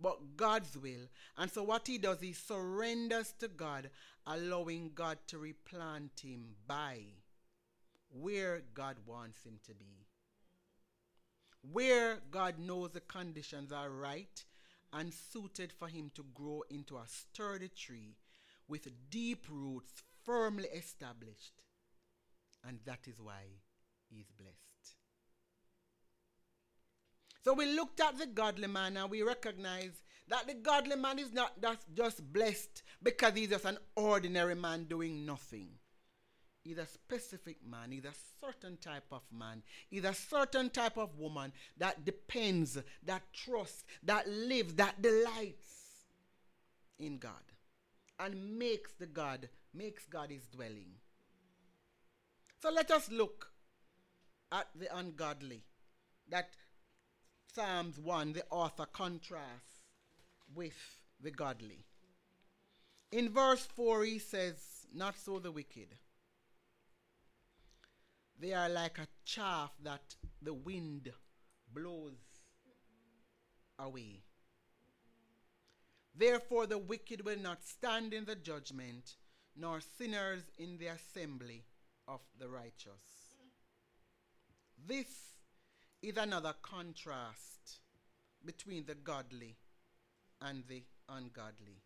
but 0.00 0.36
God's 0.36 0.76
will. 0.76 1.08
And 1.36 1.50
so, 1.50 1.62
what 1.62 1.86
he 1.86 1.98
does, 1.98 2.20
he 2.20 2.32
surrenders 2.32 3.32
to 3.40 3.48
God, 3.48 3.90
allowing 4.26 4.92
God 4.94 5.18
to 5.28 5.38
replant 5.38 6.20
him 6.22 6.56
by 6.66 7.00
where 8.10 8.62
God 8.74 8.96
wants 9.06 9.44
him 9.44 9.58
to 9.66 9.74
be. 9.74 10.06
Where 11.72 12.18
God 12.30 12.58
knows 12.58 12.90
the 12.92 13.00
conditions 13.00 13.72
are 13.72 13.90
right 13.90 14.44
and 14.92 15.12
suited 15.12 15.72
for 15.72 15.88
him 15.88 16.10
to 16.14 16.24
grow 16.34 16.62
into 16.70 16.96
a 16.96 17.04
sturdy 17.06 17.68
tree 17.68 18.14
with 18.68 18.88
deep 19.10 19.46
roots 19.50 20.02
firmly 20.24 20.68
established. 20.68 21.62
And 22.66 22.78
that 22.84 23.00
is 23.06 23.20
why 23.20 23.42
he 24.08 24.20
is 24.20 24.30
blessed. 24.36 24.75
So 27.46 27.54
we 27.54 27.66
looked 27.76 28.00
at 28.00 28.18
the 28.18 28.26
godly 28.26 28.66
man 28.66 28.96
and 28.96 29.08
we 29.08 29.22
recognize 29.22 30.02
that 30.26 30.48
the 30.48 30.54
godly 30.54 30.96
man 30.96 31.20
is 31.20 31.32
not 31.32 31.52
just 31.94 32.32
blessed 32.32 32.82
because 33.00 33.34
he's 33.36 33.50
just 33.50 33.64
an 33.66 33.78
ordinary 33.94 34.56
man 34.56 34.86
doing 34.86 35.24
nothing. 35.24 35.68
He's 36.64 36.78
a 36.78 36.86
specific 36.86 37.58
man, 37.64 37.92
he's 37.92 38.04
a 38.04 38.14
certain 38.44 38.78
type 38.78 39.04
of 39.12 39.22
man, 39.30 39.62
he's 39.88 40.02
a 40.02 40.12
certain 40.12 40.70
type 40.70 40.96
of 40.96 41.16
woman 41.20 41.52
that 41.76 42.04
depends, 42.04 42.78
that 43.04 43.22
trusts, 43.32 43.84
that 44.02 44.28
lives, 44.28 44.74
that 44.74 45.00
delights 45.00 46.02
in 46.98 47.18
God 47.18 47.30
and 48.18 48.58
makes 48.58 48.90
the 48.94 49.06
God, 49.06 49.48
makes 49.72 50.04
God 50.06 50.32
his 50.32 50.48
dwelling. 50.48 50.96
So 52.60 52.72
let 52.72 52.90
us 52.90 53.08
look 53.08 53.52
at 54.50 54.66
the 54.74 54.96
ungodly 54.96 55.62
that 56.28 56.48
Psalms 57.56 57.98
1, 57.98 58.34
the 58.34 58.44
author 58.50 58.84
contrasts 58.84 59.80
with 60.54 60.76
the 61.22 61.30
godly. 61.30 61.86
In 63.10 63.30
verse 63.30 63.64
4, 63.64 64.04
he 64.04 64.18
says, 64.18 64.56
Not 64.92 65.16
so 65.16 65.38
the 65.38 65.50
wicked. 65.50 65.88
They 68.38 68.52
are 68.52 68.68
like 68.68 68.98
a 68.98 69.08
chaff 69.24 69.70
that 69.84 70.16
the 70.42 70.52
wind 70.52 71.10
blows 71.72 72.20
away. 73.78 74.20
Therefore, 76.14 76.66
the 76.66 76.76
wicked 76.76 77.24
will 77.24 77.38
not 77.38 77.64
stand 77.64 78.12
in 78.12 78.26
the 78.26 78.36
judgment, 78.36 79.16
nor 79.56 79.80
sinners 79.80 80.42
in 80.58 80.76
the 80.76 80.88
assembly 80.88 81.64
of 82.06 82.20
the 82.38 82.50
righteous. 82.50 83.32
This 84.86 85.35
is 86.06 86.16
another 86.16 86.54
contrast 86.62 87.80
between 88.44 88.86
the 88.86 88.94
godly 88.94 89.56
and 90.40 90.62
the 90.68 90.84
ungodly. 91.08 91.82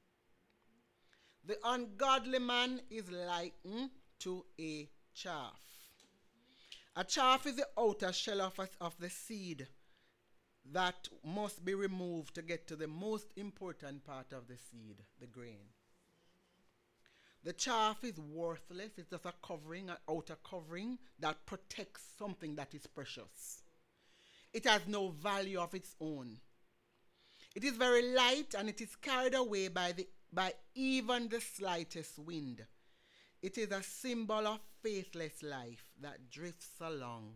The 1.47 1.57
ungodly 1.65 2.39
man 2.39 2.83
is 2.91 3.11
likened 3.11 3.55
mm, 3.67 3.91
to 4.19 4.45
a 4.61 4.91
chaff. 5.15 5.63
A 6.97 7.03
chaff 7.03 7.47
is 7.47 7.57
the 7.57 7.67
outer 7.79 8.13
shell 8.13 8.43
of, 8.43 8.59
a, 8.59 8.69
of 8.83 8.95
the 8.99 9.09
seed 9.09 9.67
that 10.71 11.09
must 11.25 11.65
be 11.65 11.73
removed 11.73 12.35
to 12.35 12.43
get 12.43 12.67
to 12.67 12.77
the 12.77 12.89
most 12.89 13.33
important 13.37 14.05
part 14.05 14.33
of 14.33 14.49
the 14.49 14.59
seed, 14.71 14.97
the 15.19 15.27
grain. 15.27 15.71
The 17.43 17.55
chaff 17.55 18.05
is 18.05 18.19
worthless. 18.19 18.99
It's 18.99 19.09
just 19.09 19.25
a 19.25 19.33
covering, 19.43 19.89
an 19.89 19.97
outer 20.11 20.37
covering 20.45 20.99
that 21.21 21.47
protects 21.47 22.03
something 22.19 22.57
that 22.57 22.75
is 22.75 22.87
precious. 22.87 23.63
It 24.53 24.65
has 24.67 24.83
no 24.87 25.09
value 25.09 25.61
of 25.61 25.75
its 25.75 25.95
own. 26.01 26.39
It 27.55 27.65
is 27.65 27.77
very 27.77 28.03
light 28.13 28.55
and 28.57 28.69
it 28.69 28.81
is 28.81 28.95
carried 28.97 29.35
away 29.35 29.69
by, 29.69 29.93
the, 29.93 30.09
by 30.33 30.55
even 30.75 31.29
the 31.29 31.41
slightest 31.41 32.19
wind. 32.19 32.65
It 33.43 33.59
is 33.59 33.71
a 33.71 33.83
symbol 33.83 34.47
of 34.47 34.61
faithless 34.83 35.43
life 35.43 35.85
that 36.01 36.31
drifts 36.31 36.81
along 36.81 37.35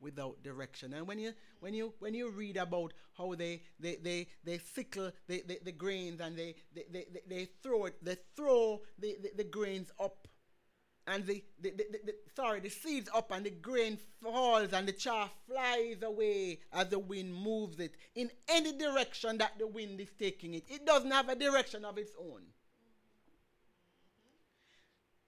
without 0.00 0.42
direction. 0.42 0.92
And 0.92 1.06
when 1.06 1.18
you 1.18 1.32
when 1.60 1.72
you 1.72 1.94
when 2.00 2.14
you 2.14 2.30
read 2.30 2.56
about 2.56 2.92
how 3.16 3.34
they 3.34 3.62
they 3.80 3.96
they, 3.96 4.26
they 4.44 4.58
sickle 4.58 5.10
the, 5.26 5.42
the, 5.46 5.58
the 5.64 5.72
grains 5.72 6.20
and 6.20 6.36
they 6.36 6.54
they, 6.74 6.84
they, 6.90 7.06
they 7.26 7.48
throw 7.62 7.86
it 7.86 8.04
they 8.04 8.16
throw 8.34 8.82
the, 8.98 9.16
the, 9.22 9.30
the 9.38 9.44
grains 9.44 9.90
up 9.98 10.28
and 11.06 11.24
the, 11.26 11.42
the, 11.60 11.70
the, 11.70 11.86
the, 12.04 12.14
sorry 12.34 12.60
the 12.60 12.68
seeds 12.68 13.08
up 13.14 13.30
and 13.30 13.46
the 13.46 13.50
grain 13.50 13.98
falls 14.22 14.72
and 14.72 14.88
the 14.88 14.92
chaff 14.92 15.30
flies 15.48 16.02
away 16.02 16.58
as 16.72 16.88
the 16.88 16.98
wind 16.98 17.32
moves 17.34 17.78
it 17.78 17.94
in 18.14 18.30
any 18.48 18.72
direction 18.76 19.38
that 19.38 19.58
the 19.58 19.66
wind 19.66 20.00
is 20.00 20.10
taking 20.18 20.54
it. 20.54 20.64
It 20.68 20.84
doesn't 20.84 21.10
have 21.10 21.28
a 21.28 21.36
direction 21.36 21.84
of 21.84 21.96
its 21.98 22.12
own. 22.18 22.42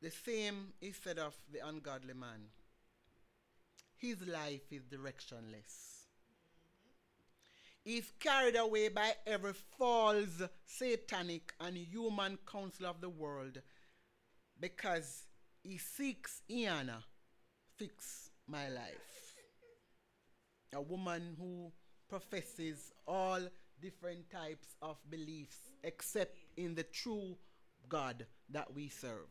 The 0.01 0.11
same 0.11 0.69
is 0.81 0.97
said 1.03 1.19
of 1.19 1.35
the 1.53 1.67
ungodly 1.67 2.15
man. 2.15 2.51
His 3.97 4.17
life 4.27 4.63
is 4.71 4.83
directionless. 4.85 6.05
He's 7.83 8.13
carried 8.21 8.57
away 8.57 8.89
by 8.89 9.15
every 9.27 9.55
false 9.79 10.43
satanic 10.67 11.55
and 11.61 11.77
human 11.77 12.39
counsel 12.51 12.87
of 12.87 13.01
the 13.01 13.09
world 13.09 13.61
because 14.61 15.28
he 15.69 15.77
seeks 15.77 16.41
Iyanla, 16.51 17.03
fix 17.77 18.31
my 18.47 18.71
life. 18.71 19.35
A 20.75 20.81
woman 20.81 21.37
who 21.39 21.71
professes 22.09 22.91
all 23.07 23.41
different 23.81 24.31
types 24.31 24.69
of 24.81 24.97
beliefs 25.11 25.59
except 25.85 26.39
in 26.57 26.75
the 26.75 26.85
true 26.85 27.37
God 27.87 28.25
that 28.51 28.73
we 28.75 28.89
serve. 28.89 29.29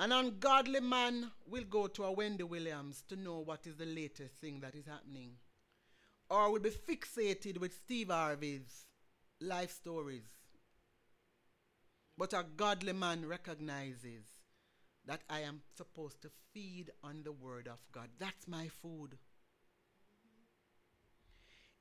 An 0.00 0.10
ungodly 0.10 0.80
man 0.80 1.30
will 1.46 1.64
go 1.70 1.86
to 1.86 2.02
a 2.02 2.10
Wendy 2.10 2.42
Williams 2.42 3.04
to 3.08 3.14
know 3.14 3.38
what 3.38 3.64
is 3.68 3.76
the 3.76 3.86
latest 3.86 4.34
thing 4.34 4.58
that 4.60 4.74
is 4.74 4.86
happening. 4.86 5.34
Or 6.28 6.50
will 6.50 6.58
be 6.58 6.70
fixated 6.70 7.58
with 7.58 7.74
Steve 7.74 8.08
Harvey's 8.08 8.86
life 9.40 9.70
stories. 9.70 10.41
But 12.16 12.32
a 12.32 12.44
godly 12.56 12.92
man 12.92 13.26
recognizes 13.26 14.24
that 15.06 15.22
I 15.28 15.40
am 15.40 15.62
supposed 15.76 16.22
to 16.22 16.30
feed 16.52 16.90
on 17.02 17.22
the 17.24 17.32
word 17.32 17.66
of 17.66 17.78
God. 17.90 18.08
That's 18.18 18.46
my 18.46 18.68
food. 18.68 19.18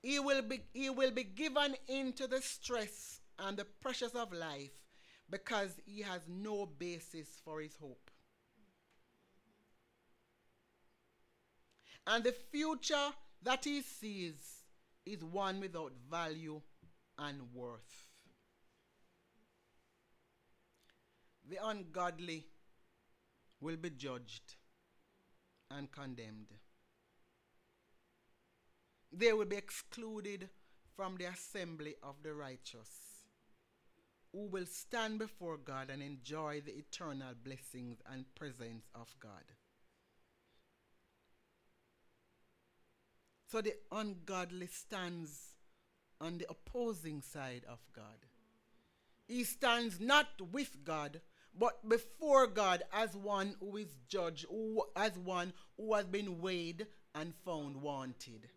He 0.02 0.20
will 0.20 0.42
be, 0.42 0.62
he 0.74 0.90
will 0.90 1.12
be 1.12 1.24
given 1.24 1.76
into 1.88 2.26
the 2.28 2.42
stress 2.42 3.20
and 3.38 3.58
the 3.58 3.66
pressures 3.66 4.16
of 4.16 4.34
life 4.34 4.72
because 5.30 5.80
he 5.86 6.02
has 6.02 6.22
no 6.28 6.66
basis 6.66 7.28
for 7.46 7.62
his 7.62 7.76
hope. 7.76 8.10
And 12.08 12.24
the 12.24 12.36
future 12.52 13.10
that 13.44 13.64
he 13.64 13.82
sees 13.82 14.64
is 15.06 15.24
one 15.24 15.60
without 15.60 15.94
value 16.10 16.62
and 17.18 17.54
worth. 17.54 18.11
The 21.52 21.60
ungodly 21.68 22.46
will 23.60 23.76
be 23.76 23.90
judged 23.90 24.56
and 25.70 25.92
condemned. 25.92 26.54
They 29.12 29.34
will 29.34 29.44
be 29.44 29.58
excluded 29.58 30.48
from 30.96 31.18
the 31.18 31.26
assembly 31.26 31.96
of 32.02 32.16
the 32.24 32.34
righteous, 32.34 32.90
who 34.32 34.46
will 34.46 34.66
stand 34.66 35.20
before 35.20 35.58
God 35.58 35.90
and 35.90 36.02
enjoy 36.02 36.62
the 36.62 36.72
eternal 36.72 37.34
blessings 37.44 37.98
and 38.10 38.34
presence 38.34 38.86
of 38.96 39.14
God. 39.20 39.44
So 43.50 43.60
the 43.60 43.76
ungodly 43.92 44.68
stands 44.68 45.56
on 46.22 46.38
the 46.38 46.46
opposing 46.50 47.22
side 47.22 47.66
of 47.68 47.80
God. 47.94 48.26
He 49.28 49.44
stands 49.44 50.00
not 50.00 50.28
with 50.54 50.86
God, 50.86 51.20
but 51.58 51.88
before 51.88 52.48
God 52.48 52.84
as 52.94 53.16
one 53.16 53.56
who 53.60 53.78
is 53.78 54.00
judged, 54.08 54.46
as 54.96 55.18
one 55.18 55.54
who 55.78 55.94
has 55.94 56.06
been 56.06 56.40
weighed 56.42 56.88
and 57.14 57.34
found 57.46 57.82
wanted. 57.82 58.50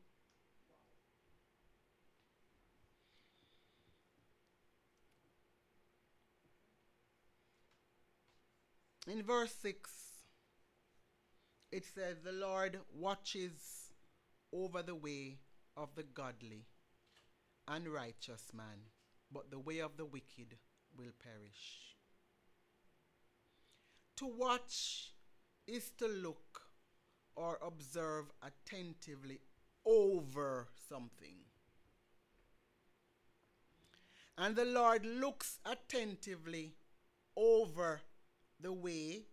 In 9.06 9.22
verse 9.22 9.54
6, 9.60 9.90
it 11.70 11.84
says, 11.84 12.16
The 12.24 12.32
Lord 12.32 12.78
watches 12.94 13.90
over 14.50 14.82
the 14.82 14.94
way 14.94 15.40
of 15.76 15.94
the 15.94 16.04
godly 16.04 16.64
and 17.68 17.86
righteous 17.88 18.44
man, 18.54 18.88
but 19.30 19.50
the 19.50 19.58
way 19.58 19.80
of 19.80 19.96
the 19.98 20.06
wicked 20.06 20.56
will 20.96 21.12
perish. 21.22 21.93
To 24.16 24.26
watch 24.26 25.12
is 25.66 25.90
to 25.98 26.06
look 26.06 26.62
or 27.36 27.58
observe 27.66 28.26
attentively 28.42 29.40
over 29.84 30.68
something. 30.88 31.36
And 34.36 34.56
the 34.56 34.64
Lord 34.64 35.04
looks 35.04 35.58
attentively 35.64 36.74
over 37.36 38.00
the 38.60 38.72
way, 38.72 39.26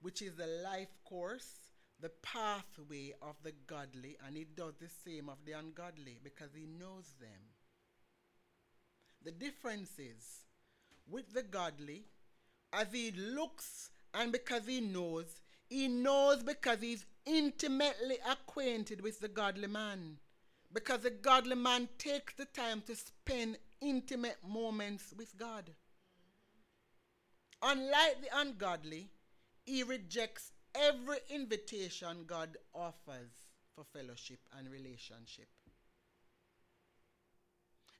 which 0.00 0.22
is 0.22 0.34
the 0.34 0.46
life 0.46 0.94
course, 1.04 1.50
the 2.00 2.10
pathway 2.22 3.14
of 3.22 3.36
the 3.42 3.52
godly, 3.66 4.16
and 4.26 4.36
He 4.36 4.44
does 4.44 4.74
the 4.80 4.90
same 5.04 5.28
of 5.28 5.38
the 5.44 5.52
ungodly 5.52 6.18
because 6.22 6.50
He 6.54 6.66
knows 6.66 7.14
them. 7.20 7.50
The 9.24 9.32
difference 9.32 9.98
is 9.98 10.44
with 11.08 11.32
the 11.32 11.44
godly, 11.44 12.04
as 12.72 12.88
He 12.92 13.12
looks 13.12 13.90
and 14.14 14.32
because 14.32 14.66
He 14.66 14.80
knows, 14.80 15.40
He 15.68 15.88
knows 15.88 16.42
because 16.42 16.80
He's 16.80 17.04
intimately 17.24 18.18
acquainted 18.28 19.00
with 19.00 19.20
the 19.20 19.28
godly 19.28 19.68
man. 19.68 20.18
Because 20.72 21.00
the 21.00 21.10
godly 21.10 21.56
man 21.56 21.88
takes 21.98 22.34
the 22.34 22.46
time 22.46 22.82
to 22.86 22.96
spend 22.96 23.58
intimate 23.80 24.38
moments 24.46 25.12
with 25.16 25.36
God. 25.36 25.70
Unlike 27.62 28.22
the 28.22 28.38
ungodly, 28.38 29.10
he 29.64 29.82
rejects 29.82 30.50
every 30.74 31.18
invitation 31.30 32.24
God 32.26 32.56
offers 32.74 33.30
for 33.74 33.84
fellowship 33.84 34.40
and 34.58 34.68
relationship. 34.68 35.48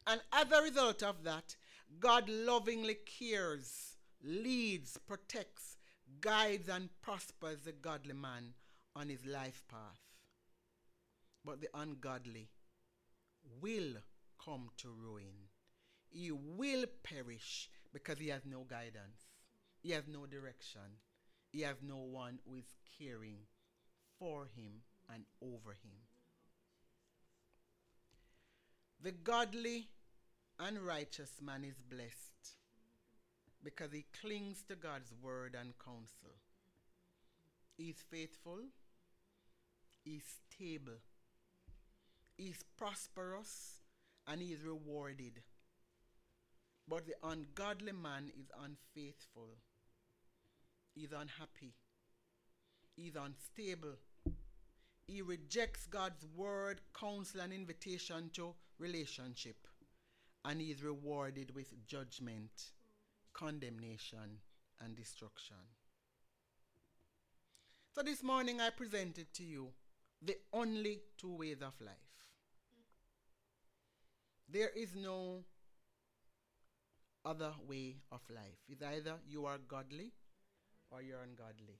And 0.06 0.20
as 0.32 0.50
a 0.50 0.62
result 0.62 1.02
of 1.02 1.22
that, 1.24 1.54
God 2.00 2.28
lovingly 2.28 2.96
cares, 3.06 3.96
leads, 4.24 4.98
protects, 5.06 5.76
guides, 6.20 6.68
and 6.68 6.88
prospers 7.00 7.60
the 7.60 7.72
godly 7.72 8.14
man 8.14 8.54
on 8.94 9.08
his 9.08 9.24
life 9.24 9.62
path. 9.68 10.00
But 11.44 11.60
the 11.60 11.68
ungodly 11.74 12.48
will 13.60 13.94
come 14.44 14.70
to 14.78 14.88
ruin. 14.88 15.48
He 16.10 16.30
will 16.30 16.84
perish 17.02 17.70
because 17.92 18.18
he 18.18 18.28
has 18.28 18.42
no 18.44 18.64
guidance. 18.68 19.28
He 19.82 19.90
has 19.92 20.04
no 20.06 20.26
direction. 20.26 21.00
He 21.50 21.62
has 21.62 21.76
no 21.82 21.96
one 21.96 22.38
who 22.46 22.56
is 22.56 22.74
caring 22.98 23.38
for 24.18 24.46
him 24.54 24.82
and 25.12 25.24
over 25.42 25.72
him. 25.72 25.96
The 29.02 29.12
godly 29.12 29.88
and 30.60 30.78
righteous 30.78 31.40
man 31.42 31.64
is 31.64 31.80
blessed 31.80 32.61
because 33.62 33.92
he 33.92 34.04
clings 34.20 34.62
to 34.68 34.76
God's 34.76 35.12
word 35.22 35.56
and 35.58 35.72
counsel. 35.78 36.36
He 37.76 37.84
is 37.84 37.96
faithful, 38.10 38.58
he 40.04 40.16
is 40.16 40.24
stable, 40.50 41.00
he 42.36 42.44
is 42.44 42.64
prosperous, 42.76 43.80
and 44.26 44.40
he 44.40 44.48
is 44.48 44.62
rewarded. 44.62 45.42
But 46.88 47.06
the 47.06 47.14
ungodly 47.22 47.92
man 47.92 48.30
is 48.36 48.50
unfaithful 48.62 49.56
He's 50.94 51.12
unhappy. 51.12 51.74
He's 52.96 53.16
unstable. 53.16 53.96
He 55.06 55.22
rejects 55.22 55.86
God's 55.86 56.26
word, 56.36 56.80
counsel, 56.98 57.40
and 57.40 57.52
invitation 57.52 58.30
to 58.34 58.54
relationship. 58.78 59.66
And 60.44 60.60
he 60.60 60.70
is 60.70 60.82
rewarded 60.82 61.54
with 61.54 61.86
judgment, 61.86 62.72
condemnation, 63.32 64.40
and 64.84 64.96
destruction. 64.96 65.56
So 67.94 68.02
this 68.02 68.22
morning 68.22 68.60
I 68.60 68.70
presented 68.70 69.32
to 69.34 69.44
you 69.44 69.68
the 70.20 70.36
only 70.52 71.00
two 71.18 71.36
ways 71.36 71.62
of 71.62 71.74
life. 71.80 71.96
There 74.48 74.70
is 74.76 74.94
no 74.96 75.44
other 77.24 77.52
way 77.66 77.96
of 78.10 78.20
life. 78.30 78.58
It's 78.68 78.82
either 78.82 79.14
you 79.28 79.46
are 79.46 79.58
godly 79.58 80.12
or 80.90 81.02
you're 81.02 81.22
ungodly. 81.22 81.78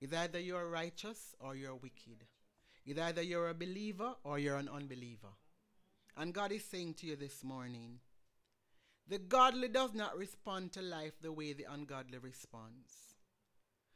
It's 0.00 0.14
either 0.14 0.38
you're 0.38 0.68
righteous 0.68 1.34
or 1.40 1.56
you're 1.56 1.74
wicked. 1.74 2.24
It's 2.84 3.00
either 3.00 3.22
you're 3.22 3.48
a 3.48 3.54
believer 3.54 4.14
or 4.24 4.38
you're 4.38 4.56
an 4.56 4.68
unbeliever. 4.68 5.32
And 6.16 6.34
God 6.34 6.52
is 6.52 6.64
saying 6.64 6.94
to 6.94 7.06
you 7.06 7.16
this 7.16 7.42
morning 7.42 8.00
the 9.08 9.18
godly 9.18 9.68
does 9.68 9.94
not 9.94 10.16
respond 10.16 10.72
to 10.72 10.82
life 10.82 11.12
the 11.20 11.32
way 11.32 11.52
the 11.52 11.66
ungodly 11.70 12.18
responds. 12.18 12.92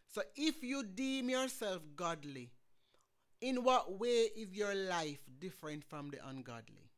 So 0.06 0.22
if 0.36 0.62
you 0.62 0.84
deem 0.84 1.30
yourself 1.30 1.82
godly, 1.96 2.50
in 3.40 3.62
what 3.62 3.98
way 3.98 4.28
is 4.36 4.52
your 4.52 4.74
life 4.74 5.20
different 5.38 5.84
from 5.84 6.10
the 6.10 6.26
ungodly? 6.26 6.90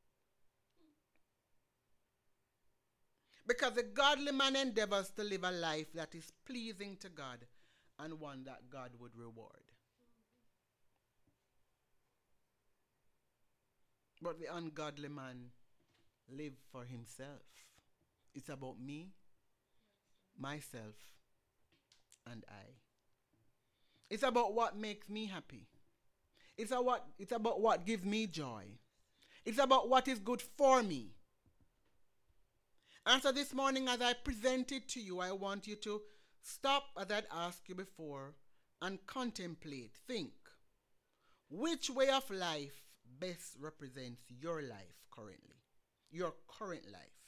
Because 3.46 3.76
a 3.76 3.82
godly 3.82 4.32
man 4.32 4.56
endeavors 4.56 5.10
to 5.16 5.24
live 5.24 5.44
a 5.44 5.50
life 5.50 5.92
that 5.94 6.14
is 6.14 6.32
pleasing 6.46 6.96
to 7.00 7.08
God 7.08 7.38
and 7.98 8.20
one 8.20 8.44
that 8.44 8.70
God 8.70 8.90
would 8.98 9.16
reward. 9.16 9.64
But 14.22 14.38
the 14.38 14.54
ungodly 14.54 15.08
man 15.08 15.50
live 16.28 16.52
for 16.70 16.84
himself. 16.84 17.42
It's 18.34 18.48
about 18.48 18.80
me, 18.80 19.10
myself, 20.38 20.96
and 22.30 22.44
I. 22.48 22.74
It's 24.08 24.22
about 24.22 24.54
what 24.54 24.76
makes 24.76 25.08
me 25.08 25.26
happy. 25.26 25.66
It's, 26.56 26.72
a 26.72 26.82
what, 26.82 27.06
it's 27.18 27.32
about 27.32 27.60
what 27.60 27.86
gives 27.86 28.04
me 28.04 28.26
joy. 28.26 28.64
It's 29.44 29.58
about 29.58 29.88
what 29.88 30.08
is 30.08 30.18
good 30.18 30.42
for 30.42 30.82
me. 30.82 31.12
And 33.06 33.22
so 33.22 33.32
this 33.32 33.54
morning, 33.54 33.88
as 33.88 34.00
I 34.00 34.12
present 34.12 34.72
it 34.72 34.88
to 34.90 35.00
you, 35.00 35.20
I 35.20 35.32
want 35.32 35.66
you 35.66 35.76
to 35.76 36.02
stop, 36.42 36.84
as 36.98 37.10
I'd 37.10 37.24
asked 37.32 37.68
you 37.68 37.74
before, 37.74 38.34
and 38.82 39.04
contemplate, 39.06 39.92
think. 40.06 40.32
Which 41.48 41.90
way 41.90 42.10
of 42.10 42.30
life 42.30 42.82
best 43.18 43.56
represents 43.58 44.22
your 44.28 44.62
life 44.62 45.00
currently? 45.10 45.56
Your 46.10 46.34
current 46.46 46.84
life. 46.92 47.19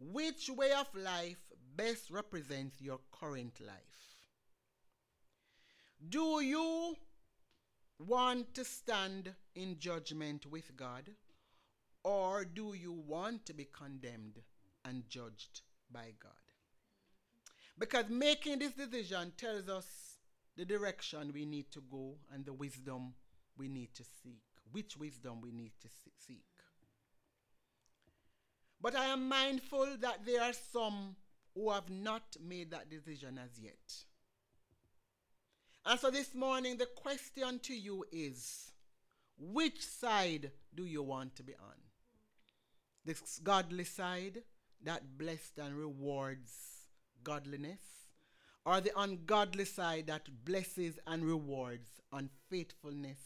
Which 0.00 0.48
way 0.48 0.72
of 0.72 0.86
life 0.94 1.36
best 1.76 2.10
represents 2.10 2.80
your 2.80 3.00
current 3.12 3.60
life? 3.60 3.76
Do 6.08 6.40
you 6.40 6.96
want 7.98 8.54
to 8.54 8.64
stand 8.64 9.34
in 9.54 9.78
judgment 9.78 10.46
with 10.46 10.74
God? 10.74 11.10
Or 12.02 12.46
do 12.46 12.72
you 12.72 12.92
want 12.92 13.44
to 13.46 13.52
be 13.52 13.68
condemned 13.70 14.40
and 14.86 15.04
judged 15.10 15.60
by 15.92 16.14
God? 16.18 16.32
Because 17.78 18.08
making 18.08 18.60
this 18.60 18.72
decision 18.72 19.32
tells 19.36 19.68
us 19.68 19.86
the 20.56 20.64
direction 20.64 21.30
we 21.34 21.44
need 21.44 21.70
to 21.72 21.82
go 21.90 22.16
and 22.32 22.46
the 22.46 22.54
wisdom 22.54 23.12
we 23.58 23.68
need 23.68 23.94
to 23.94 24.04
seek. 24.22 24.42
Which 24.72 24.96
wisdom 24.96 25.42
we 25.42 25.52
need 25.52 25.72
to 25.82 25.88
seek. 26.26 26.49
But 28.80 28.96
I 28.96 29.06
am 29.06 29.28
mindful 29.28 29.96
that 30.00 30.24
there 30.24 30.42
are 30.42 30.54
some 30.72 31.16
who 31.54 31.70
have 31.70 31.90
not 31.90 32.36
made 32.42 32.70
that 32.70 32.88
decision 32.88 33.38
as 33.38 33.58
yet. 33.60 33.94
And 35.84 35.98
so 35.98 36.10
this 36.10 36.34
morning, 36.34 36.76
the 36.76 36.86
question 36.86 37.58
to 37.60 37.74
you 37.74 38.04
is 38.12 38.72
which 39.38 39.84
side 39.84 40.50
do 40.74 40.84
you 40.84 41.02
want 41.02 41.36
to 41.36 41.42
be 41.42 41.54
on? 41.54 41.76
This 43.04 43.40
godly 43.42 43.84
side 43.84 44.42
that 44.84 45.18
blessed 45.18 45.58
and 45.58 45.76
rewards 45.76 46.52
godliness, 47.22 47.80
or 48.64 48.80
the 48.80 48.92
ungodly 48.98 49.64
side 49.64 50.06
that 50.06 50.28
blesses 50.44 50.98
and 51.06 51.24
rewards 51.24 51.88
unfaithfulness, 52.12 53.18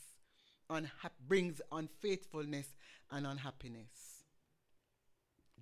unha- 0.70 0.90
brings 1.26 1.60
unfaithfulness 1.72 2.68
and 3.10 3.26
unhappiness, 3.26 4.13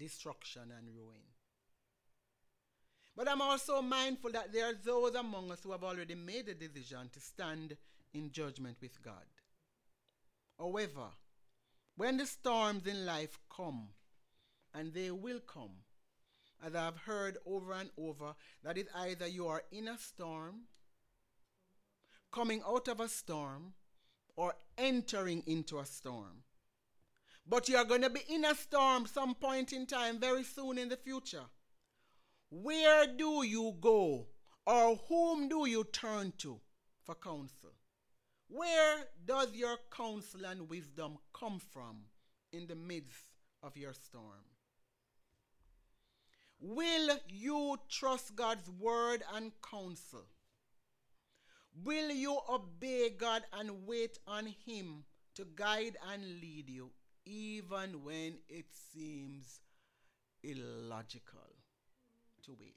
destruction 0.03 0.63
and 0.77 0.89
ruin. 0.97 1.23
But 3.17 3.29
I'm 3.29 3.41
also 3.41 3.81
mindful 3.83 4.33
that 4.33 4.53
there 4.53 4.67
are 4.67 4.75
those 4.85 5.15
among 5.15 5.53
us 5.53 5.61
who 5.63 5.71
have 5.73 5.85
already 5.85 6.15
made 6.15 6.49
a 6.49 6.55
decision 6.55 7.09
to 7.13 7.21
stand 7.21 7.77
in 8.15 8.33
judgment 8.33 8.79
with 8.81 9.01
God. 9.03 9.27
However, 10.59 11.09
when 11.97 12.17
the 12.17 12.27
storms 12.27 12.87
in 12.87 13.07
life 13.07 13.39
come, 13.55 13.89
and 14.75 14.93
they 14.93 15.11
will 15.11 15.41
come, 15.41 15.85
as 16.65 16.75
I've 16.75 16.97
heard 16.97 17.37
over 17.47 17.73
and 17.75 17.91
over, 17.99 18.35
that 18.65 18.79
is 18.79 18.87
either 18.97 19.27
you 19.27 19.47
are 19.47 19.63
in 19.71 19.89
a 19.89 19.99
storm, 19.99 20.63
coming 22.33 22.63
out 22.67 22.89
of 22.89 23.01
a 23.01 23.09
storm, 23.09 23.75
or 24.35 24.55
entering 24.79 25.43
into 25.47 25.79
a 25.79 25.85
storm. 25.85 26.43
But 27.47 27.69
you 27.69 27.77
are 27.77 27.85
going 27.85 28.03
to 28.03 28.11
be 28.11 28.21
in 28.29 28.45
a 28.45 28.55
storm 28.55 29.07
some 29.07 29.35
point 29.35 29.73
in 29.73 29.87
time, 29.87 30.21
very 30.21 30.45
soon 30.45 30.79
in 30.79 30.89
the 30.89 30.97
future. 30.97 31.45
Where 32.51 33.07
do 33.07 33.45
you 33.45 33.75
go 33.81 34.27
or 34.67 34.97
whom 35.09 35.49
do 35.49 35.67
you 35.67 35.85
turn 35.85 36.33
to 36.39 36.61
for 37.03 37.15
counsel? 37.15 37.73
Where 38.49 39.07
does 39.25 39.55
your 39.55 39.77
counsel 39.91 40.45
and 40.45 40.69
wisdom 40.69 41.19
come 41.33 41.59
from 41.59 42.03
in 42.53 42.67
the 42.67 42.75
midst 42.75 43.25
of 43.63 43.77
your 43.77 43.95
storm? 43.95 44.45
Will 46.61 47.19
you 47.29 47.77
trust 47.89 48.37
God's 48.37 48.71
word 48.71 49.25
and 49.35 49.51
counsel? 49.69 50.27
Will 51.83 52.11
you 52.11 52.39
obey 52.49 53.11
God 53.11 53.43
and 53.53 53.87
wait 53.87 54.19
on 54.27 54.47
Him 54.47 55.05
to 55.35 55.47
guide 55.57 55.97
and 56.13 56.23
lead 56.23 56.69
you, 56.69 56.91
even 57.25 58.05
when 58.05 58.39
it 58.49 58.67
seems 58.93 59.61
illogical? 60.43 61.53
to 62.45 62.57
wait? 62.59 62.75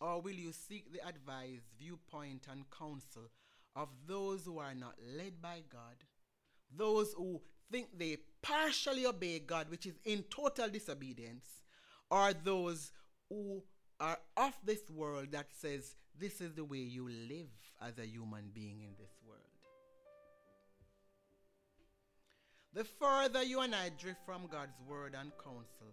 Or 0.00 0.20
will 0.20 0.32
you 0.32 0.52
seek 0.52 0.92
the 0.92 1.06
advice, 1.06 1.60
viewpoint, 1.78 2.46
and 2.50 2.64
counsel 2.76 3.30
of 3.76 3.88
those 4.06 4.44
who 4.44 4.58
are 4.58 4.74
not 4.74 4.94
led 5.16 5.40
by 5.40 5.62
God, 5.70 5.96
those 6.76 7.12
who 7.16 7.40
think 7.70 7.98
they 7.98 8.18
partially 8.42 9.06
obey 9.06 9.38
God, 9.38 9.70
which 9.70 9.86
is 9.86 9.94
in 10.04 10.24
total 10.24 10.68
disobedience, 10.68 11.46
or 12.10 12.32
those 12.32 12.90
who 13.28 13.62
are 14.00 14.18
of 14.36 14.52
this 14.64 14.90
world 14.90 15.28
that 15.30 15.46
says 15.52 15.94
this 16.18 16.40
is 16.40 16.54
the 16.54 16.64
way 16.64 16.78
you 16.78 17.08
live 17.08 17.48
as 17.80 17.98
a 17.98 18.06
human 18.06 18.50
being 18.52 18.80
in 18.80 18.90
this 18.98 19.14
world? 19.26 19.51
The 22.74 22.84
further 22.84 23.42
you 23.42 23.60
and 23.60 23.74
I 23.74 23.90
drift 23.90 24.20
from 24.24 24.46
God's 24.50 24.80
word 24.88 25.14
and 25.18 25.30
counsel, 25.36 25.92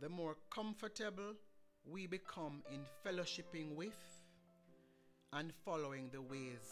the 0.00 0.08
more 0.08 0.38
comfortable 0.48 1.34
we 1.84 2.06
become 2.06 2.62
in 2.72 2.80
fellowshipping 3.04 3.74
with 3.74 3.98
and 5.34 5.52
following 5.62 6.08
the 6.12 6.22
ways 6.22 6.64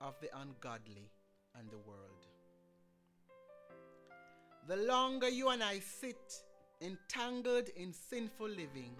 of 0.00 0.14
the 0.20 0.28
ungodly 0.38 1.10
and 1.58 1.68
the 1.70 1.78
world. 1.78 2.28
The 4.68 4.76
longer 4.76 5.28
you 5.28 5.48
and 5.48 5.64
I 5.64 5.80
sit 5.80 6.40
entangled 6.80 7.68
in 7.74 7.92
sinful 7.92 8.48
living, 8.48 8.94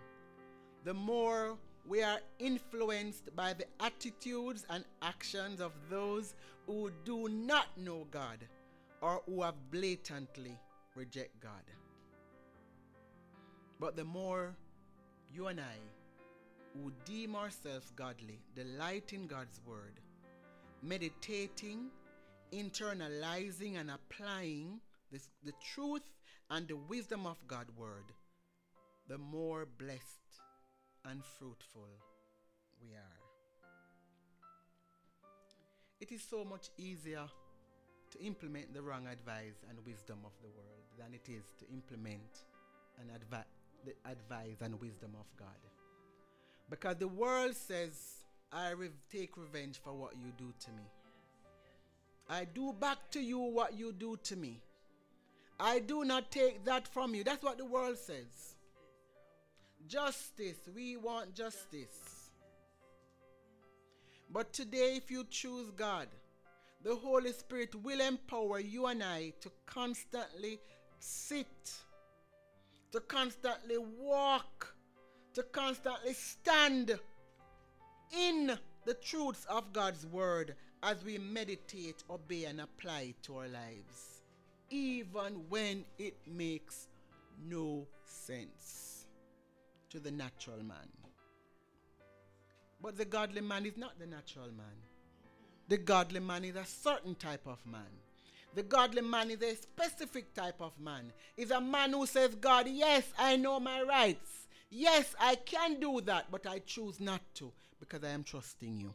the 0.82 0.94
more 0.94 1.56
we 1.86 2.02
are 2.02 2.18
influenced 2.40 3.34
by 3.36 3.52
the 3.52 3.66
attitudes 3.78 4.66
and 4.70 4.84
actions 5.02 5.60
of 5.60 5.70
those 5.88 6.34
who 6.66 6.90
do 7.04 7.28
not 7.28 7.68
know 7.78 8.08
God 8.10 8.38
or 9.04 9.20
who 9.26 9.42
have 9.42 9.70
blatantly 9.70 10.58
reject 10.96 11.38
God. 11.38 11.66
But 13.78 13.96
the 13.96 14.04
more 14.04 14.56
you 15.30 15.48
and 15.48 15.60
I, 15.60 15.76
who 16.72 16.90
deem 17.04 17.36
ourselves 17.36 17.92
godly, 17.94 18.40
delight 18.56 19.12
in 19.12 19.26
God's 19.26 19.60
word, 19.66 20.00
meditating, 20.82 21.90
internalizing, 22.50 23.78
and 23.78 23.90
applying 23.90 24.80
this, 25.12 25.28
the 25.44 25.52
truth 25.74 26.08
and 26.48 26.66
the 26.66 26.76
wisdom 26.76 27.26
of 27.26 27.36
God's 27.46 27.76
word, 27.76 28.10
the 29.06 29.18
more 29.18 29.68
blessed 29.78 30.40
and 31.04 31.22
fruitful 31.38 31.90
we 32.80 32.94
are. 32.94 33.20
It 36.00 36.10
is 36.10 36.22
so 36.22 36.42
much 36.42 36.70
easier 36.78 37.26
to 38.14 38.24
implement 38.24 38.72
the 38.72 38.82
wrong 38.82 39.06
advice 39.06 39.64
and 39.68 39.78
wisdom 39.86 40.18
of 40.24 40.32
the 40.42 40.48
world 40.48 40.84
than 40.98 41.14
it 41.14 41.28
is 41.30 41.44
to 41.58 41.72
implement 41.72 42.44
and 43.00 43.10
advise 43.14 43.44
the 43.84 43.92
advice 44.10 44.56
and 44.62 44.80
wisdom 44.80 45.10
of 45.18 45.26
God. 45.38 45.48
Because 46.70 46.96
the 46.96 47.08
world 47.08 47.54
says, 47.54 48.24
I 48.52 48.70
re- 48.70 48.88
take 49.12 49.36
revenge 49.36 49.80
for 49.82 49.92
what 49.92 50.14
you 50.16 50.32
do 50.38 50.52
to 50.64 50.70
me. 50.70 50.84
I 52.28 52.46
do 52.46 52.72
back 52.72 53.10
to 53.10 53.20
you 53.20 53.38
what 53.38 53.74
you 53.74 53.92
do 53.92 54.16
to 54.24 54.36
me. 54.36 54.60
I 55.60 55.78
do 55.78 56.04
not 56.04 56.30
take 56.30 56.64
that 56.64 56.88
from 56.88 57.14
you. 57.14 57.22
That's 57.24 57.44
what 57.44 57.58
the 57.58 57.64
world 57.64 57.98
says. 57.98 58.54
Justice. 59.86 60.56
We 60.74 60.96
want 60.96 61.34
justice. 61.34 62.30
But 64.30 64.52
today, 64.52 64.96
if 64.96 65.10
you 65.10 65.24
choose 65.28 65.70
God, 65.76 66.08
the 66.84 66.94
Holy 66.94 67.32
Spirit 67.32 67.74
will 67.82 68.00
empower 68.00 68.60
you 68.60 68.86
and 68.86 69.02
I 69.02 69.32
to 69.40 69.50
constantly 69.66 70.60
sit 71.00 71.48
to 72.94 73.00
constantly 73.00 73.76
walk, 73.76 74.72
to 75.32 75.42
constantly 75.42 76.12
stand 76.12 76.96
in 78.16 78.56
the 78.84 78.94
truths 78.94 79.44
of 79.50 79.72
God's 79.72 80.06
word 80.06 80.54
as 80.80 81.04
we 81.04 81.18
meditate, 81.18 82.04
obey, 82.08 82.44
and 82.44 82.60
apply 82.60 83.00
it 83.08 83.22
to 83.24 83.38
our 83.38 83.48
lives, 83.48 84.22
even 84.70 85.42
when 85.48 85.84
it 85.98 86.16
makes 86.24 86.86
no 87.44 87.84
sense 88.04 89.06
to 89.90 89.98
the 89.98 90.12
natural 90.12 90.62
man. 90.62 90.88
But 92.80 92.96
the 92.96 93.06
godly 93.06 93.40
man 93.40 93.66
is 93.66 93.76
not 93.76 93.98
the 93.98 94.06
natural 94.06 94.52
man. 94.56 94.93
The 95.68 95.78
godly 95.78 96.20
man 96.20 96.44
is 96.44 96.56
a 96.56 96.64
certain 96.64 97.14
type 97.14 97.46
of 97.46 97.58
man. 97.64 97.82
The 98.54 98.62
godly 98.62 99.02
man 99.02 99.30
is 99.30 99.42
a 99.42 99.56
specific 99.56 100.34
type 100.34 100.60
of 100.60 100.78
man. 100.78 101.12
Is 101.36 101.50
a 101.50 101.60
man 101.60 101.92
who 101.92 102.06
says, 102.06 102.34
God, 102.34 102.68
yes, 102.68 103.04
I 103.18 103.36
know 103.36 103.58
my 103.58 103.82
rights. 103.82 104.46
Yes, 104.70 105.14
I 105.18 105.36
can 105.36 105.80
do 105.80 106.00
that, 106.02 106.30
but 106.30 106.46
I 106.46 106.58
choose 106.60 107.00
not 107.00 107.20
to 107.34 107.52
because 107.80 108.04
I 108.04 108.10
am 108.10 108.24
trusting 108.24 108.76
you. 108.76 108.94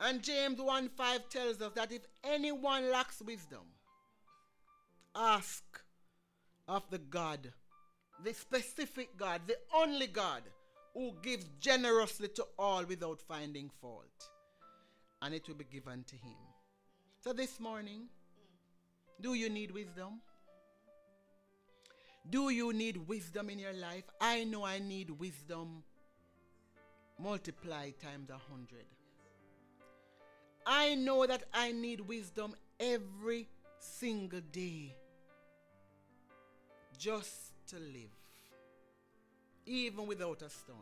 And 0.00 0.22
James 0.22 0.60
1 0.60 0.88
5 0.88 1.28
tells 1.28 1.60
us 1.60 1.72
that 1.74 1.92
if 1.92 2.02
anyone 2.24 2.90
lacks 2.90 3.20
wisdom, 3.20 3.64
ask 5.14 5.62
of 6.66 6.88
the 6.90 6.98
God, 6.98 7.52
the 8.24 8.32
specific 8.32 9.16
God, 9.16 9.42
the 9.46 9.56
only 9.74 10.06
God 10.06 10.42
who 10.94 11.14
gives 11.22 11.46
generously 11.60 12.28
to 12.28 12.44
all 12.58 12.84
without 12.84 13.20
finding 13.20 13.70
fault, 13.80 14.28
and 15.22 15.34
it 15.34 15.46
will 15.46 15.54
be 15.54 15.64
given 15.64 16.04
to 16.04 16.16
him. 16.16 16.36
So 17.20 17.32
this 17.32 17.60
morning, 17.60 18.08
do 19.20 19.34
you 19.34 19.50
need 19.50 19.70
wisdom? 19.70 20.20
Do 22.28 22.50
you 22.50 22.72
need 22.72 22.96
wisdom 23.08 23.50
in 23.50 23.58
your 23.58 23.72
life? 23.72 24.04
I 24.20 24.44
know 24.44 24.64
I 24.64 24.78
need 24.78 25.10
wisdom 25.10 25.82
multiplied 27.18 27.94
times 27.98 28.30
a 28.30 28.38
hundred. 28.50 28.86
I 30.66 30.94
know 30.94 31.26
that 31.26 31.44
I 31.52 31.72
need 31.72 32.00
wisdom 32.00 32.54
every 32.78 33.48
single 33.78 34.40
day 34.52 34.94
just 36.98 37.52
to 37.68 37.76
live, 37.76 38.14
even 39.70 40.06
without 40.06 40.42
a 40.42 40.50
storm. 40.50 40.78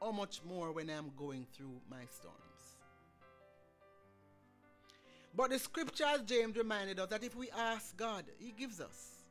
How 0.00 0.12
much 0.12 0.40
more 0.48 0.72
when 0.72 0.88
I'm 0.88 1.10
going 1.18 1.46
through 1.52 1.80
my 1.90 2.04
storms? 2.10 2.36
But 5.36 5.50
the 5.50 5.58
scriptures, 5.58 6.22
James 6.26 6.56
reminded 6.56 6.98
us, 7.00 7.08
that 7.10 7.24
if 7.24 7.36
we 7.36 7.50
ask 7.50 7.96
God, 7.96 8.24
He 8.38 8.52
gives 8.56 8.80
us. 8.80 9.24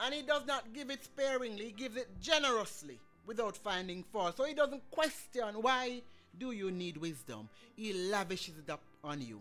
And 0.00 0.14
He 0.14 0.22
does 0.22 0.46
not 0.46 0.72
give 0.72 0.90
it 0.90 1.04
sparingly, 1.04 1.66
He 1.66 1.72
gives 1.72 1.96
it 1.96 2.08
generously 2.20 2.98
without 3.26 3.56
finding 3.56 4.02
fault. 4.02 4.38
So 4.38 4.44
He 4.44 4.54
doesn't 4.54 4.90
question 4.90 5.56
why 5.60 6.02
do 6.38 6.52
you 6.52 6.70
need 6.70 6.96
wisdom. 6.96 7.48
He 7.76 7.92
lavishes 7.92 8.58
it 8.58 8.70
up 8.70 8.82
on 9.04 9.20
you. 9.20 9.40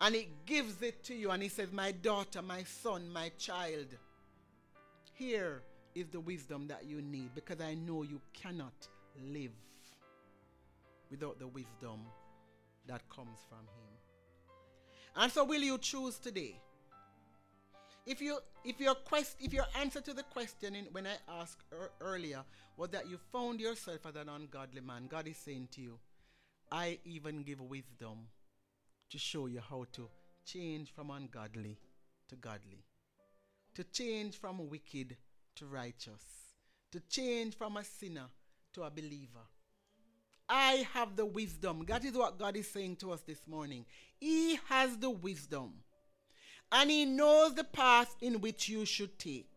And 0.00 0.14
He 0.14 0.28
gives 0.46 0.82
it 0.82 1.04
to 1.04 1.14
you, 1.14 1.30
and 1.30 1.42
He 1.42 1.48
says, 1.48 1.72
My 1.72 1.92
daughter, 1.92 2.42
my 2.42 2.64
son, 2.64 3.08
my 3.12 3.30
child, 3.38 3.86
here 5.14 5.62
is 5.94 6.08
the 6.08 6.20
wisdom 6.20 6.66
that 6.68 6.84
you 6.84 7.00
need 7.00 7.34
because 7.34 7.60
I 7.60 7.74
know 7.74 8.02
you 8.02 8.20
cannot 8.32 8.88
live 9.32 9.52
without 11.10 11.38
the 11.38 11.46
wisdom 11.46 12.00
that 12.86 13.08
comes 13.08 13.38
from 13.48 13.60
Him. 13.60 13.94
And 15.16 15.30
so, 15.30 15.44
will 15.44 15.62
you 15.62 15.78
choose 15.78 16.18
today? 16.18 16.58
If 18.06 18.20
you 18.20 18.38
if 18.64 18.80
your 18.80 18.94
quest 18.94 19.36
if 19.40 19.52
your 19.52 19.66
answer 19.80 20.00
to 20.00 20.12
the 20.12 20.24
question 20.24 20.74
in, 20.74 20.86
when 20.92 21.06
I 21.06 21.16
asked 21.40 21.62
er, 21.72 21.90
earlier 22.00 22.42
was 22.76 22.90
that 22.90 23.08
you 23.08 23.18
found 23.32 23.60
yourself 23.60 24.04
as 24.06 24.16
an 24.16 24.28
ungodly 24.28 24.80
man, 24.80 25.06
God 25.08 25.26
is 25.26 25.38
saying 25.38 25.68
to 25.72 25.80
you, 25.80 25.98
I 26.70 26.98
even 27.04 27.44
give 27.44 27.60
wisdom 27.60 28.26
to 29.10 29.18
show 29.18 29.46
you 29.46 29.60
how 29.60 29.86
to 29.92 30.10
change 30.44 30.92
from 30.92 31.10
ungodly 31.10 31.78
to 32.28 32.36
godly, 32.36 32.84
to 33.74 33.84
change 33.84 34.38
from 34.38 34.68
wicked 34.68 35.16
to 35.56 35.66
righteous, 35.66 36.54
to 36.92 37.00
change 37.00 37.56
from 37.56 37.76
a 37.76 37.84
sinner 37.84 38.26
to 38.72 38.82
a 38.82 38.90
believer. 38.90 39.46
I 40.48 40.86
have 40.92 41.16
the 41.16 41.26
wisdom. 41.26 41.84
That 41.88 42.04
is 42.04 42.12
what 42.12 42.38
God 42.38 42.56
is 42.56 42.70
saying 42.70 42.96
to 42.96 43.12
us 43.12 43.22
this 43.22 43.46
morning. 43.46 43.86
He 44.20 44.58
has 44.68 44.96
the 44.98 45.10
wisdom. 45.10 45.72
And 46.70 46.90
He 46.90 47.04
knows 47.04 47.54
the 47.54 47.64
path 47.64 48.14
in 48.20 48.40
which 48.40 48.68
you 48.68 48.84
should 48.84 49.18
take. 49.18 49.50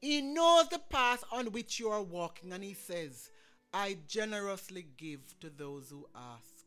He 0.00 0.20
knows 0.20 0.68
the 0.68 0.78
path 0.78 1.24
on 1.32 1.52
which 1.52 1.80
you 1.80 1.88
are 1.88 2.02
walking. 2.02 2.52
And 2.52 2.62
He 2.62 2.74
says, 2.74 3.30
I 3.72 3.98
generously 4.06 4.86
give 4.96 5.20
to 5.40 5.50
those 5.50 5.90
who 5.90 6.06
ask. 6.14 6.64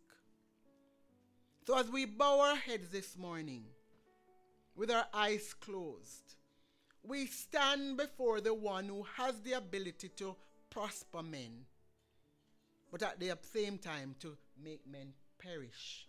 So 1.65 1.77
as 1.77 1.89
we 1.89 2.05
bow 2.05 2.39
our 2.39 2.55
heads 2.55 2.89
this 2.89 3.17
morning, 3.17 3.65
with 4.75 4.89
our 4.89 5.05
eyes 5.13 5.53
closed, 5.53 6.35
we 7.03 7.25
stand 7.25 7.97
before 7.97 8.41
the 8.41 8.53
one 8.53 8.85
who 8.85 9.05
has 9.17 9.39
the 9.41 9.53
ability 9.53 10.09
to 10.09 10.35
prosper 10.69 11.23
men 11.23 11.65
but 12.91 13.01
at 13.01 13.19
the 13.19 13.35
same 13.53 13.77
time 13.77 14.15
to 14.19 14.35
make 14.61 14.85
men 14.85 15.13
perish. 15.39 16.07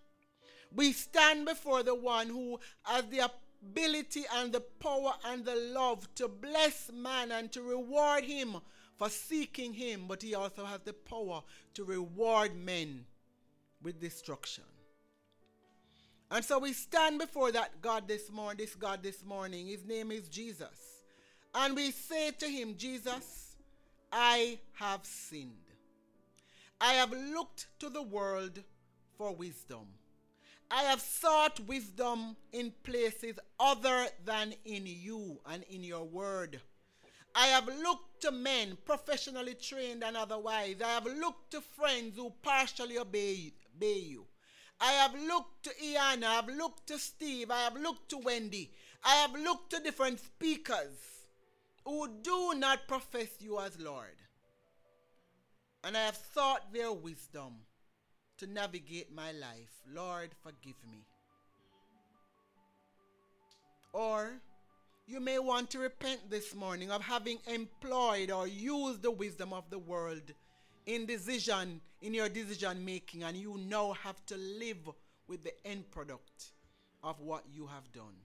We 0.74 0.92
stand 0.92 1.46
before 1.46 1.82
the 1.82 1.94
one 1.94 2.28
who 2.28 2.58
has 2.82 3.04
the 3.06 3.30
ability 3.62 4.24
and 4.34 4.52
the 4.52 4.60
power 4.60 5.14
and 5.26 5.44
the 5.44 5.54
love 5.54 6.12
to 6.16 6.28
bless 6.28 6.90
man 6.92 7.30
and 7.30 7.52
to 7.52 7.62
reward 7.62 8.24
him 8.24 8.56
for 8.96 9.08
seeking 9.08 9.72
him, 9.72 10.06
but 10.08 10.22
he 10.22 10.34
also 10.34 10.64
has 10.64 10.80
the 10.80 10.92
power 10.92 11.42
to 11.74 11.84
reward 11.84 12.56
men 12.56 13.04
with 13.82 14.00
destruction. 14.00 14.64
And 16.32 16.42
so 16.42 16.58
we 16.58 16.72
stand 16.72 17.18
before 17.18 17.52
that 17.52 17.82
God 17.82 18.08
this 18.08 18.30
morning, 18.30 18.56
this 18.56 18.74
God 18.74 19.02
this 19.02 19.22
morning. 19.22 19.66
His 19.66 19.84
name 19.84 20.10
is 20.10 20.30
Jesus. 20.30 21.02
And 21.54 21.76
we 21.76 21.90
say 21.90 22.30
to 22.30 22.46
him, 22.46 22.74
Jesus, 22.78 23.54
I 24.10 24.58
have 24.72 25.04
sinned. 25.04 25.52
I 26.80 26.94
have 26.94 27.12
looked 27.12 27.66
to 27.80 27.90
the 27.90 28.00
world 28.00 28.62
for 29.18 29.34
wisdom. 29.34 29.86
I 30.70 30.84
have 30.84 31.02
sought 31.02 31.60
wisdom 31.60 32.34
in 32.54 32.72
places 32.82 33.38
other 33.60 34.06
than 34.24 34.54
in 34.64 34.84
you 34.86 35.38
and 35.44 35.62
in 35.64 35.84
your 35.84 36.04
word. 36.04 36.62
I 37.34 37.48
have 37.48 37.66
looked 37.66 38.22
to 38.22 38.32
men, 38.32 38.78
professionally 38.86 39.54
trained 39.54 40.02
and 40.02 40.16
otherwise. 40.16 40.76
I 40.82 40.88
have 40.88 41.04
looked 41.04 41.50
to 41.50 41.60
friends 41.60 42.16
who 42.16 42.32
partially 42.42 42.96
obey, 42.96 43.52
obey 43.76 43.98
you. 43.98 44.24
I 44.82 44.92
have 44.92 45.14
looked 45.14 45.62
to 45.64 45.70
Iyanla. 45.70 46.24
I 46.24 46.34
have 46.34 46.48
looked 46.48 46.86
to 46.88 46.98
Steve. 46.98 47.50
I 47.50 47.60
have 47.60 47.76
looked 47.76 48.10
to 48.10 48.18
Wendy. 48.18 48.72
I 49.04 49.14
have 49.16 49.34
looked 49.34 49.70
to 49.70 49.80
different 49.80 50.20
speakers 50.20 50.98
who 51.84 52.08
do 52.22 52.54
not 52.56 52.86
profess 52.88 53.28
you 53.40 53.58
as 53.60 53.78
Lord 53.80 54.16
and 55.84 55.96
I 55.96 56.02
have 56.02 56.18
sought 56.34 56.72
their 56.72 56.92
wisdom 56.92 57.54
to 58.38 58.46
navigate 58.46 59.12
my 59.12 59.32
life. 59.32 59.70
Lord, 59.92 60.30
forgive 60.42 60.76
me. 60.90 61.04
Or 63.92 64.40
you 65.06 65.20
may 65.20 65.38
want 65.38 65.70
to 65.70 65.78
repent 65.78 66.30
this 66.30 66.54
morning 66.54 66.90
of 66.90 67.02
having 67.02 67.38
employed 67.46 68.30
or 68.30 68.46
used 68.46 69.02
the 69.02 69.10
wisdom 69.10 69.52
of 69.52 69.68
the 69.70 69.78
world 69.78 70.32
in 70.86 71.06
decision 71.06 71.80
in 72.02 72.14
your 72.14 72.28
decision 72.28 72.84
making 72.84 73.22
and 73.22 73.36
you 73.36 73.58
now 73.68 73.92
have 73.92 74.24
to 74.26 74.36
live 74.36 74.88
with 75.28 75.42
the 75.44 75.66
end 75.66 75.90
product 75.90 76.50
of 77.02 77.20
what 77.20 77.44
you 77.52 77.66
have 77.66 77.90
done. 77.92 78.16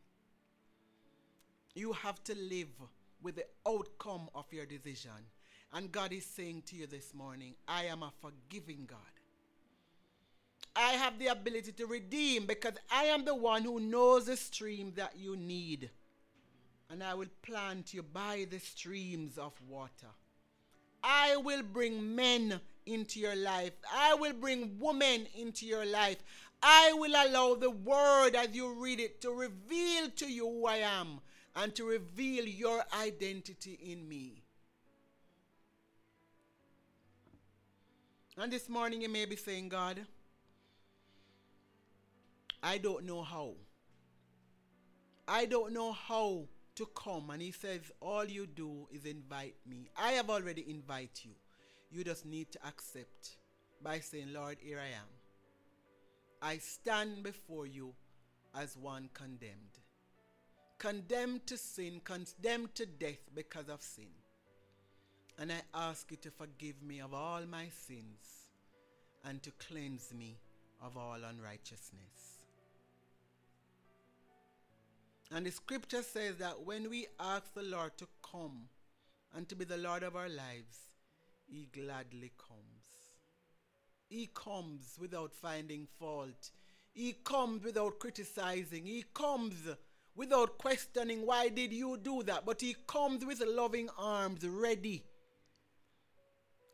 You 1.76 1.94
have 1.94 2.24
to 2.26 2.36
live 2.36 2.74
with 3.22 3.36
the 3.36 3.46
outcome 3.68 4.30
of 4.34 4.46
your 4.52 4.66
decision. 4.66 5.12
And 5.74 5.92
God 5.92 6.12
is 6.12 6.26
saying 6.26 6.64
to 6.68 6.76
you 6.76 6.88
this 6.88 7.14
morning, 7.14 7.54
I 7.68 7.86
am 7.86 8.02
a 8.02 8.12
forgiving 8.20 8.88
God. 8.88 8.98
I 10.76 10.94
have 10.94 11.20
the 11.20 11.28
ability 11.28 11.72
to 11.74 11.86
redeem 11.86 12.46
because 12.46 12.74
I 12.92 13.06
am 13.06 13.26
the 13.26 13.36
one 13.36 13.64
who 13.64 13.80
knows 13.80 14.26
the 14.26 14.38
stream 14.38 14.94
that 14.96 15.14
you 15.18 15.36
need. 15.36 15.90
And 16.90 17.04
I 17.04 17.14
will 17.16 17.28
plant 17.42 17.94
you 17.94 18.02
by 18.02 18.48
the 18.50 18.60
streams 18.60 19.38
of 19.38 19.54
water. 19.68 20.08
I 21.10 21.38
will 21.38 21.64
bring 21.64 22.16
men 22.16 22.60
into 22.86 23.20
your 23.22 23.36
life. 23.36 23.72
I 23.90 24.14
will 24.16 24.34
bring 24.34 24.78
women 24.78 25.26
into 25.36 25.66
your 25.66 25.86
life. 25.86 26.18
I 26.62 26.92
will 26.94 27.12
allow 27.12 27.56
the 27.56 27.70
word 27.70 28.36
as 28.36 28.50
you 28.54 28.74
read 28.74 29.00
it 29.00 29.22
to 29.22 29.32
reveal 29.32 30.10
to 30.18 30.30
you 30.30 30.46
who 30.46 30.66
I 30.68 30.78
am 30.78 31.22
and 31.56 31.74
to 31.76 31.86
reveal 31.86 32.46
your 32.46 32.84
identity 33.00 33.80
in 33.82 34.08
me. 34.08 34.44
And 38.38 38.52
this 38.52 38.68
morning 38.68 39.02
you 39.02 39.10
may 39.10 39.26
be 39.26 39.38
saying, 39.38 39.70
God, 39.70 40.06
I 42.62 42.78
don't 42.80 43.06
know 43.06 43.24
how. 43.24 43.54
I 45.26 45.46
don't 45.46 45.74
know 45.74 45.94
how 45.94 46.48
to 46.78 46.88
come. 46.96 47.30
And 47.30 47.42
he 47.42 47.52
says, 47.52 47.82
All 48.00 48.26
you 48.26 48.48
do 48.48 48.88
is 48.92 49.06
invite 49.06 49.56
me. 49.70 49.90
I 49.98 50.12
have 50.14 50.30
already 50.30 50.66
invited 50.70 51.24
you. 51.24 51.32
You 51.92 52.04
just 52.04 52.26
need 52.26 52.52
to 52.52 52.60
accept 52.68 53.38
by 53.84 54.00
saying, 54.00 54.34
Lord, 54.34 54.58
here 54.60 54.80
I 54.80 54.96
am. 54.96 55.08
I 56.42 56.58
stand 56.58 57.24
before 57.24 57.66
you 57.66 57.94
as 58.56 58.78
one 58.78 59.10
condemned. 59.14 59.80
Condemned 60.78 61.48
to 61.48 61.58
sin, 61.58 62.02
condemned 62.04 62.76
to 62.76 62.86
death 62.86 63.30
because 63.34 63.70
of 63.70 63.82
sin. 63.82 64.10
And 65.40 65.52
I 65.52 65.62
ask 65.74 66.10
you 66.12 66.18
to 66.18 66.32
forgive 66.32 66.82
me 66.84 67.00
of 67.00 67.14
all 67.14 67.42
my 67.50 67.68
sins 67.88 68.48
and 69.24 69.42
to 69.44 69.52
cleanse 69.52 70.14
me 70.14 70.38
of 70.82 70.98
all 70.98 71.18
unrighteousness. 71.28 72.37
And 75.32 75.46
the 75.46 75.52
scripture 75.52 76.04
says 76.04 76.38
that 76.38 76.66
when 76.66 76.90
we 76.90 77.08
ask 77.20 77.54
the 77.54 77.64
Lord 77.64 77.98
to 77.98 78.08
come 78.24 78.70
and 79.36 79.48
to 79.50 79.56
be 79.56 79.66
the 79.66 79.78
Lord 79.78 80.04
of 80.04 80.16
our 80.16 80.30
lives, 80.30 80.78
He 81.48 81.68
gladly 81.72 82.32
comes. 82.38 82.62
He 84.10 84.30
comes 84.34 84.96
without 85.00 85.34
finding 85.34 85.88
fault. 86.00 86.52
He 86.94 87.14
comes 87.14 87.64
without 87.64 88.00
criticizing. 88.00 88.86
He 88.86 89.04
comes 89.14 89.56
without 90.16 90.58
questioning 90.58 91.26
why 91.26 91.50
did 91.50 91.72
you 91.72 91.98
do 91.98 92.24
that. 92.24 92.46
But 92.46 92.62
he 92.62 92.76
comes 92.88 93.26
with 93.26 93.42
loving 93.46 93.90
arms 93.98 94.46
ready 94.46 95.04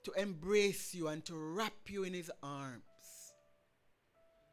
to 0.04 0.12
embrace 0.14 0.93
you 0.93 1.08
and 1.08 1.24
to 1.26 1.36
wrap 1.36 1.74
you 1.89 2.04
in 2.04 2.14
his 2.14 2.32
arms 2.41 2.84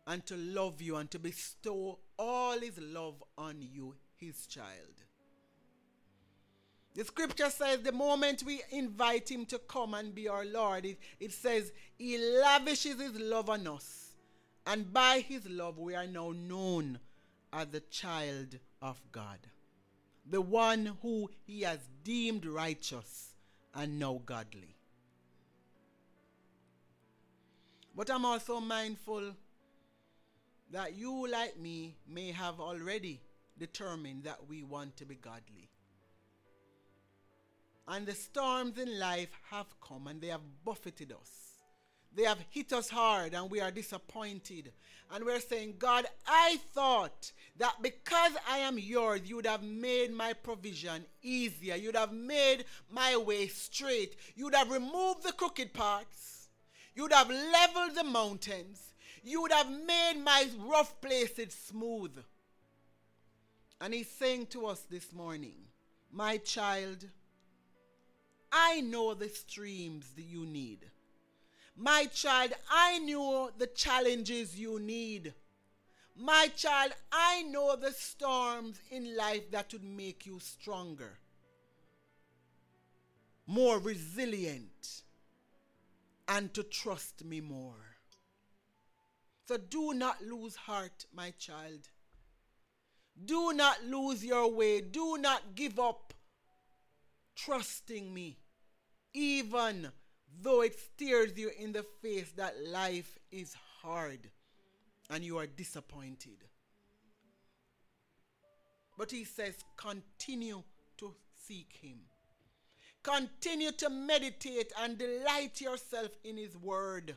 and 0.07 0.25
to 0.27 0.37
love 0.37 0.81
you 0.81 0.97
and 0.97 1.11
to 1.11 1.19
bestow 1.19 1.99
all 2.19 2.59
his 2.59 2.79
love 2.79 3.23
on 3.39 3.57
you, 3.61 3.95
his 4.17 4.47
child. 4.47 5.05
The 6.95 7.05
scripture 7.05 7.51
says 7.51 7.83
the 7.83 7.93
moment 7.93 8.43
we 8.43 8.63
invite 8.71 9.31
him 9.31 9.47
to 9.47 9.59
come 9.59 9.95
and 9.95 10.15
be 10.15 10.29
our 10.29 10.45
Lord, 10.45 10.85
it, 10.85 10.99
it 11.21 11.33
says 11.33 11.73
he 11.97 12.19
lavishes 12.19 13.01
his 13.01 13.19
love 13.19 13.49
on 13.49 13.67
us. 13.67 14.11
And 14.67 14.93
by 14.93 15.21
his 15.21 15.49
love, 15.49 15.79
we 15.79 15.95
are 15.95 16.07
now 16.07 16.33
known 16.33 16.99
as 17.53 17.69
the 17.69 17.81
child 17.81 18.59
of 18.83 19.01
God, 19.13 19.39
the 20.29 20.41
one 20.41 20.99
who 21.03 21.31
he 21.47 21.63
has 21.63 21.79
deemed 22.05 22.45
righteous 22.45 23.35
and 23.75 23.99
now 23.99 24.21
godly. 24.27 24.77
But 27.95 28.11
I'm 28.11 28.25
also 28.25 28.61
mindful 28.61 29.33
that 30.73 30.97
you, 30.97 31.29
like 31.29 31.59
me, 31.59 31.97
may 32.09 32.33
have 32.33 32.61
already 32.61 33.21
determined 33.59 34.25
that 34.25 34.49
we 34.49 34.63
want 34.63 34.97
to 34.97 35.05
be 35.05 35.15
godly. 35.15 35.69
And 37.89 38.07
the 38.07 38.15
storms 38.15 38.79
in 38.79 38.99
life 38.99 39.31
have 39.51 39.67
come 39.81 40.07
and 40.07 40.21
they 40.21 40.29
have 40.29 40.65
buffeted 40.65 41.13
us. 41.13 41.51
They 42.15 42.23
have 42.25 42.45
hit 42.51 42.73
us 42.73 42.89
hard 42.89 43.35
and 43.35 43.51
we 43.51 43.61
are 43.61 43.71
disappointed. 43.71 44.73
And 45.13 45.25
we're 45.25 45.41
saying, 45.41 45.75
God, 45.79 46.07
I 46.27 46.59
thought 46.73 47.33
that 47.59 47.83
because 47.83 48.33
I 48.49 48.59
am 48.59 48.79
yours, 48.79 49.23
you 49.25 49.37
would 49.37 49.47
have 49.47 49.63
made 49.63 50.13
my 50.13 50.33
provision 50.33 51.05
easier. 51.23 51.75
You'd 51.75 51.97
have 51.97 52.13
made 52.13 52.65
my 52.91 53.17
way 53.17 53.49
straight. 53.49 54.17
You'd 54.37 54.55
have 54.55 54.71
removed 54.71 55.25
the 55.25 55.33
crooked 55.33 55.73
parts. 55.73 56.49
You'd 56.95 57.13
have 57.13 57.29
leveled 57.29 57.97
the 57.97 58.05
mountains. 58.05 58.90
You 59.23 59.43
would 59.43 59.53
have 59.53 59.71
made 59.71 60.21
my 60.23 60.49
rough 60.59 61.01
places 61.01 61.55
smooth. 61.55 62.17
And 63.81 63.95
he's 63.95 64.11
saying 64.11 64.47
to 64.49 64.67
us 64.67 64.81
this 64.91 65.13
morning, 65.13 65.57
My 66.11 66.39
child, 66.39 67.07
I 68.53 68.81
know 68.81 69.15
the 69.15 69.29
streams 69.29 70.07
that 70.17 70.23
you 70.23 70.45
need. 70.45 70.87
My 71.77 72.07
child, 72.07 72.53
I 72.71 72.99
know 72.99 73.51
the 73.57 73.69
challenges 73.69 74.59
you 74.59 74.79
need. 74.79 75.33
My 76.17 76.51
child, 76.55 76.93
I 77.11 77.43
know 77.43 77.77
the 77.77 77.93
storms 77.93 78.79
in 78.91 79.17
life 79.17 79.51
that 79.53 79.73
would 79.73 79.85
make 79.85 80.27
you 80.27 80.39
stronger, 80.41 81.19
more 83.47 83.79
resilient, 83.79 85.03
and 86.29 86.53
to 86.53 86.63
trust 86.63 87.25
me 87.25 87.41
more. 87.41 87.90
So 89.51 89.57
do 89.57 89.95
not 89.95 90.23
lose 90.23 90.55
heart, 90.55 91.07
my 91.13 91.33
child. 91.37 91.89
Do 93.25 93.53
not 93.53 93.83
lose 93.85 94.25
your 94.25 94.49
way. 94.49 94.81
Do 94.81 95.19
not 95.19 95.57
give 95.57 95.81
up 95.81 96.15
trusting 97.35 98.15
me, 98.15 98.39
even 99.13 99.91
though 100.41 100.63
it 100.63 100.79
stares 100.79 101.37
you 101.37 101.51
in 101.59 101.73
the 101.73 101.83
face 102.01 102.31
that 102.37 102.65
life 102.65 103.19
is 103.33 103.57
hard 103.83 104.31
and 105.11 105.25
you 105.25 105.39
are 105.39 105.49
disappointed. 105.49 106.45
But 108.97 109.11
he 109.11 109.25
says, 109.25 109.57
continue 109.77 110.63
to 110.99 111.13
seek 111.45 111.77
him. 111.83 111.99
Continue 113.03 113.73
to 113.73 113.91
meditate 113.91 114.73
and 114.81 114.97
delight 114.97 115.61
yourself 115.61 116.11
in 116.23 116.37
his 116.37 116.57
word. 116.57 117.17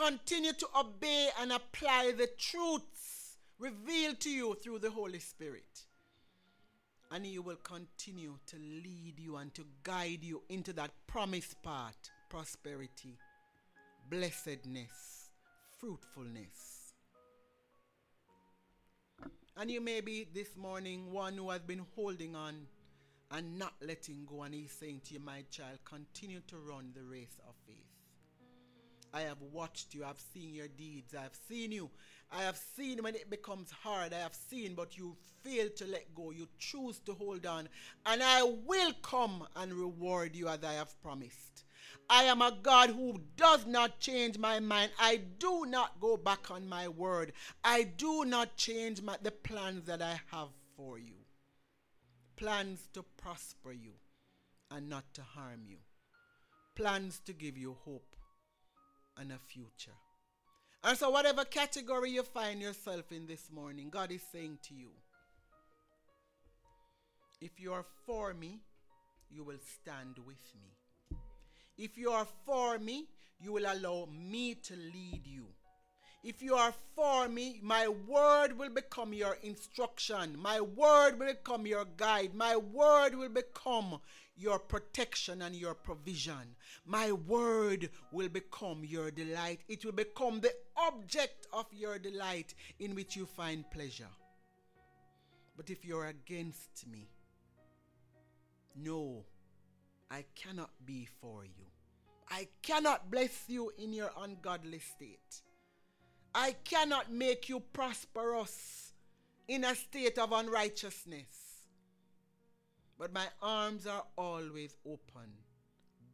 Continue 0.00 0.54
to 0.54 0.66
obey 0.78 1.28
and 1.42 1.52
apply 1.52 2.12
the 2.16 2.26
truths 2.38 3.36
revealed 3.58 4.18
to 4.20 4.30
you 4.30 4.54
through 4.54 4.78
the 4.78 4.90
Holy 4.90 5.18
Spirit. 5.18 5.84
And 7.10 7.26
He 7.26 7.38
will 7.38 7.56
continue 7.56 8.38
to 8.46 8.56
lead 8.56 9.16
you 9.18 9.36
and 9.36 9.52
to 9.52 9.66
guide 9.82 10.20
you 10.22 10.40
into 10.48 10.72
that 10.72 10.90
promised 11.06 11.62
path 11.62 11.98
prosperity, 12.30 13.18
blessedness, 14.08 15.28
fruitfulness. 15.78 16.94
And 19.58 19.70
you 19.70 19.82
may 19.82 20.00
be 20.00 20.26
this 20.32 20.56
morning 20.56 21.12
one 21.12 21.34
who 21.34 21.50
has 21.50 21.60
been 21.60 21.84
holding 21.94 22.34
on 22.34 22.54
and 23.32 23.58
not 23.58 23.74
letting 23.82 24.24
go. 24.24 24.44
And 24.44 24.54
He's 24.54 24.72
saying 24.72 25.02
to 25.08 25.14
you, 25.14 25.20
my 25.20 25.44
child, 25.50 25.80
continue 25.84 26.40
to 26.46 26.56
run 26.56 26.92
the 26.94 27.02
race 27.02 27.36
of 27.46 27.54
faith. 27.66 27.89
I 29.12 29.22
have 29.22 29.40
watched 29.52 29.94
you. 29.94 30.04
I've 30.04 30.20
seen 30.32 30.54
your 30.54 30.68
deeds. 30.68 31.14
I 31.18 31.22
have 31.22 31.36
seen 31.48 31.72
you. 31.72 31.90
I 32.32 32.42
have 32.42 32.56
seen 32.76 33.02
when 33.02 33.16
it 33.16 33.28
becomes 33.28 33.70
hard. 33.70 34.12
I 34.12 34.18
have 34.18 34.34
seen, 34.34 34.74
but 34.74 34.96
you 34.96 35.16
fail 35.42 35.68
to 35.76 35.86
let 35.86 36.14
go. 36.14 36.30
You 36.30 36.46
choose 36.58 37.00
to 37.00 37.14
hold 37.14 37.44
on. 37.44 37.68
And 38.06 38.22
I 38.22 38.42
will 38.42 38.92
come 39.02 39.46
and 39.56 39.72
reward 39.72 40.36
you 40.36 40.48
as 40.48 40.62
I 40.62 40.74
have 40.74 41.00
promised. 41.02 41.64
I 42.08 42.24
am 42.24 42.40
a 42.42 42.56
God 42.62 42.90
who 42.90 43.20
does 43.36 43.66
not 43.66 43.98
change 43.98 44.38
my 44.38 44.60
mind. 44.60 44.92
I 44.98 45.20
do 45.38 45.64
not 45.66 46.00
go 46.00 46.16
back 46.16 46.50
on 46.50 46.68
my 46.68 46.88
word. 46.88 47.32
I 47.64 47.84
do 47.84 48.24
not 48.24 48.56
change 48.56 49.02
my, 49.02 49.16
the 49.22 49.30
plans 49.30 49.86
that 49.86 50.02
I 50.02 50.20
have 50.30 50.48
for 50.76 50.98
you. 50.98 51.14
Plans 52.36 52.88
to 52.94 53.04
prosper 53.16 53.72
you 53.72 53.92
and 54.70 54.88
not 54.88 55.12
to 55.14 55.22
harm 55.22 55.62
you. 55.66 55.78
Plans 56.76 57.20
to 57.26 57.32
give 57.32 57.58
you 57.58 57.76
hope 57.84 58.09
and 59.20 59.32
a 59.32 59.38
future. 59.38 59.96
And 60.82 60.96
so, 60.96 61.10
whatever 61.10 61.44
category 61.44 62.10
you 62.10 62.22
find 62.22 62.60
yourself 62.60 63.12
in 63.12 63.26
this 63.26 63.50
morning, 63.52 63.90
God 63.90 64.10
is 64.10 64.22
saying 64.32 64.58
to 64.68 64.74
you, 64.74 64.88
if 67.40 67.60
you 67.60 67.72
are 67.72 67.84
for 68.06 68.32
me, 68.32 68.60
you 69.30 69.44
will 69.44 69.58
stand 69.80 70.16
with 70.26 70.42
me. 70.62 71.18
If 71.76 71.96
you 71.98 72.10
are 72.10 72.26
for 72.46 72.78
me, 72.78 73.06
you 73.40 73.52
will 73.52 73.64
allow 73.66 74.08
me 74.10 74.54
to 74.54 74.74
lead 74.74 75.22
you. 75.24 75.46
If 76.22 76.42
you 76.42 76.54
are 76.54 76.74
for 76.94 77.28
me, 77.28 77.60
my 77.62 77.88
word 77.88 78.58
will 78.58 78.68
become 78.68 79.14
your 79.14 79.38
instruction. 79.42 80.36
My 80.38 80.60
word 80.60 81.18
will 81.18 81.28
become 81.28 81.66
your 81.66 81.86
guide. 81.96 82.34
My 82.34 82.56
word 82.56 83.14
will 83.14 83.30
become 83.30 84.00
your 84.40 84.58
protection 84.58 85.42
and 85.42 85.54
your 85.54 85.74
provision. 85.74 86.56
My 86.86 87.12
word 87.12 87.90
will 88.10 88.28
become 88.28 88.82
your 88.84 89.10
delight. 89.10 89.60
It 89.68 89.84
will 89.84 89.92
become 89.92 90.40
the 90.40 90.54
object 90.76 91.46
of 91.52 91.66
your 91.72 91.98
delight 91.98 92.54
in 92.78 92.94
which 92.94 93.16
you 93.16 93.26
find 93.26 93.70
pleasure. 93.70 94.08
But 95.56 95.68
if 95.68 95.84
you're 95.84 96.06
against 96.06 96.86
me, 96.90 97.08
no, 98.74 99.24
I 100.10 100.24
cannot 100.34 100.70
be 100.86 101.08
for 101.20 101.44
you. 101.44 101.66
I 102.30 102.48
cannot 102.62 103.10
bless 103.10 103.44
you 103.48 103.72
in 103.76 103.92
your 103.92 104.10
ungodly 104.18 104.78
state. 104.78 105.42
I 106.34 106.54
cannot 106.64 107.12
make 107.12 107.48
you 107.48 107.60
prosperous 107.60 108.92
in 109.48 109.64
a 109.64 109.74
state 109.74 110.16
of 110.16 110.32
unrighteousness. 110.32 111.49
But 113.00 113.14
my 113.14 113.28
arms 113.40 113.86
are 113.86 114.04
always 114.18 114.76
open, 114.86 115.32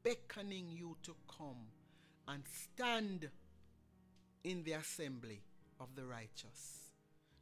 beckoning 0.04 0.68
you 0.70 0.96
to 1.02 1.16
come 1.36 1.66
and 2.28 2.44
stand 2.46 3.28
in 4.44 4.62
the 4.62 4.74
assembly 4.74 5.42
of 5.80 5.96
the 5.96 6.06
righteous. 6.06 6.92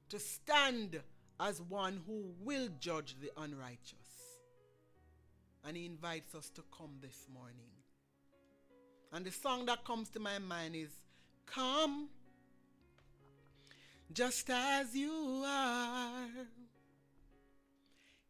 To 0.08 0.18
stand 0.18 0.98
as 1.38 1.60
one 1.60 2.00
who 2.06 2.32
will 2.42 2.68
judge 2.80 3.16
the 3.20 3.30
unrighteous. 3.36 4.38
And 5.62 5.76
he 5.76 5.84
invites 5.84 6.34
us 6.34 6.48
to 6.54 6.62
come 6.76 6.96
this 7.02 7.26
morning. 7.30 7.72
And 9.12 9.26
the 9.26 9.30
song 9.30 9.66
that 9.66 9.84
comes 9.84 10.08
to 10.10 10.20
my 10.20 10.38
mind 10.38 10.74
is 10.74 10.90
Come 11.44 12.08
just 14.10 14.48
as 14.48 14.96
you 14.96 15.42
are 15.44 16.28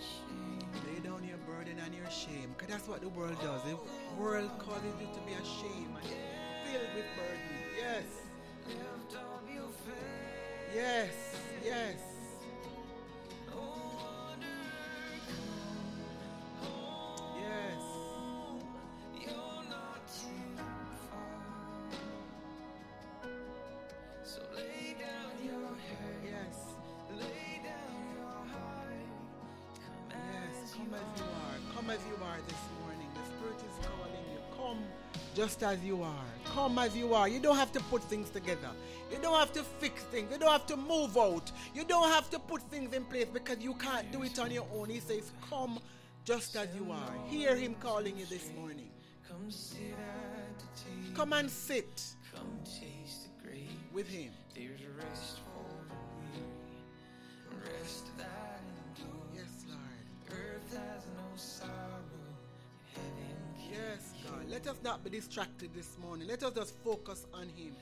shame. 0.01 0.69
Lay 0.87 1.01
down 1.01 1.23
your 1.25 1.39
burden 1.47 1.79
and 1.85 1.95
your 1.95 2.11
shame. 2.11 2.55
Because 2.57 2.69
that's 2.69 2.89
what 2.89 3.01
the 3.01 3.09
world 3.11 3.37
does. 3.43 3.62
The 3.65 3.77
world 4.21 4.51
causes 4.59 4.95
you 5.01 5.07
to 5.07 5.21
be 5.27 5.33
ashamed 5.35 5.97
and 5.97 6.05
filled 6.67 6.95
with 6.95 7.07
burden. 7.17 7.55
Yes. 7.77 8.05
Lift 8.67 9.17
up 9.17 9.43
your 9.53 9.69
face. 9.85 10.75
Yes. 10.75 11.12
Yes. 11.65 12.01
Yes. 12.03 12.14
Just 35.45 35.62
as 35.62 35.78
you 35.84 36.03
are. 36.03 36.24
Come 36.47 36.78
as 36.78 36.97
you 36.97 37.12
are. 37.12 37.28
You 37.28 37.38
don't 37.38 37.57
have 37.57 37.70
to 37.72 37.80
put 37.80 38.03
things 38.05 38.30
together. 38.30 38.70
You 39.12 39.18
don't 39.20 39.38
have 39.38 39.53
to 39.53 39.62
fix 39.62 40.03
things. 40.05 40.32
You 40.32 40.38
don't 40.38 40.51
have 40.51 40.64
to 40.68 40.76
move 40.76 41.18
out. 41.18 41.53
You 41.74 41.84
don't 41.84 42.09
have 42.09 42.30
to 42.30 42.38
put 42.38 42.62
things 42.62 42.95
in 42.95 43.05
place 43.05 43.26
because 43.30 43.59
you 43.61 43.74
can't 43.74 44.11
do 44.11 44.22
it 44.22 44.38
on 44.38 44.51
your 44.51 44.66
own. 44.74 44.88
He 44.88 45.01
says, 45.01 45.32
Come 45.51 45.80
just 46.24 46.57
as 46.57 46.68
you 46.74 46.90
are. 46.90 47.12
Hear 47.26 47.55
Him 47.57 47.74
calling 47.78 48.16
you 48.16 48.24
this 48.24 48.51
morning. 48.59 48.88
come 49.28 49.51
sit 49.51 49.80
at 49.92 50.59
the 50.61 50.80
table. 50.82 51.14
Come 51.14 51.32
and 51.34 51.51
sit 51.51 52.03
Come 52.34 52.49
taste 52.64 53.28
the 53.36 53.47
grace. 53.47 53.68
with 53.92 54.09
Him. 54.09 54.32
Let 64.65 64.77
us 64.77 64.83
not 64.83 65.05
be 65.05 65.11
distracted 65.11 65.75
this 65.75 65.99
morning. 66.01 66.27
Let 66.27 66.43
us 66.43 66.55
just 66.55 66.75
focus 66.83 67.27
on 67.35 67.49
Him. 67.55 67.75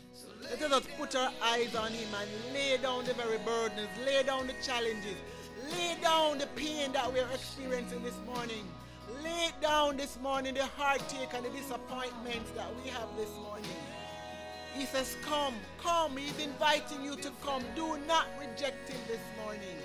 Let 0.43 0.61
us 0.63 0.83
just 0.83 0.99
put 0.99 1.15
our 1.15 1.31
eyes 1.41 1.77
on 1.77 1.93
Him 1.93 2.09
and 2.13 2.53
lay 2.53 2.77
down 2.77 3.05
the 3.05 3.15
very 3.15 3.39
burdens, 3.39 3.87
lay 4.05 4.25
down 4.25 4.49
the 4.49 4.55
challenges, 4.67 5.15
lay 5.71 5.97
down 6.03 6.39
the 6.39 6.49
pain 6.57 6.91
that 6.91 7.13
we're 7.13 7.29
experiencing 7.33 8.03
this 8.03 8.17
morning. 8.27 8.67
Lay 9.23 9.51
down 9.61 9.97
this 9.97 10.19
morning 10.21 10.55
the 10.55 10.67
heartache 10.77 11.33
and 11.33 11.45
the 11.45 11.51
disappointments 11.51 12.51
that 12.57 12.67
we 12.83 12.91
have 12.91 13.09
this 13.17 13.31
morning. 13.45 13.77
He 14.75 14.85
says, 14.85 15.17
Come, 15.25 15.55
come. 15.81 16.17
He's 16.17 16.37
inviting 16.45 17.05
you 17.05 17.15
to 17.15 17.31
come. 17.45 17.63
Do 17.77 17.97
not 18.09 18.27
reject 18.41 18.89
Him 18.89 18.99
this 19.07 19.21
morning. 19.45 19.77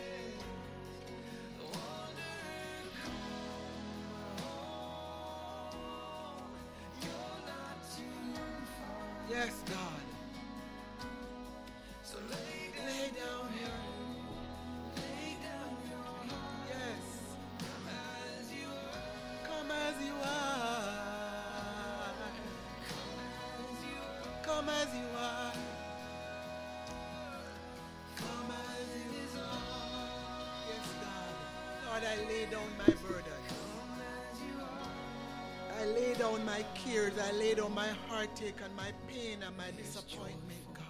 Heartache 38.37 38.55
and 38.63 38.75
my 38.75 38.91
pain 39.07 39.39
and 39.45 39.57
my 39.57 39.71
disappointment, 39.77 40.73
God. 40.73 40.85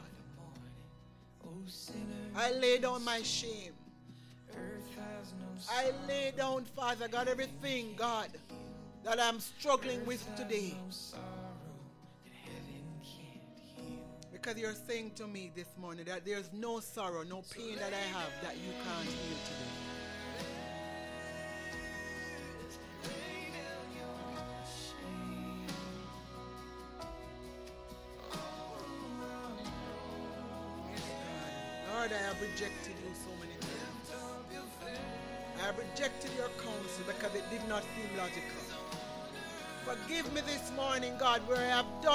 oh 1.45 1.50
I 2.36 2.52
lay 2.52 2.78
down 2.78 3.04
my 3.04 3.22
shame. 3.22 3.74
earth 4.54 4.89
has 4.95 5.34
no 5.39 5.48
I 5.70 5.91
lay 6.08 6.34
down, 6.36 6.66
Father 6.66 7.08
God, 7.08 7.28
everything, 7.28 7.93
God, 7.95 8.30
that 9.04 9.20
I'm 9.20 9.39
struggling 9.39 10.06
with 10.06 10.24
today. 10.36 10.76
sorrow 10.89 11.24
that 12.24 12.34
heaven 12.44 12.84
can't 13.02 13.60
heal. 13.76 13.99
Because 14.32 14.57
you're 14.57 14.76
saying 14.88 15.11
to 15.15 15.28
me 15.28 15.52
this 15.56 15.69
morning 15.80 16.06
that 16.06 16.26
there's 16.26 16.49
no 16.53 16.80
sorrow, 16.80 17.24
no 17.24 17.44
pain 17.56 17.78
that 17.78 17.94
I 17.94 18.18
have 18.18 18.32
that 18.44 18.56
you 18.56 18.72
can't 18.84 19.07
heal 19.07 19.38
today. 19.45 19.86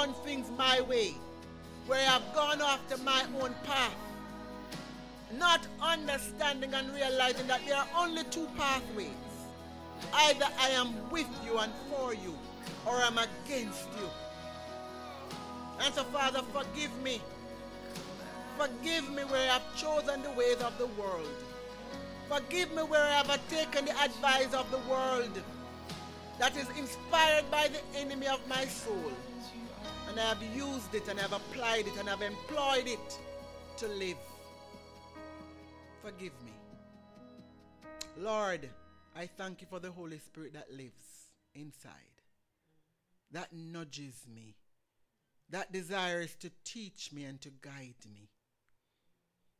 Done 0.03 0.13
things 0.25 0.49
my 0.57 0.81
way, 0.81 1.13
where 1.87 1.99
I 1.99 2.11
have 2.11 2.35
gone 2.35 2.61
after 2.61 2.97
my 3.03 3.23
own 3.41 3.55
path, 3.63 3.95
not 5.37 5.61
understanding 5.81 6.73
and 6.73 6.93
realizing 6.93 7.47
that 7.47 7.61
there 7.65 7.77
are 7.77 7.87
only 7.97 8.23
two 8.25 8.45
pathways. 8.57 9.07
Either 10.13 10.47
I 10.59 10.69
am 10.71 11.09
with 11.09 11.29
you 11.45 11.57
and 11.57 11.71
for 11.89 12.13
you, 12.13 12.35
or 12.85 12.95
I'm 12.97 13.17
against 13.17 13.87
you. 13.97 14.09
And 15.79 15.93
so, 15.93 16.03
Father, 16.05 16.41
forgive 16.51 16.91
me. 17.01 17.21
Forgive 18.57 19.09
me 19.09 19.23
where 19.23 19.49
I 19.49 19.53
have 19.53 19.75
chosen 19.77 20.21
the 20.21 20.31
ways 20.31 20.61
of 20.61 20.77
the 20.79 20.87
world. 21.01 21.37
Forgive 22.27 22.75
me 22.75 22.83
where 22.83 23.03
I 23.05 23.23
have 23.23 23.49
taken 23.49 23.85
the 23.85 24.03
advice 24.03 24.53
of 24.53 24.69
the 24.69 24.79
world 24.79 25.41
that 26.39 26.57
is 26.57 26.67
inspired 26.77 27.49
by 27.49 27.69
the 27.69 27.99
enemy 27.99 28.27
of 28.27 28.45
my 28.49 28.65
soul. 28.65 29.13
And 30.09 30.19
I 30.19 30.23
have 30.29 30.43
used 30.55 30.93
it 30.93 31.07
and 31.07 31.19
I 31.19 31.23
have 31.23 31.33
applied 31.33 31.87
it 31.87 31.97
and 31.97 32.07
I 32.07 32.11
have 32.11 32.21
employed 32.21 32.87
it 32.87 33.19
to 33.77 33.87
live. 33.87 34.17
Forgive 36.03 36.33
me. 36.45 36.51
Lord, 38.17 38.69
I 39.15 39.25
thank 39.25 39.61
you 39.61 39.67
for 39.69 39.79
the 39.79 39.91
Holy 39.91 40.19
Spirit 40.19 40.53
that 40.53 40.71
lives 40.71 41.29
inside, 41.55 42.21
that 43.31 43.53
nudges 43.53 44.25
me, 44.33 44.55
that 45.49 45.71
desires 45.71 46.35
to 46.41 46.51
teach 46.63 47.11
me 47.11 47.23
and 47.23 47.39
to 47.41 47.49
guide 47.61 47.95
me, 48.11 48.29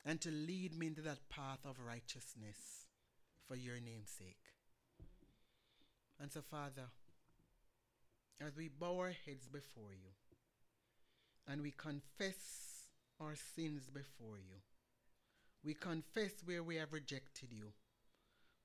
and 0.06 0.20
to 0.22 0.30
lead 0.30 0.78
me 0.78 0.88
into 0.88 1.02
that 1.02 1.30
path 1.30 1.60
of 1.66 1.80
righteousness 1.80 2.86
for 3.48 3.56
your 3.56 3.80
name's 3.80 4.10
sake. 4.10 4.38
And 6.20 6.32
so, 6.32 6.42
Father, 6.42 6.90
as 8.42 8.56
we 8.56 8.68
bow 8.70 9.00
our 9.00 9.14
heads 9.26 9.48
before 9.48 9.92
you 9.92 10.12
and 11.48 11.62
we 11.62 11.72
confess 11.72 12.90
our 13.20 13.36
sins 13.56 13.90
before 13.94 14.38
you, 14.38 14.58
we 15.64 15.74
confess 15.74 16.32
where 16.46 16.64
we 16.64 16.76
have 16.76 16.94
rejected 16.94 17.52
you. 17.52 17.74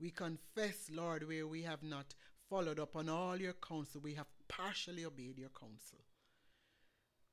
We 0.01 0.11
confess, 0.11 0.89
Lord, 0.93 1.27
where 1.27 1.47
we 1.47 1.63
have 1.63 1.83
not 1.83 2.15
followed 2.49 2.79
up 2.79 2.97
on 2.97 3.09
all 3.09 3.37
your 3.37 3.55
counsel. 3.55 4.01
We 4.01 4.15
have 4.15 4.27
partially 4.49 5.05
obeyed 5.05 5.39
your 5.39 5.51
counsel. 5.51 5.99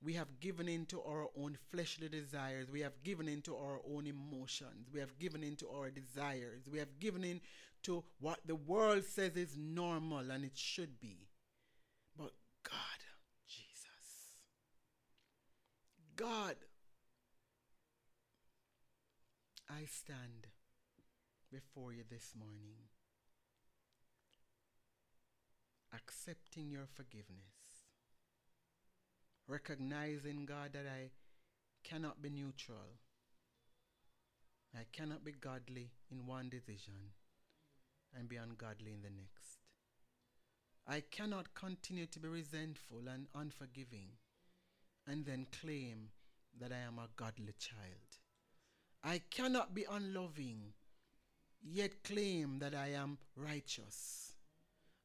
We 0.03 0.13
have 0.13 0.39
given 0.39 0.67
in 0.67 0.85
to 0.87 1.01
our 1.01 1.27
own 1.35 1.57
fleshly 1.71 2.09
desires. 2.09 2.69
We 2.69 2.81
have 2.81 3.03
given 3.03 3.27
in 3.27 3.41
to 3.43 3.55
our 3.55 3.79
own 3.89 4.05
emotions. 4.05 4.89
We 4.93 4.99
have 4.99 5.17
given 5.17 5.43
in 5.43 5.55
to 5.57 5.69
our 5.69 5.89
desires. 5.89 6.63
We 6.71 6.79
have 6.79 6.99
given 6.99 7.23
in 7.23 7.41
to 7.83 8.03
what 8.19 8.39
the 8.45 8.55
world 8.55 9.03
says 9.03 9.35
is 9.35 9.57
normal 9.57 10.31
and 10.31 10.43
it 10.43 10.55
should 10.57 10.99
be. 10.99 11.27
But 12.17 12.31
God, 12.63 13.01
Jesus, 13.47 14.37
God, 16.15 16.55
I 19.69 19.83
stand 19.85 20.47
before 21.51 21.91
you 21.91 22.03
this 22.09 22.31
morning, 22.39 22.87
accepting 25.93 26.71
your 26.71 26.85
forgiveness, 26.85 27.83
recognizing, 29.45 30.45
God, 30.45 30.71
that 30.71 30.85
I 30.87 31.09
cannot 31.83 32.21
be 32.21 32.29
neutral. 32.29 32.99
I 34.73 34.85
cannot 34.93 35.25
be 35.25 35.33
godly 35.33 35.91
in 36.09 36.27
one 36.27 36.47
decision 36.47 37.11
and 38.17 38.29
be 38.29 38.37
ungodly 38.37 38.93
in 38.93 39.01
the 39.01 39.09
next. 39.09 39.59
I 40.87 41.01
cannot 41.11 41.55
continue 41.55 42.05
to 42.05 42.19
be 42.21 42.29
resentful 42.29 43.01
and 43.13 43.27
unforgiving 43.35 44.11
and 45.07 45.25
then 45.25 45.47
claim 45.61 46.09
that 46.59 46.71
I 46.71 46.87
am 46.87 46.99
a 46.99 47.09
godly 47.15 47.53
child. 47.59 48.19
I 49.03 49.21
cannot 49.29 49.73
be 49.75 49.85
unloving 49.89 50.73
yet 51.61 52.03
claim 52.03 52.59
that 52.59 52.73
I 52.73 52.89
am 52.89 53.17
righteous. 53.35 54.33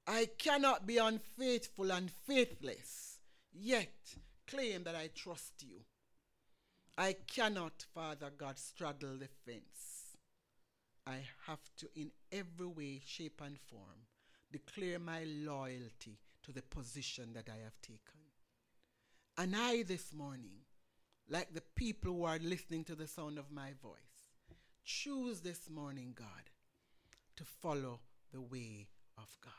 I 0.06 0.28
cannot 0.38 0.86
be 0.86 0.98
unfaithful 0.98 1.92
and 1.92 2.10
faithless 2.10 3.18
yet 3.52 4.14
claim 4.46 4.84
that 4.84 4.94
I 4.94 5.10
trust 5.14 5.62
you. 5.62 5.80
I 6.98 7.14
cannot, 7.26 7.84
Father 7.94 8.30
God, 8.36 8.58
straddle 8.58 9.16
the 9.16 9.28
fence. 9.46 10.16
I 11.06 11.18
have 11.46 11.60
to, 11.78 11.88
in 11.94 12.10
every 12.30 12.66
way, 12.66 13.00
shape, 13.04 13.40
and 13.44 13.58
form, 13.58 14.06
declare 14.52 14.98
my 14.98 15.24
loyalty 15.24 16.18
to 16.44 16.52
the 16.52 16.62
position 16.62 17.32
that 17.34 17.48
I 17.48 17.62
have 17.64 17.80
taken. 17.80 18.19
And 19.38 19.54
I, 19.56 19.82
this 19.82 20.12
morning, 20.12 20.60
like 21.28 21.54
the 21.54 21.62
people 21.74 22.12
who 22.12 22.24
are 22.24 22.38
listening 22.38 22.84
to 22.84 22.94
the 22.94 23.06
sound 23.06 23.38
of 23.38 23.50
my 23.50 23.72
voice, 23.82 23.96
choose 24.84 25.40
this 25.40 25.70
morning, 25.70 26.12
God, 26.14 26.50
to 27.36 27.44
follow 27.44 28.00
the 28.32 28.40
way 28.40 28.88
of 29.16 29.38
God. 29.42 29.52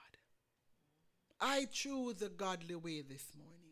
I 1.39 1.65
choose 1.72 2.15
the 2.15 2.30
godly 2.30 2.76
way 2.76 3.02
this 3.02 3.26
morning. 3.35 3.72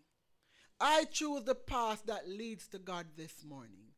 I 0.80 1.06
choose 1.12 1.44
the 1.44 1.56
path 1.56 2.04
that 2.08 2.28
leads 2.28 2.68
to 2.70 2.80
God 2.80 3.06
this 3.16 3.44
morning. 3.46 3.90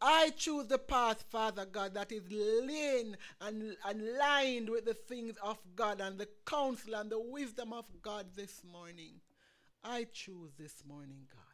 I 0.00 0.30
choose 0.30 0.66
the 0.66 0.78
path, 0.78 1.24
Father 1.30 1.66
God, 1.66 1.92
that 1.94 2.10
is 2.10 2.22
lean 2.30 3.16
and, 3.42 3.76
and 3.84 4.16
lined 4.18 4.70
with 4.70 4.86
the 4.86 4.94
things 4.94 5.36
of 5.42 5.58
God 5.76 6.00
and 6.00 6.18
the 6.18 6.28
counsel 6.46 6.94
and 6.94 7.10
the 7.10 7.20
wisdom 7.20 7.74
of 7.74 7.84
God 8.00 8.26
this 8.34 8.62
morning. 8.64 9.20
I 9.84 10.06
choose 10.10 10.52
this 10.58 10.82
morning, 10.88 11.26
God, 11.30 11.49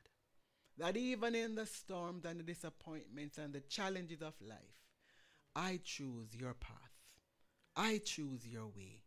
that 0.79 0.97
even 0.97 1.35
in 1.35 1.55
the 1.55 1.67
storms 1.67 2.25
and 2.25 2.41
the 2.41 2.45
disappointments 2.45 3.39
and 3.39 3.53
the 3.53 3.61
challenges 3.61 4.23
of 4.23 4.35
life, 4.41 4.59
I 5.55 5.81
choose 5.83 6.35
your 6.35 6.55
path. 6.55 6.73
I 7.77 8.01
choose 8.05 8.47
your 8.47 8.67
way. 8.67 9.03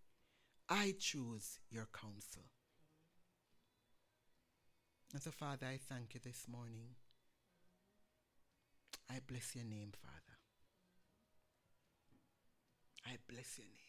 I 0.67 0.95
choose 0.99 1.59
your 1.71 1.87
counsel. 1.93 2.43
And 5.13 5.21
so, 5.21 5.31
Father, 5.31 5.65
I 5.67 5.79
thank 5.89 6.13
you 6.13 6.19
this 6.23 6.45
morning. 6.47 6.95
I 9.09 9.19
bless 9.27 9.55
your 9.55 9.65
name, 9.65 9.91
Father. 9.99 10.37
I 13.07 13.17
bless 13.27 13.57
your 13.57 13.65
name. 13.67 13.88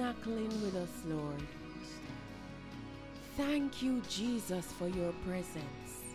Tabernacling 0.00 0.62
with 0.62 0.74
us, 0.76 0.88
Lord. 1.06 1.42
Thank 3.36 3.82
you, 3.82 4.02
Jesus, 4.08 4.64
for 4.72 4.88
your 4.88 5.12
presence. 5.26 6.14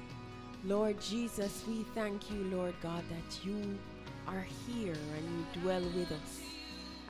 Lord 0.65 0.99
Jesus, 0.99 1.63
we 1.67 1.85
thank 1.93 2.31
you, 2.31 2.43
Lord 2.45 2.73
God, 2.81 3.03
that 3.09 3.45
you 3.45 3.77
are 4.27 4.45
here 4.67 4.95
and 5.17 5.23
you 5.29 5.61
dwell 5.61 5.83
with 5.95 6.11
us. 6.11 6.41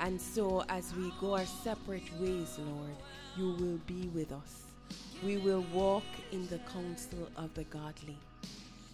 And 0.02 0.20
so, 0.20 0.66
as 0.68 0.94
we 0.96 1.14
go 1.22 1.36
our 1.36 1.46
separate 1.46 2.10
ways, 2.20 2.60
Lord, 2.60 2.96
you 3.38 3.52
will 3.52 3.80
be 3.88 4.10
with 4.10 4.34
us. 4.34 4.64
We 5.24 5.38
will 5.38 5.66
walk 5.74 6.04
in 6.34 6.46
the 6.48 6.60
counsel 6.74 7.30
of 7.38 7.54
the 7.54 7.64
godly. 7.66 8.18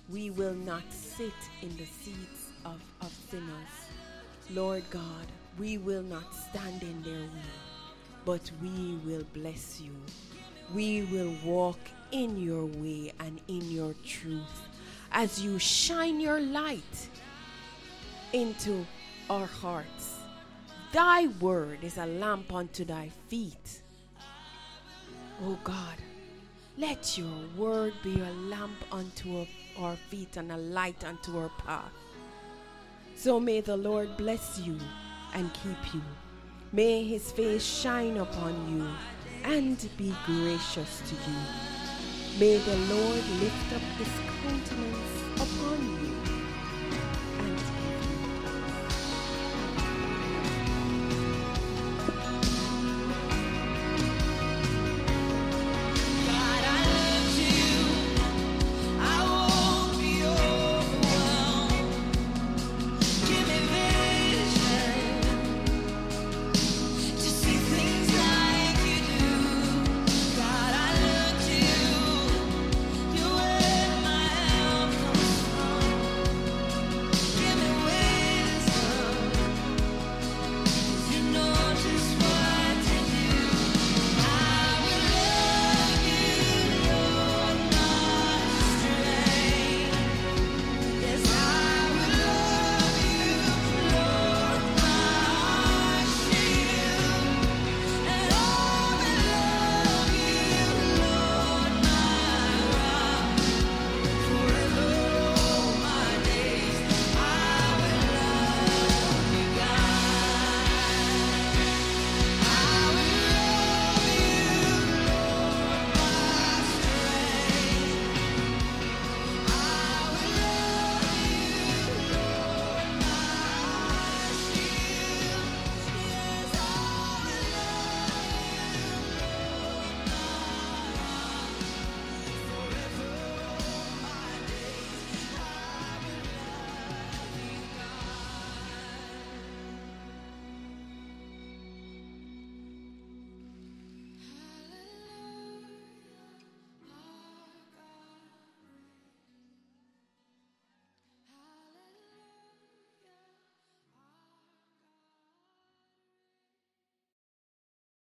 We 0.10 0.30
will 0.30 0.53
not 0.53 0.84
sit 0.91 1.34
in 1.64 1.76
the 1.78 1.86
seats 1.86 2.52
of, 2.64 2.80
of 3.02 3.12
sinners. 3.32 3.74
Lord 4.52 4.84
God, 4.91 5.26
we 5.58 5.78
will 5.80 6.03
not 6.03 6.36
stand 6.36 6.84
in 6.84 7.02
their 7.03 7.22
way, 7.22 7.61
but 8.26 8.52
we 8.61 8.99
will 9.06 9.26
bless 9.34 9.81
you. 9.81 9.91
We 10.73 11.03
will 11.03 11.34
walk 11.43 11.80
in 12.11 12.38
your 12.38 12.65
way 12.65 13.11
and 13.19 13.39
in 13.48 13.72
your 13.72 13.93
truth 14.06 14.61
as 15.11 15.41
you 15.41 15.60
shine 15.60 16.19
your 16.19 16.39
light 16.39 17.10
into 18.34 18.85
our 19.30 19.45
hearts. 19.45 20.19
Thy 20.93 21.27
word 21.39 21.84
is 21.84 21.98
a 21.98 22.06
lamp 22.06 22.53
unto 22.53 22.85
thy 22.85 23.10
feet. 23.27 23.81
Oh 25.43 25.57
God, 25.64 25.98
let 26.77 27.18
your 27.18 27.34
word 27.57 27.93
be 28.03 28.19
a 28.19 28.31
lamp 28.31 28.77
unto 28.91 29.39
our- 29.39 29.48
our 29.77 29.95
feet 29.95 30.38
and 30.38 30.52
a 30.52 30.57
light 30.57 31.03
unto 31.03 31.38
our 31.38 31.49
path. 31.49 31.91
So 33.15 33.39
may 33.39 33.61
the 33.61 33.77
Lord 33.77 34.18
bless 34.18 34.60
you 34.60 34.77
and 35.34 35.53
keep 35.53 35.93
you. 35.93 36.02
May 36.73 37.03
his 37.03 37.34
face 37.34 37.65
shine 37.65 38.15
upon 38.15 38.53
you 38.72 38.88
and 39.43 39.77
be 39.98 40.15
gracious 40.26 41.02
to 41.10 41.15
you. 41.15 41.38
May 42.39 42.57
the 42.60 42.77
Lord 42.93 43.23
lift 43.41 43.73
up 43.73 43.81
his 43.98 44.07
countenance 44.41 45.20